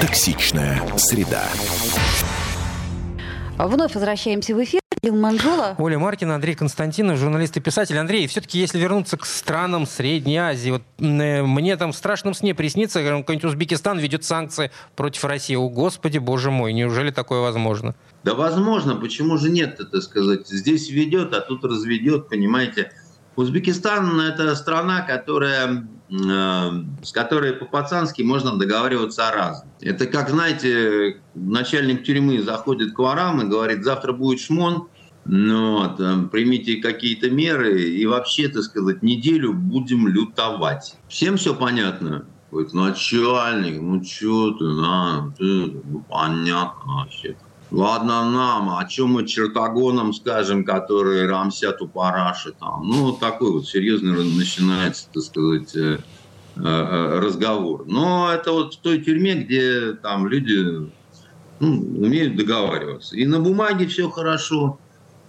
Токсичная 0.02 0.82
среда. 0.98 1.46
Вновь 3.58 3.96
возвращаемся 3.96 4.54
в 4.54 4.62
эфир. 4.62 4.82
Манжула. 5.04 5.76
Оля 5.78 6.00
Маркина, 6.00 6.36
Андрей 6.36 6.56
Константинов, 6.56 7.18
журналист 7.18 7.56
и 7.58 7.60
писатель. 7.60 7.98
Андрей, 7.98 8.28
все-таки 8.28 8.60
если 8.60 8.80
вернуться 8.80 9.18
к 9.18 9.26
странам 9.26 9.86
Средней 9.86 10.38
Азии, 10.38 10.72
вот 10.72 10.82
э, 11.00 11.44
мне 11.44 11.78
там 11.78 11.92
в 11.92 11.96
страшном 11.96 12.34
сне 12.34 12.54
приснится, 12.56 13.02
говорим, 13.02 13.22
какой-нибудь 13.22 13.46
Узбекистан 13.46 14.00
ведет 14.00 14.24
санкции 14.24 14.72
против 14.96 15.24
России. 15.26 15.56
О, 15.56 15.70
Господи, 15.70 16.18
боже 16.18 16.52
мой, 16.52 16.74
неужели 16.74 17.12
такое 17.12 17.42
возможно? 17.42 17.96
Да 18.24 18.34
возможно, 18.34 18.96
почему 18.96 19.38
же 19.38 19.50
нет, 19.50 19.80
это 19.80 20.02
сказать. 20.02 20.48
Здесь 20.48 20.90
ведет, 20.90 21.34
а 21.34 21.42
тут 21.42 21.64
разведет, 21.64 22.28
понимаете. 22.28 22.92
Узбекистан– 23.38 24.20
это 24.22 24.56
страна, 24.56 25.02
которая, 25.02 25.88
э, 26.10 26.70
с 27.04 27.12
которой 27.12 27.54
по-пацански 27.54 28.24
можно 28.24 28.58
договариваться 28.58 29.30
о 29.30 29.32
разном. 29.32 29.70
Это 29.80 30.08
как, 30.08 30.30
знаете, 30.30 31.22
начальник 31.36 32.04
тюрьмы 32.04 32.42
заходит 32.42 32.94
к 32.94 33.00
ворам 33.00 33.40
и 33.42 33.46
говорит, 33.46 33.84
завтра 33.84 34.12
будет 34.12 34.40
шмон, 34.40 34.88
ну, 35.26 35.84
вот, 35.84 36.00
э, 36.00 36.28
примите 36.32 36.78
какие-то 36.78 37.30
меры 37.30 37.84
и 37.84 38.08
вообще, 38.08 38.48
так 38.48 38.64
сказать, 38.64 39.04
неделю 39.04 39.54
будем 39.54 40.08
лютовать. 40.08 40.96
Всем 41.08 41.38
все 41.38 41.54
понятно? 41.54 42.26
Говорит, 42.50 42.74
начальник, 42.74 43.80
ну 43.80 44.04
что 44.04 44.52
ты, 44.54 44.64
на, 44.64 45.32
ты, 45.38 45.44
ну, 45.44 46.04
понятно 46.10 46.94
вообще. 47.02 47.38
Ладно 47.70 48.30
нам, 48.30 48.70
о 48.78 48.86
чем 48.86 49.10
мы 49.10 49.28
чертогонам 49.28 50.14
скажем, 50.14 50.64
которые 50.64 51.28
рамсят 51.28 51.82
у 51.82 51.88
параши 51.88 52.54
там. 52.54 52.88
Ну, 52.88 53.12
такой 53.12 53.52
вот 53.52 53.68
серьезный 53.68 54.14
начинается, 54.14 55.08
так 55.14 55.24
сказать, 55.24 55.76
э, 55.76 56.00
э, 56.56 57.20
разговор. 57.20 57.84
Но 57.86 58.32
это 58.32 58.54
вот 58.54 58.76
в 58.76 58.80
той 58.80 59.04
тюрьме, 59.04 59.36
где 59.36 59.94
там 59.94 60.28
люди 60.28 60.90
ну, 61.60 61.70
умеют 62.06 62.38
договариваться. 62.38 63.18
И 63.18 63.26
на 63.26 63.42
бумаге 63.42 63.86
все 63.88 64.10
хорошо, 64.10 64.80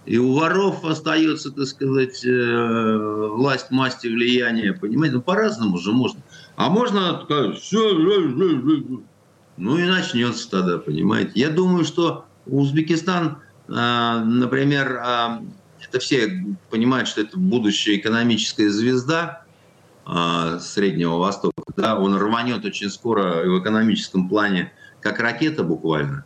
и 0.05 0.17
у 0.17 0.33
воров 0.33 0.85
остается, 0.85 1.51
так 1.51 1.65
сказать, 1.65 2.23
э, 2.25 3.27
власть, 3.33 3.69
масти, 3.69 4.07
влияние, 4.07 4.73
понимаете? 4.73 5.17
Ну, 5.17 5.21
по-разному 5.21 5.77
же 5.77 5.91
можно. 5.91 6.21
А 6.55 6.69
можно 6.69 7.21
сказать, 7.25 7.57
все, 7.59 7.93
ну 9.57 9.77
и 9.77 9.83
начнется 9.83 10.49
тогда, 10.49 10.77
понимаете? 10.77 11.31
Я 11.35 11.49
думаю, 11.49 11.83
что 11.83 12.25
Узбекистан, 12.45 13.39
э, 13.67 13.71
например, 13.71 15.01
э, 15.03 15.29
это 15.81 15.99
все 15.99 16.45
понимают, 16.69 17.07
что 17.07 17.21
это 17.21 17.37
будущая 17.37 17.95
экономическая 17.95 18.69
звезда 18.69 19.43
Среднего 20.59 21.17
Востока. 21.17 21.61
Да, 21.77 21.99
он 21.99 22.15
рванет 22.15 22.65
очень 22.65 22.89
скоро 22.89 23.43
в 23.47 23.61
экономическом 23.61 24.27
плане, 24.27 24.73
как 25.01 25.19
ракета 25.19 25.63
буквально. 25.63 26.25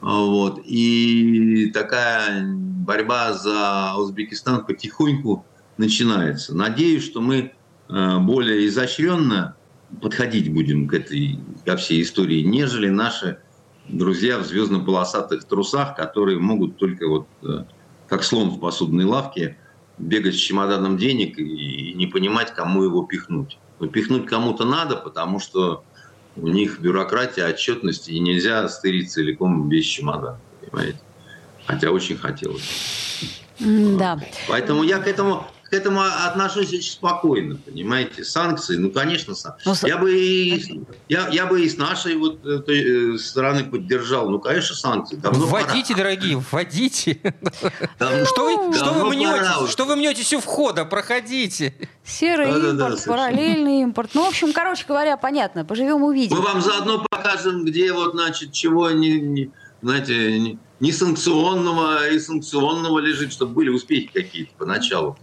Вот. 0.00 0.60
И 0.64 1.70
такая 1.74 2.46
борьба 2.46 3.34
за 3.34 3.94
Узбекистан 3.96 4.64
потихоньку 4.64 5.44
начинается. 5.76 6.54
Надеюсь, 6.54 7.04
что 7.04 7.20
мы 7.20 7.52
э, 7.88 8.18
более 8.18 8.66
изощренно 8.66 9.56
подходить 10.00 10.52
будем 10.52 10.88
к 10.88 10.94
этой, 10.94 11.38
ко 11.64 11.76
всей 11.76 12.02
истории, 12.02 12.42
нежели 12.42 12.88
наши 12.88 13.38
друзья 13.92 14.38
в 14.38 14.46
звездно-полосатых 14.46 15.44
трусах, 15.44 15.96
которые 15.96 16.38
могут 16.38 16.76
только 16.76 17.08
вот 17.08 17.26
э, 17.42 17.64
как 18.08 18.24
слон 18.24 18.50
в 18.50 18.60
посудной 18.60 19.04
лавке 19.04 19.56
бегать 19.98 20.34
с 20.34 20.38
чемоданом 20.38 20.96
денег 20.96 21.38
и 21.38 21.92
не 21.94 22.06
понимать, 22.06 22.54
кому 22.54 22.82
его 22.84 23.02
пихнуть. 23.02 23.58
Но 23.78 23.86
пихнуть 23.86 24.26
кому-то 24.26 24.64
надо, 24.64 24.96
потому 24.96 25.40
что 25.40 25.84
у 26.36 26.48
них 26.48 26.80
бюрократия, 26.80 27.46
отчетность, 27.46 28.08
и 28.08 28.18
нельзя 28.18 28.68
стырить 28.68 29.10
целиком 29.10 29.68
без 29.68 29.84
чемодана, 29.84 30.38
понимаете? 30.60 31.00
Хотя 31.66 31.90
очень 31.90 32.16
хотелось. 32.16 33.42
Да. 33.58 34.18
Поэтому 34.48 34.82
я 34.82 34.98
к 34.98 35.06
этому, 35.06 35.46
к 35.70 35.72
этому 35.72 36.02
отношусь 36.02 36.72
очень 36.72 36.90
спокойно, 36.90 37.56
понимаете? 37.56 38.24
Санкции, 38.24 38.76
ну, 38.76 38.90
конечно, 38.90 39.36
санкции. 39.36 39.68
Ну, 39.68 39.88
я, 39.88 39.98
бы 39.98 40.12
и, 40.12 40.82
я, 41.08 41.28
я 41.28 41.46
бы 41.46 41.62
и 41.62 41.68
с 41.68 41.76
нашей 41.76 42.16
вот 42.16 42.44
этой 42.44 43.14
э, 43.14 43.18
стороны 43.18 43.62
поддержал. 43.62 44.28
Ну, 44.30 44.40
конечно, 44.40 44.74
санкции. 44.74 45.14
Давно 45.14 45.46
вводите, 45.46 45.94
пора. 45.94 46.04
дорогие, 46.04 46.38
вводите. 46.38 47.20
Давно, 48.00 48.24
что 48.24 48.44
вы, 48.44 48.74
что 48.76 48.92
вы 48.92 49.10
мнетесь? 49.10 49.70
Что 49.70 49.84
вы 49.84 49.94
мнетесь 49.94 50.32
у 50.32 50.40
входа? 50.40 50.84
Проходите. 50.84 51.72
Серый 52.04 52.46
да, 52.46 52.56
импорт, 52.56 52.76
да, 52.76 52.90
да, 52.90 52.96
параллельный 53.06 53.82
импорт. 53.82 54.10
Ну, 54.14 54.24
в 54.24 54.28
общем, 54.28 54.52
короче 54.52 54.84
говоря, 54.88 55.16
понятно. 55.16 55.64
Поживем, 55.64 56.02
увидим. 56.02 56.36
Мы 56.36 56.42
вам 56.42 56.60
заодно 56.60 57.06
покажем, 57.08 57.64
где 57.64 57.92
вот, 57.92 58.12
значит, 58.12 58.50
чего 58.52 58.90
не, 58.90 59.20
не 59.20 59.50
знаете, 59.82 60.38
не, 60.38 60.58
несанкционного 60.80 62.08
и 62.08 62.18
санкционного 62.18 62.98
лежит, 62.98 63.32
чтобы 63.32 63.54
были 63.54 63.68
успехи 63.68 64.10
какие-то 64.12 64.52
поначалу. 64.58 65.16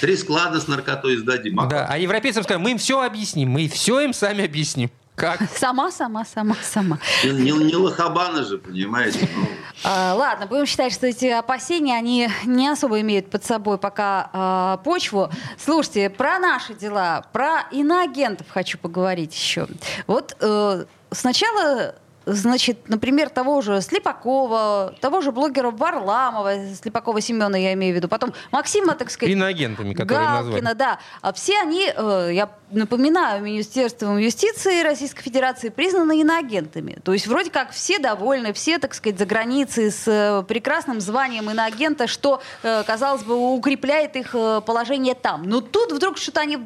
Три 0.00 0.16
склада 0.16 0.60
с 0.60 0.68
наркотой 0.68 1.16
сдадим. 1.16 1.56
Да, 1.68 1.86
а 1.88 1.98
европейцам 1.98 2.42
скажем, 2.42 2.62
мы 2.62 2.72
им 2.72 2.78
все 2.78 3.02
объясним, 3.02 3.50
мы 3.50 3.68
все 3.68 4.00
им 4.00 4.12
сами 4.12 4.44
объясним. 4.44 4.90
Как? 5.14 5.40
Сама, 5.56 5.90
сама, 5.92 6.24
сама, 6.24 6.56
сама. 6.62 6.98
Не, 7.22 7.30
не, 7.32 7.52
не 7.52 7.76
лохабана 7.76 8.44
же, 8.44 8.56
понимаете? 8.56 9.28
Ну. 9.36 9.46
А, 9.84 10.14
ладно, 10.14 10.46
будем 10.46 10.64
считать, 10.64 10.92
что 10.92 11.06
эти 11.06 11.26
опасения, 11.26 11.96
они 11.96 12.30
не 12.46 12.68
особо 12.68 13.00
имеют 13.02 13.30
под 13.30 13.44
собой 13.44 13.76
пока 13.76 14.30
а, 14.32 14.76
почву. 14.78 15.30
Слушайте, 15.62 16.08
про 16.08 16.38
наши 16.38 16.74
дела, 16.74 17.26
про 17.32 17.66
иноагентов 17.70 18.46
хочу 18.48 18.78
поговорить 18.78 19.34
еще. 19.34 19.66
Вот 20.06 20.34
э, 20.40 20.86
сначала 21.10 21.94
значит, 22.26 22.88
например, 22.88 23.30
того 23.30 23.60
же 23.60 23.80
Слепакова, 23.80 24.94
того 25.00 25.20
же 25.20 25.32
блогера 25.32 25.70
Варламова, 25.70 26.74
Слепакова 26.74 27.20
Семена, 27.20 27.56
я 27.56 27.72
имею 27.74 27.94
в 27.94 27.96
виду, 27.96 28.08
потом 28.08 28.32
Максима, 28.50 28.94
так 28.94 29.10
сказать... 29.10 29.32
Иноагентами, 29.32 29.94
которые 29.94 30.26
Галкина, 30.28 30.54
назвали. 30.54 30.76
да. 30.76 30.98
А 31.20 31.32
все 31.32 31.60
они, 31.60 31.92
э, 31.94 32.30
я 32.32 32.50
напоминаю, 32.70 33.42
Министерством 33.42 34.18
юстиции 34.18 34.82
Российской 34.82 35.22
Федерации 35.22 35.68
признаны 35.68 36.20
иноагентами. 36.20 36.98
То 37.02 37.12
есть 37.12 37.26
вроде 37.26 37.50
как 37.50 37.70
все 37.70 37.98
довольны, 37.98 38.52
все, 38.52 38.78
так 38.78 38.94
сказать, 38.94 39.18
за 39.18 39.26
границей 39.26 39.90
с 39.90 40.06
э, 40.06 40.42
прекрасным 40.46 41.00
званием 41.00 41.50
иноагента, 41.50 42.06
что, 42.06 42.42
э, 42.62 42.82
казалось 42.84 43.22
бы, 43.22 43.34
укрепляет 43.34 44.16
их 44.16 44.32
положение 44.32 45.14
там. 45.14 45.42
Но 45.44 45.60
тут 45.60 45.92
вдруг 45.92 46.18
что-то 46.18 46.40
они 46.40 46.58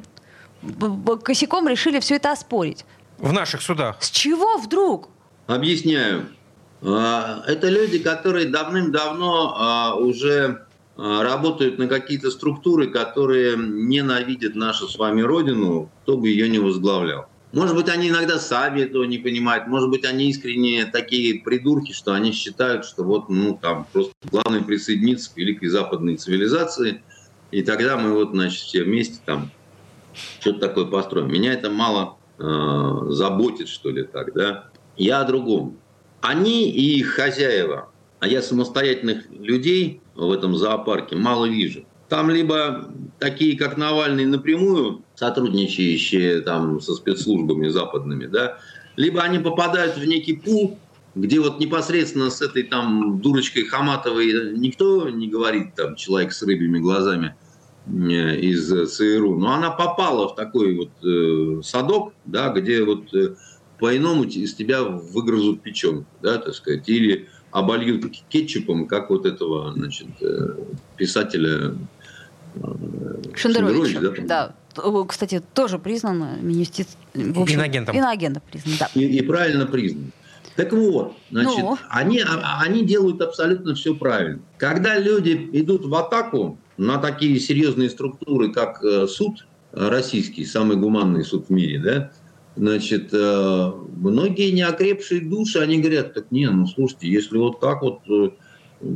косяком 1.23 1.69
решили 1.69 2.01
все 2.01 2.17
это 2.17 2.33
оспорить. 2.33 2.85
В 3.19 3.33
наших 3.33 3.63
судах. 3.63 3.97
С 4.01 4.11
чего 4.11 4.59
вдруг? 4.59 5.09
Объясняю. 5.47 6.27
А, 6.83 7.43
это 7.47 7.69
люди, 7.69 7.99
которые 7.99 8.47
давным-давно 8.47 9.55
а, 9.57 9.95
уже 9.95 10.67
а, 10.97 11.23
работают 11.23 11.79
на 11.79 11.89
какие-то 11.89 12.31
структуры, 12.31 12.89
которые 12.89 13.57
ненавидят 13.57 14.55
нашу 14.55 14.89
с 14.89 14.97
вами 14.97 15.23
родину, 15.23 15.91
кто 16.03 16.17
бы 16.17 16.29
ее 16.29 16.49
не 16.49 16.59
возглавлял. 16.59 17.27
Может 17.53 17.77
быть, 17.77 17.89
они 17.89 18.09
иногда 18.09 18.39
сами 18.39 18.83
этого 18.83 19.05
не 19.05 19.19
понимают, 19.19 19.67
может 19.69 19.89
быть, 19.89 20.05
они 20.05 20.29
искренне 20.29 20.85
такие 20.85 21.41
придурки, 21.41 21.93
что 21.93 22.13
они 22.13 22.33
считают, 22.33 22.85
что 22.85 23.05
вот, 23.05 23.31
ну, 23.31 23.57
там, 23.57 23.87
просто 23.93 24.13
главное 24.31 24.63
присоединиться 24.63 25.33
к 25.33 25.37
великой 25.37 25.69
западной 25.69 26.17
цивилизации, 26.17 27.03
и 27.53 27.63
тогда 27.63 27.97
мы 27.97 28.13
вот, 28.13 28.33
значит, 28.33 28.61
все 28.61 28.83
вместе 28.83 29.21
там 29.25 29.51
что-то 30.41 30.59
такое 30.59 30.87
построим. 30.87 31.29
Меня 31.29 31.53
это 31.53 31.71
мало 31.71 32.19
э, 32.39 33.11
заботит, 33.11 33.69
что 33.69 33.91
ли, 33.91 34.03
так, 34.03 34.35
да. 34.35 34.69
Я 34.97 35.21
о 35.21 35.25
другом. 35.25 35.79
Они 36.21 36.71
и 36.71 36.99
их 36.99 37.09
хозяева, 37.09 37.91
а 38.21 38.27
я 38.27 38.43
самостоятельных 38.43 39.31
людей 39.31 40.01
в 40.15 40.31
этом 40.33 40.57
зоопарке 40.57 41.17
мало 41.17 41.47
вижу. 41.47 41.85
Там 42.09 42.31
либо 42.31 42.89
такие, 43.19 43.59
как 43.59 43.77
Навальный, 43.77 44.27
напрямую 44.27 45.03
сотрудничающие 45.15 46.41
там 46.41 46.81
со 46.81 46.95
спецслужбами 46.95 47.69
западными, 47.69 48.27
да, 48.27 48.59
либо 48.97 49.23
они 49.23 49.39
попадают 49.39 49.97
в 49.97 50.05
некий 50.05 50.35
пул, 50.35 50.79
где 51.15 51.41
вот 51.41 51.59
непосредственно 51.59 52.31
с 52.31 52.41
этой 52.43 52.63
там 52.63 53.21
дурочкой 53.21 53.65
Хаматовой 53.65 54.57
никто 54.57 55.09
не 55.09 55.29
говорит, 55.29 55.75
там, 55.75 55.97
человек 55.97 56.33
с 56.33 56.43
рыбьими 56.43 56.79
глазами, 56.79 57.35
из 57.89 58.97
ЦРУ, 58.97 59.39
но 59.39 59.53
она 59.53 59.71
попала 59.71 60.29
в 60.29 60.35
такой 60.35 60.75
вот 60.75 60.91
э, 61.05 61.63
садок, 61.63 62.15
да, 62.25 62.49
где 62.49 62.83
вот 62.83 63.15
э, 63.15 63.37
по-иному 63.79 64.25
из 64.25 64.55
тебя 64.55 64.83
выгрызут 64.83 65.63
печенку, 65.63 66.07
да, 66.23 66.39
так 66.39 66.55
сказать, 66.55 66.89
или 66.89 67.29
обольют 67.51 68.05
кетчупом, 68.29 68.87
как 68.87 69.11
вот 69.11 69.27
этого, 69.27 69.73
значит, 69.73 70.09
э, 70.21 70.57
писателя 70.97 71.75
э, 72.55 72.61
Шендерович, 73.35 73.93
Шендерович 73.93 74.27
да? 74.27 74.55
да. 74.75 75.05
Кстати, 75.09 75.43
тоже 75.55 75.79
признан 75.79 76.47
министер... 76.47 76.85
Иноагентом. 77.15 77.97
Иноагентом 77.97 78.43
признан, 78.51 78.75
да. 78.79 78.91
И, 78.95 79.05
и 79.05 79.23
правильно 79.23 79.67
признан. 79.67 80.13
Так 80.55 80.73
вот, 80.73 81.15
значит, 81.31 81.59
ну. 81.59 81.79
они, 81.89 82.21
а, 82.21 82.61
они 82.63 82.85
делают 82.85 83.21
абсолютно 83.21 83.75
все 83.75 83.95
правильно. 83.95 84.41
Когда 84.59 84.99
люди 84.99 85.49
идут 85.53 85.87
в 85.87 85.95
атаку 85.95 86.59
на 86.77 86.99
такие 86.99 87.39
серьезные 87.41 87.91
структуры, 87.91 88.53
как 88.53 88.83
э, 88.83 89.07
суд 89.07 89.47
российский, 89.73 90.45
самый 90.45 90.77
гуманный 90.77 91.25
суд 91.25 91.49
в 91.49 91.51
мире, 91.51 91.79
да, 91.79 92.13
значит, 92.57 93.11
э, 93.13 93.73
многие 93.97 94.51
неокрепшие 94.51 95.21
души, 95.21 95.59
они 95.59 95.79
говорят, 95.79 96.15
так 96.15 96.31
не, 96.31 96.49
ну 96.51 96.67
слушайте, 96.67 97.09
если 97.09 97.37
вот 97.37 97.61
так 97.61 97.83
вот, 97.83 98.01
э, 98.09 98.31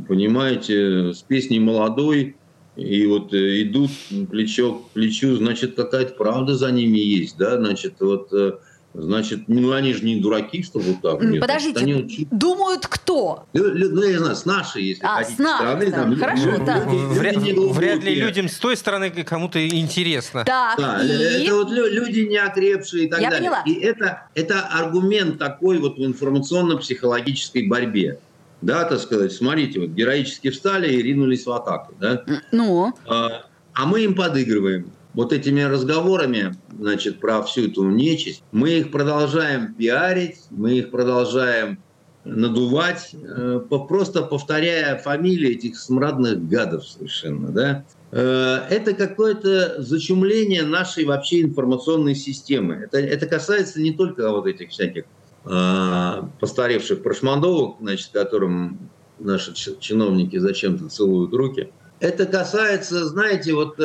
понимаете, 0.08 1.12
с 1.12 1.22
песней 1.22 1.60
молодой, 1.60 2.36
и 2.76 3.06
вот 3.06 3.34
идут 3.34 3.90
плечо 4.30 4.74
к 4.74 4.90
плечу, 4.90 5.36
значит, 5.36 5.74
какая-то 5.74 6.14
правда 6.14 6.54
за 6.54 6.70
ними 6.70 6.98
есть, 6.98 7.36
да, 7.36 7.56
значит, 7.56 7.94
вот 8.00 8.32
Значит, 8.92 9.42
ну 9.46 9.72
они 9.72 9.94
же 9.94 10.04
не 10.04 10.20
дураки, 10.20 10.64
что 10.64 10.80
вот 10.80 11.00
так. 11.00 11.22
Нет, 11.22 11.40
Подождите, 11.40 11.78
они... 11.78 12.26
думают 12.32 12.88
кто? 12.88 13.46
Ну, 13.52 13.62
ну, 13.72 14.02
я 14.02 14.18
знаю, 14.18 14.34
с 14.34 14.44
нашей, 14.44 14.82
если 14.82 15.04
а, 15.04 15.18
хотите, 15.18 15.36
с 15.36 15.38
нашей 15.38 15.88
стороны. 15.88 15.90
Там, 15.92 16.16
Хорошо, 16.16 16.54
ну, 16.58 16.66
да. 16.66 16.84
Люди, 16.84 17.18
вряд, 17.18 17.36
люди 17.36 17.72
вряд 17.72 18.02
ли 18.02 18.14
людям 18.16 18.48
с 18.48 18.56
той 18.58 18.76
стороны 18.76 19.10
кому-то 19.10 19.64
интересно. 19.64 20.44
Так, 20.44 20.76
да, 20.76 21.04
и... 21.04 21.44
Это 21.44 21.54
вот 21.54 21.70
люди 21.70 22.20
неокрепшие 22.20 23.04
и 23.04 23.08
так 23.08 23.20
я 23.20 23.30
далее. 23.30 23.50
Поняла. 23.50 23.62
И 23.64 23.74
это, 23.74 24.26
это 24.34 24.60
аргумент 24.60 25.38
такой 25.38 25.78
вот 25.78 25.96
в 25.96 26.04
информационно-психологической 26.04 27.68
борьбе. 27.68 28.18
Да, 28.60 28.84
так 28.84 28.98
сказать, 28.98 29.32
смотрите, 29.32 29.78
вот 29.78 29.90
героически 29.90 30.50
встали 30.50 30.92
и 30.92 31.00
ринулись 31.00 31.46
в 31.46 31.52
атаку. 31.52 31.94
Да? 32.00 32.24
Ну? 32.50 32.92
А, 33.06 33.44
а 33.72 33.86
мы 33.86 34.00
им 34.00 34.16
подыгрываем 34.16 34.90
вот 35.14 35.32
этими 35.32 35.62
разговорами, 35.62 36.56
значит, 36.78 37.20
про 37.20 37.42
всю 37.42 37.68
эту 37.68 37.88
нечисть, 37.88 38.42
мы 38.52 38.70
их 38.70 38.90
продолжаем 38.90 39.74
пиарить, 39.74 40.38
мы 40.50 40.78
их 40.78 40.90
продолжаем 40.90 41.78
надувать, 42.24 43.14
э, 43.14 43.60
просто 43.88 44.22
повторяя 44.22 44.98
фамилии 44.98 45.56
этих 45.56 45.78
смрадных 45.78 46.46
гадов 46.48 46.86
совершенно, 46.86 47.48
да. 47.48 47.84
Э, 48.12 48.58
это 48.68 48.92
какое-то 48.92 49.82
зачумление 49.82 50.62
нашей 50.64 51.04
вообще 51.04 51.40
информационной 51.42 52.14
системы. 52.14 52.74
Это, 52.74 52.98
это 52.98 53.26
касается 53.26 53.80
не 53.80 53.92
только 53.92 54.30
вот 54.30 54.46
этих 54.46 54.70
всяких 54.70 55.04
э, 55.44 56.22
постаревших 56.40 57.02
прошмандовок, 57.02 57.76
значит, 57.80 58.10
которым 58.12 58.90
наши 59.18 59.54
чиновники 59.54 60.36
зачем-то 60.36 60.88
целуют 60.88 61.32
руки. 61.32 61.70
Это 62.00 62.26
касается, 62.26 63.06
знаете, 63.06 63.52
вот 63.52 63.78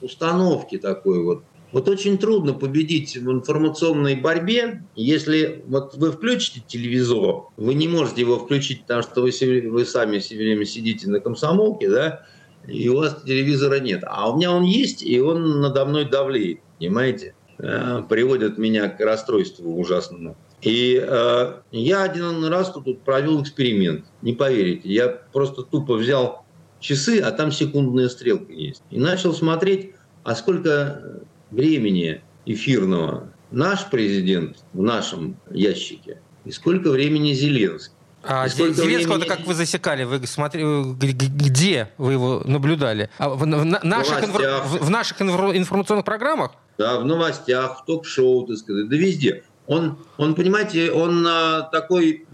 установки 0.00 0.78
такой 0.78 1.22
вот. 1.22 1.42
Вот 1.72 1.88
очень 1.88 2.18
трудно 2.18 2.52
победить 2.52 3.16
в 3.16 3.30
информационной 3.30 4.14
борьбе, 4.14 4.82
если 4.94 5.64
вот 5.66 5.94
вы 5.94 6.12
включите 6.12 6.62
телевизор, 6.66 7.44
вы 7.56 7.72
не 7.72 7.88
можете 7.88 8.20
его 8.20 8.38
включить, 8.38 8.82
потому 8.82 9.02
что 9.02 9.22
вы, 9.22 9.30
вы 9.70 9.86
сами 9.86 10.18
все 10.18 10.36
время 10.36 10.66
сидите 10.66 11.08
на 11.08 11.18
комсомолке, 11.18 11.88
да, 11.88 12.26
и 12.68 12.90
у 12.90 12.96
вас 12.96 13.22
телевизора 13.24 13.80
нет. 13.80 14.04
А 14.06 14.30
у 14.30 14.36
меня 14.36 14.52
он 14.52 14.64
есть, 14.64 15.02
и 15.02 15.18
он 15.18 15.62
надо 15.62 15.86
мной 15.86 16.04
давлеет, 16.04 16.60
понимаете? 16.78 17.34
Э, 17.58 18.02
приводит 18.08 18.58
меня 18.58 18.88
к 18.88 19.00
расстройству 19.00 19.78
ужасному. 19.78 20.36
И 20.62 21.00
э, 21.02 21.52
я 21.70 22.02
один 22.02 22.44
раз 22.46 22.72
тут 22.72 23.02
провел 23.02 23.42
эксперимент, 23.42 24.04
не 24.20 24.32
поверите. 24.32 24.88
Я 24.88 25.08
просто 25.08 25.62
тупо 25.62 25.94
взял 25.94 26.41
часы, 26.82 27.20
а 27.20 27.30
там 27.30 27.50
секундная 27.50 28.08
стрелка 28.08 28.52
есть. 28.52 28.82
И 28.90 28.98
начал 28.98 29.32
смотреть, 29.32 29.92
а 30.24 30.34
сколько 30.34 31.22
времени 31.50 32.20
эфирного 32.44 33.32
наш 33.50 33.88
президент 33.88 34.58
в 34.72 34.82
нашем 34.82 35.36
ящике, 35.50 36.20
и 36.44 36.50
сколько 36.50 36.90
времени 36.90 37.32
Зеленский. 37.32 37.94
А 38.24 38.46
Зеленского 38.48 38.84
времени... 38.84 39.28
как 39.28 39.46
вы 39.46 39.54
засекали? 39.54 40.04
Вы 40.04 40.24
смотри, 40.26 40.64
где 40.94 41.90
вы 41.98 42.12
его 42.12 42.42
наблюдали? 42.44 43.10
А 43.18 43.28
в, 43.28 43.38
в, 43.38 43.40
в, 43.40 43.84
наших, 43.84 44.24
инфор... 44.24 44.42
в, 44.42 44.84
в 44.84 44.90
наших 44.90 45.20
информационных 45.22 46.04
программах? 46.04 46.52
Да, 46.78 47.00
в 47.00 47.04
новостях, 47.04 47.80
в 47.80 47.84
ток-шоу, 47.84 48.46
так 48.46 48.56
сказать, 48.58 48.88
да 48.88 48.96
везде. 48.96 49.42
Он, 49.66 49.98
он 50.18 50.34
понимаете, 50.34 50.92
он 50.92 51.26
а, 51.26 51.62
такой 51.62 52.26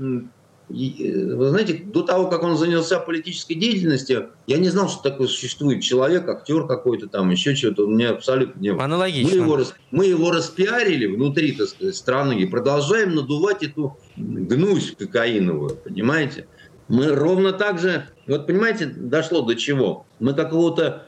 вы 0.69 1.49
знаете, 1.49 1.83
до 1.85 2.03
того, 2.03 2.29
как 2.29 2.43
он 2.43 2.57
занялся 2.57 2.99
политической 2.99 3.55
деятельностью, 3.55 4.31
я 4.47 4.59
не 4.59 4.69
знал, 4.69 4.89
что 4.89 5.03
такое 5.03 5.27
существует 5.27 5.83
человек, 5.83 6.29
актер 6.29 6.67
какой-то 6.67 7.09
там, 7.09 7.31
еще 7.31 7.55
что-то. 7.55 7.87
У 7.87 7.91
меня 7.91 8.11
абсолютно 8.11 8.61
не 8.61 8.73
было. 8.73 8.85
Аналогично. 8.85 9.31
Мы 9.31 9.37
его, 9.37 9.65
мы 9.91 10.07
его 10.07 10.31
распиарили 10.31 11.07
внутри, 11.07 11.53
так 11.53 11.69
сказать, 11.69 11.97
страны 11.97 12.39
и 12.39 12.47
продолжаем 12.47 13.15
надувать 13.15 13.63
эту 13.63 13.99
гнусь 14.17 14.95
кокаиновую, 14.99 15.77
понимаете? 15.77 16.47
Мы 16.89 17.09
ровно 17.09 17.53
так 17.53 17.79
же, 17.79 18.07
вот 18.27 18.47
понимаете, 18.47 18.87
дошло 18.87 19.43
до 19.43 19.55
чего? 19.55 20.07
Мы 20.21 20.35
какого-то 20.35 21.07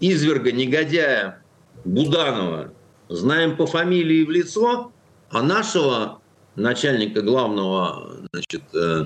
изверга, 0.00 0.52
негодяя 0.52 1.42
Буданова 1.84 2.72
знаем 3.08 3.56
по 3.56 3.66
фамилии 3.66 4.24
в 4.24 4.30
лицо, 4.30 4.92
а 5.30 5.42
нашего 5.42 6.20
начальника 6.56 7.22
главного 7.22 8.16
значит, 8.32 8.62
э, 8.74 9.04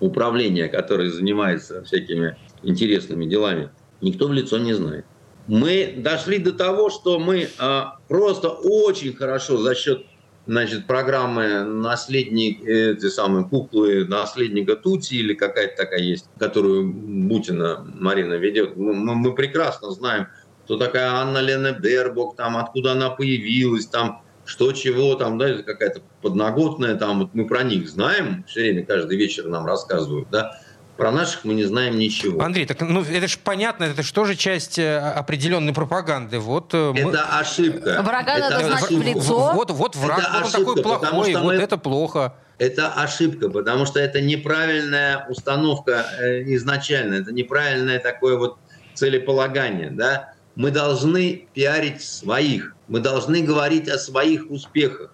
управления, 0.00 0.68
который 0.68 1.08
занимается 1.08 1.82
всякими 1.84 2.36
интересными 2.62 3.26
делами, 3.26 3.70
никто 4.00 4.28
в 4.28 4.32
лицо 4.32 4.58
не 4.58 4.74
знает. 4.74 5.04
Мы 5.46 5.94
дошли 5.96 6.38
до 6.38 6.52
того, 6.52 6.90
что 6.90 7.18
мы 7.18 7.48
а, 7.58 7.98
просто 8.08 8.50
очень 8.50 9.14
хорошо 9.14 9.56
за 9.56 9.74
счет 9.74 10.06
значит, 10.46 10.86
программы 10.86 11.64
«Наследник», 11.64 12.62
эти 12.62 13.08
самые 13.08 13.46
куклы 13.46 14.04
«Наследника 14.04 14.76
Тути» 14.76 15.14
или 15.14 15.34
какая-то 15.34 15.76
такая 15.76 16.00
есть, 16.00 16.26
которую 16.38 16.92
Бутина 16.92 17.86
Марина 17.98 18.34
ведет. 18.34 18.76
Мы, 18.76 18.94
мы 18.94 19.34
прекрасно 19.34 19.90
знаем, 19.90 20.28
кто 20.64 20.76
такая 20.76 21.10
Анна 21.10 21.38
Лена 21.38 21.72
Бербок, 21.72 22.36
там, 22.36 22.56
откуда 22.56 22.92
она 22.92 23.10
появилась, 23.10 23.86
там, 23.86 24.22
что 24.44 24.72
чего 24.72 25.14
там, 25.14 25.38
да, 25.38 25.48
это 25.48 25.62
какая-то 25.62 26.00
подноготная, 26.22 26.96
там, 26.96 27.20
вот 27.20 27.34
мы 27.34 27.46
про 27.46 27.62
них 27.62 27.88
знаем, 27.88 28.44
все 28.48 28.60
время, 28.60 28.84
каждый 28.84 29.16
вечер 29.16 29.46
нам 29.46 29.66
рассказывают, 29.66 30.28
да, 30.30 30.58
про 31.00 31.12
наших 31.12 31.44
мы 31.44 31.54
не 31.54 31.64
знаем 31.64 31.98
ничего. 31.98 32.42
Андрей, 32.42 32.66
так 32.66 32.78
ну 32.82 33.00
это 33.00 33.26
же 33.26 33.38
понятно, 33.42 33.84
это 33.84 34.02
же 34.02 34.12
тоже 34.12 34.36
часть 34.36 34.78
э, 34.78 34.98
определенной 34.98 35.72
пропаганды. 35.72 36.38
Вот 36.38 36.74
э, 36.74 36.92
мы... 36.92 37.10
это 37.10 37.22
ошибка. 37.38 38.02
Врага 38.02 38.36
это 38.36 38.50
надо 38.50 38.66
знать 38.66 38.90
в 38.90 39.02
лицо. 39.02 39.52
Вот, 39.54 39.70
вот 39.70 39.96
враг, 39.96 40.18
это 40.18 40.30
вот 40.30 40.42
ошибка, 40.42 40.68
он 40.68 40.76
такой 40.76 40.82
плохой, 40.82 41.34
вот 41.36 41.44
мы... 41.44 41.54
это 41.54 41.78
плохо. 41.78 42.34
Это 42.58 42.92
ошибка, 42.92 43.48
потому 43.48 43.86
что 43.86 43.98
это 43.98 44.20
неправильная 44.20 45.24
установка 45.30 46.04
э, 46.20 46.42
изначально, 46.54 47.14
это 47.14 47.32
неправильное 47.32 47.98
такое 47.98 48.36
вот 48.36 48.58
целеполагание, 48.92 49.90
да. 49.90 50.34
Мы 50.60 50.70
должны 50.72 51.48
пиарить 51.54 52.02
своих, 52.02 52.76
мы 52.86 53.00
должны 53.00 53.40
говорить 53.40 53.88
о 53.88 53.96
своих 53.96 54.50
успехах. 54.50 55.10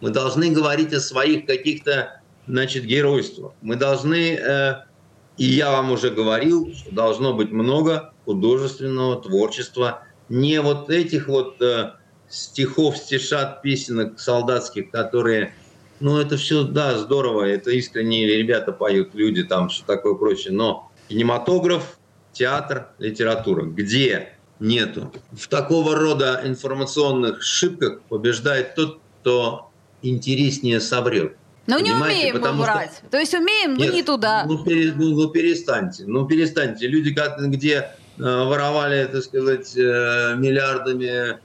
Мы 0.00 0.10
должны 0.10 0.50
говорить 0.50 0.92
о 0.92 0.98
своих 0.98 1.46
каких-то, 1.46 2.20
значит, 2.48 2.82
геройствах. 2.82 3.52
Мы 3.62 3.76
должны, 3.76 4.34
э, 4.34 4.74
и 5.36 5.44
я 5.44 5.70
вам 5.70 5.92
уже 5.92 6.10
говорил, 6.10 6.74
что 6.74 6.92
должно 6.92 7.32
быть 7.32 7.52
много 7.52 8.12
художественного 8.24 9.22
творчества, 9.22 10.02
не 10.28 10.60
вот 10.60 10.90
этих 10.90 11.28
вот 11.28 11.62
э, 11.62 11.92
стихов, 12.28 12.96
стишат, 12.96 13.62
песенок 13.62 14.18
солдатских, 14.18 14.90
которые, 14.90 15.54
ну, 16.00 16.18
это 16.18 16.36
все, 16.36 16.64
да, 16.64 16.98
здорово, 16.98 17.44
это 17.44 17.70
искренние 17.70 18.26
ребята 18.36 18.72
поют, 18.72 19.14
люди 19.14 19.44
там, 19.44 19.70
что 19.70 19.86
такое 19.86 20.14
прочее, 20.14 20.54
но 20.54 20.90
кинематограф, 21.08 22.00
театр, 22.32 22.88
литература, 22.98 23.62
где 23.62 24.37
нету. 24.60 25.12
В 25.32 25.48
такого 25.48 25.94
рода 25.94 26.40
информационных 26.44 27.38
ошибках 27.38 28.00
побеждает 28.02 28.74
тот, 28.74 29.00
кто 29.20 29.70
интереснее 30.02 30.80
соврет. 30.80 31.36
Но 31.66 31.78
не 31.80 31.92
умеем 31.92 32.40
мы 32.40 32.52
врать. 32.52 32.92
Что... 32.96 33.10
То 33.10 33.18
есть 33.18 33.34
умеем, 33.34 33.74
но 33.74 33.84
Нет, 33.84 33.94
не 33.94 34.02
туда. 34.02 34.44
Ну, 34.46 34.64
пере, 34.64 34.92
ну, 34.96 35.10
ну 35.14 35.28
перестаньте. 35.28 36.04
Ну 36.06 36.26
перестаньте. 36.26 36.86
Люди, 36.86 37.14
где 37.48 37.74
э, 37.74 38.22
воровали, 38.22 39.04
так 39.04 39.22
сказать, 39.22 39.76
э, 39.76 40.34
миллиардами 40.38 41.38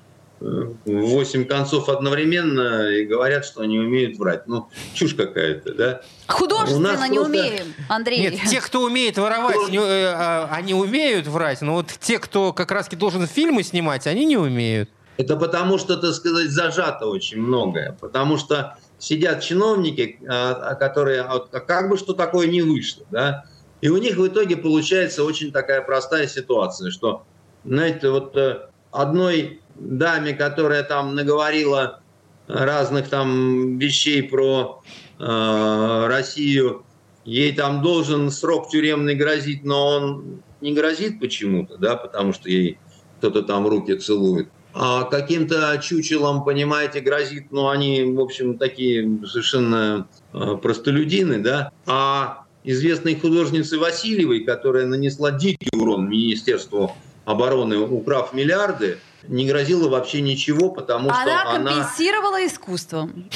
восемь 0.85 1.45
концов 1.45 1.89
одновременно 1.89 2.89
и 2.89 3.05
говорят, 3.05 3.45
что 3.45 3.61
они 3.61 3.79
умеют 3.79 4.17
врать. 4.17 4.47
Ну, 4.47 4.69
чушь 4.93 5.15
какая-то, 5.15 5.73
да? 5.73 6.01
Художественно 6.27 7.07
не 7.07 7.15
просто... 7.15 7.31
умеем, 7.31 7.73
Андрей. 7.89 8.19
Нет, 8.21 8.41
те, 8.49 8.59
кто 8.59 8.83
умеет 8.83 9.17
воровать, 9.17 9.69
не, 9.69 9.77
э, 9.77 10.05
а, 10.07 10.49
они 10.51 10.73
умеют 10.73 11.27
врать, 11.27 11.61
но 11.61 11.75
вот 11.75 11.87
те, 11.99 12.19
кто 12.19 12.53
как 12.53 12.71
раз 12.71 12.89
должен 12.89 13.27
фильмы 13.27 13.63
снимать, 13.63 14.07
они 14.07 14.25
не 14.25 14.37
умеют. 14.37 14.89
Это 15.17 15.37
потому 15.37 15.77
что, 15.77 15.97
так 15.97 16.13
сказать, 16.13 16.49
зажато 16.49 17.05
очень 17.05 17.39
многое. 17.39 17.95
Потому 17.99 18.37
что 18.37 18.77
сидят 18.97 19.41
чиновники, 19.41 20.19
а, 20.27 20.75
которые 20.75 21.21
а 21.21 21.39
как 21.39 21.89
бы 21.89 21.97
что 21.97 22.13
такое 22.13 22.47
не 22.47 22.61
вышло, 22.61 23.05
да? 23.11 23.45
И 23.81 23.89
у 23.89 23.97
них 23.97 24.15
в 24.15 24.25
итоге 24.25 24.55
получается 24.55 25.23
очень 25.23 25.51
такая 25.51 25.81
простая 25.81 26.27
ситуация, 26.27 26.89
что, 26.89 27.25
знаете, 27.65 28.09
вот 28.09 28.35
э, 28.37 28.69
одной 28.91 29.61
даме, 29.75 30.33
которая 30.33 30.83
там 30.83 31.15
наговорила 31.15 32.01
разных 32.47 33.09
там 33.09 33.77
вещей 33.77 34.23
про 34.23 34.81
э, 35.19 36.05
Россию, 36.07 36.85
ей 37.25 37.53
там 37.53 37.81
должен 37.81 38.29
срок 38.31 38.69
тюремный 38.69 39.15
грозить, 39.15 39.63
но 39.63 39.87
он 39.87 40.41
не 40.61 40.73
грозит 40.73 41.19
почему-то, 41.19 41.77
да, 41.77 41.95
потому 41.95 42.33
что 42.33 42.49
ей 42.49 42.77
кто-то 43.17 43.43
там 43.43 43.67
руки 43.67 43.95
целует. 43.95 44.49
А 44.73 45.03
каким-то 45.03 45.79
чучелом, 45.81 46.43
понимаете, 46.43 46.99
грозит, 46.99 47.51
ну, 47.51 47.69
они, 47.69 48.03
в 48.03 48.19
общем, 48.19 48.57
такие 48.57 49.19
совершенно 49.25 50.07
э, 50.33 50.57
простолюдины, 50.61 51.37
да. 51.39 51.71
А 51.85 52.45
известной 52.63 53.15
художнице 53.15 53.77
Васильевой, 53.77 54.39
которая 54.43 54.87
нанесла 54.87 55.31
дикий 55.31 55.69
урон 55.77 56.09
Министерству 56.09 56.91
обороны, 57.25 57.77
украв 57.77 58.33
миллиарды, 58.33 58.97
не 59.27 59.47
грозило 59.47 59.89
вообще 59.89 60.21
ничего, 60.21 60.69
потому 60.69 61.09
она 61.09 61.21
что 61.21 61.51
она... 61.51 61.71
компенсировала 61.71 62.45
искусством. 62.45 63.29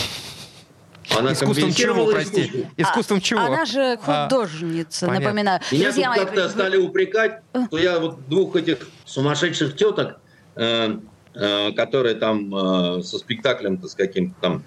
Она 1.18 1.34
искусством 1.34 1.74
чего, 1.74 2.06
прости? 2.08 2.42
Искусством, 2.42 2.72
искусством 2.78 3.22
чего? 3.22 3.40
Она 3.40 3.66
же 3.66 3.98
а, 4.06 4.28
художница, 4.28 5.08
а, 5.08 5.14
напоминаю. 5.14 5.62
Меня 5.72 5.86
Друзья 5.86 6.14
тут 6.14 6.26
как-то 6.26 6.50
стали 6.50 6.78
упрекать, 6.78 7.42
что 7.68 7.78
я 7.78 8.00
вот 8.00 8.28
двух 8.28 8.56
этих 8.56 8.80
сумасшедших 9.06 9.78
теток, 9.78 10.20
э, 10.56 10.98
э, 11.34 11.72
которые 11.72 12.16
там 12.16 12.54
э, 12.54 13.04
со 13.04 13.20
спектаклем-то 13.20 13.88
с 13.88 13.96
каким-то 13.96 14.36
там 14.42 14.64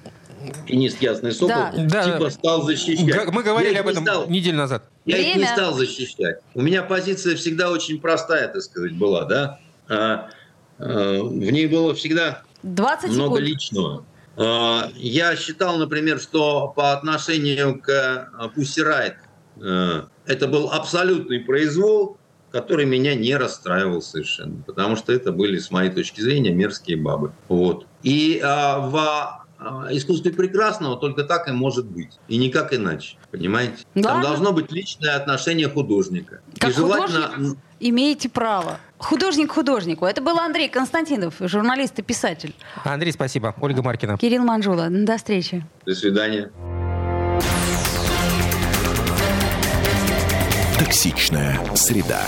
пианист 0.66 1.03
Ясный 1.03 1.33
Сокол, 1.33 1.64
да. 1.77 2.05
типа 2.05 2.25
да. 2.25 2.31
стал 2.31 2.62
защищать. 2.62 3.27
Мы 3.31 3.43
говорили 3.43 3.75
об 3.75 3.89
этом 3.89 4.05
стал, 4.05 4.29
неделю 4.29 4.57
назад. 4.57 4.85
Я 5.05 5.16
Время. 5.16 5.31
их 5.31 5.37
не 5.37 5.47
стал 5.47 5.75
защищать. 5.75 6.39
У 6.55 6.62
меня 6.62 6.83
позиция 6.83 7.37
всегда 7.37 7.71
очень 7.71 8.01
простая, 8.01 8.49
так 8.49 8.62
сказать, 8.62 8.95
была, 8.95 9.27
да. 9.27 9.59
А, 10.81 11.22
в 11.22 11.51
ней 11.51 11.66
было 11.66 11.95
всегда 11.95 12.43
20 12.62 13.11
много 13.11 13.37
секунд. 13.37 13.49
личного. 13.49 14.05
А, 14.37 14.91
я 14.97 15.37
считал, 15.37 15.76
например, 15.76 16.18
что 16.18 16.68
по 16.68 16.93
отношению 16.93 17.81
к 17.81 18.31
Pussy 18.57 18.85
Riot 18.85 19.14
а, 19.62 20.09
это 20.26 20.47
был 20.49 20.70
абсолютный 20.70 21.41
произвол, 21.41 22.16
который 22.51 22.87
меня 22.87 23.14
не 23.14 23.37
расстраивал 23.37 24.03
совершенно, 24.03 24.62
потому 24.62 24.97
что 24.97 25.12
это 25.12 25.31
были, 25.31 25.59
с 25.59 25.70
моей 25.70 25.91
точки 25.91 26.20
зрения, 26.20 26.51
мерзкие 26.51 26.97
бабы. 26.97 27.33
Вот. 27.49 27.87
И 28.03 28.41
а, 28.43 28.78
в 28.81 29.41
искусстве 29.91 30.33
прекрасного 30.33 30.97
только 30.97 31.24
так 31.24 31.49
и 31.49 31.53
может 31.53 31.87
быть. 31.87 32.18
И 32.28 32.39
никак 32.39 32.72
иначе. 32.72 33.18
Понимаете? 33.31 33.85
Да. 33.95 34.14
Там 34.14 34.22
должно 34.22 34.53
быть 34.53 34.72
личное 34.72 35.16
отношение 35.16 35.68
художника. 35.68 36.41
Как 36.59 36.70
и 36.70 36.72
желательно... 36.72 37.28
художник 37.28 37.59
имеете 37.81 38.28
право. 38.28 38.78
Художник 39.01 39.53
художнику. 39.53 40.05
Это 40.05 40.20
был 40.20 40.38
Андрей 40.38 40.68
Константинов, 40.68 41.34
журналист 41.40 41.98
и 41.98 42.03
писатель. 42.03 42.55
Андрей, 42.84 43.12
спасибо. 43.12 43.55
Ольга 43.61 43.82
Маркина. 43.82 44.18
Кирилл 44.18 44.44
Манжула. 44.44 44.88
До 44.90 45.16
встречи. 45.16 45.64
До 45.86 45.94
свидания. 45.94 46.51
Токсичная 50.78 51.59
среда. 51.74 52.20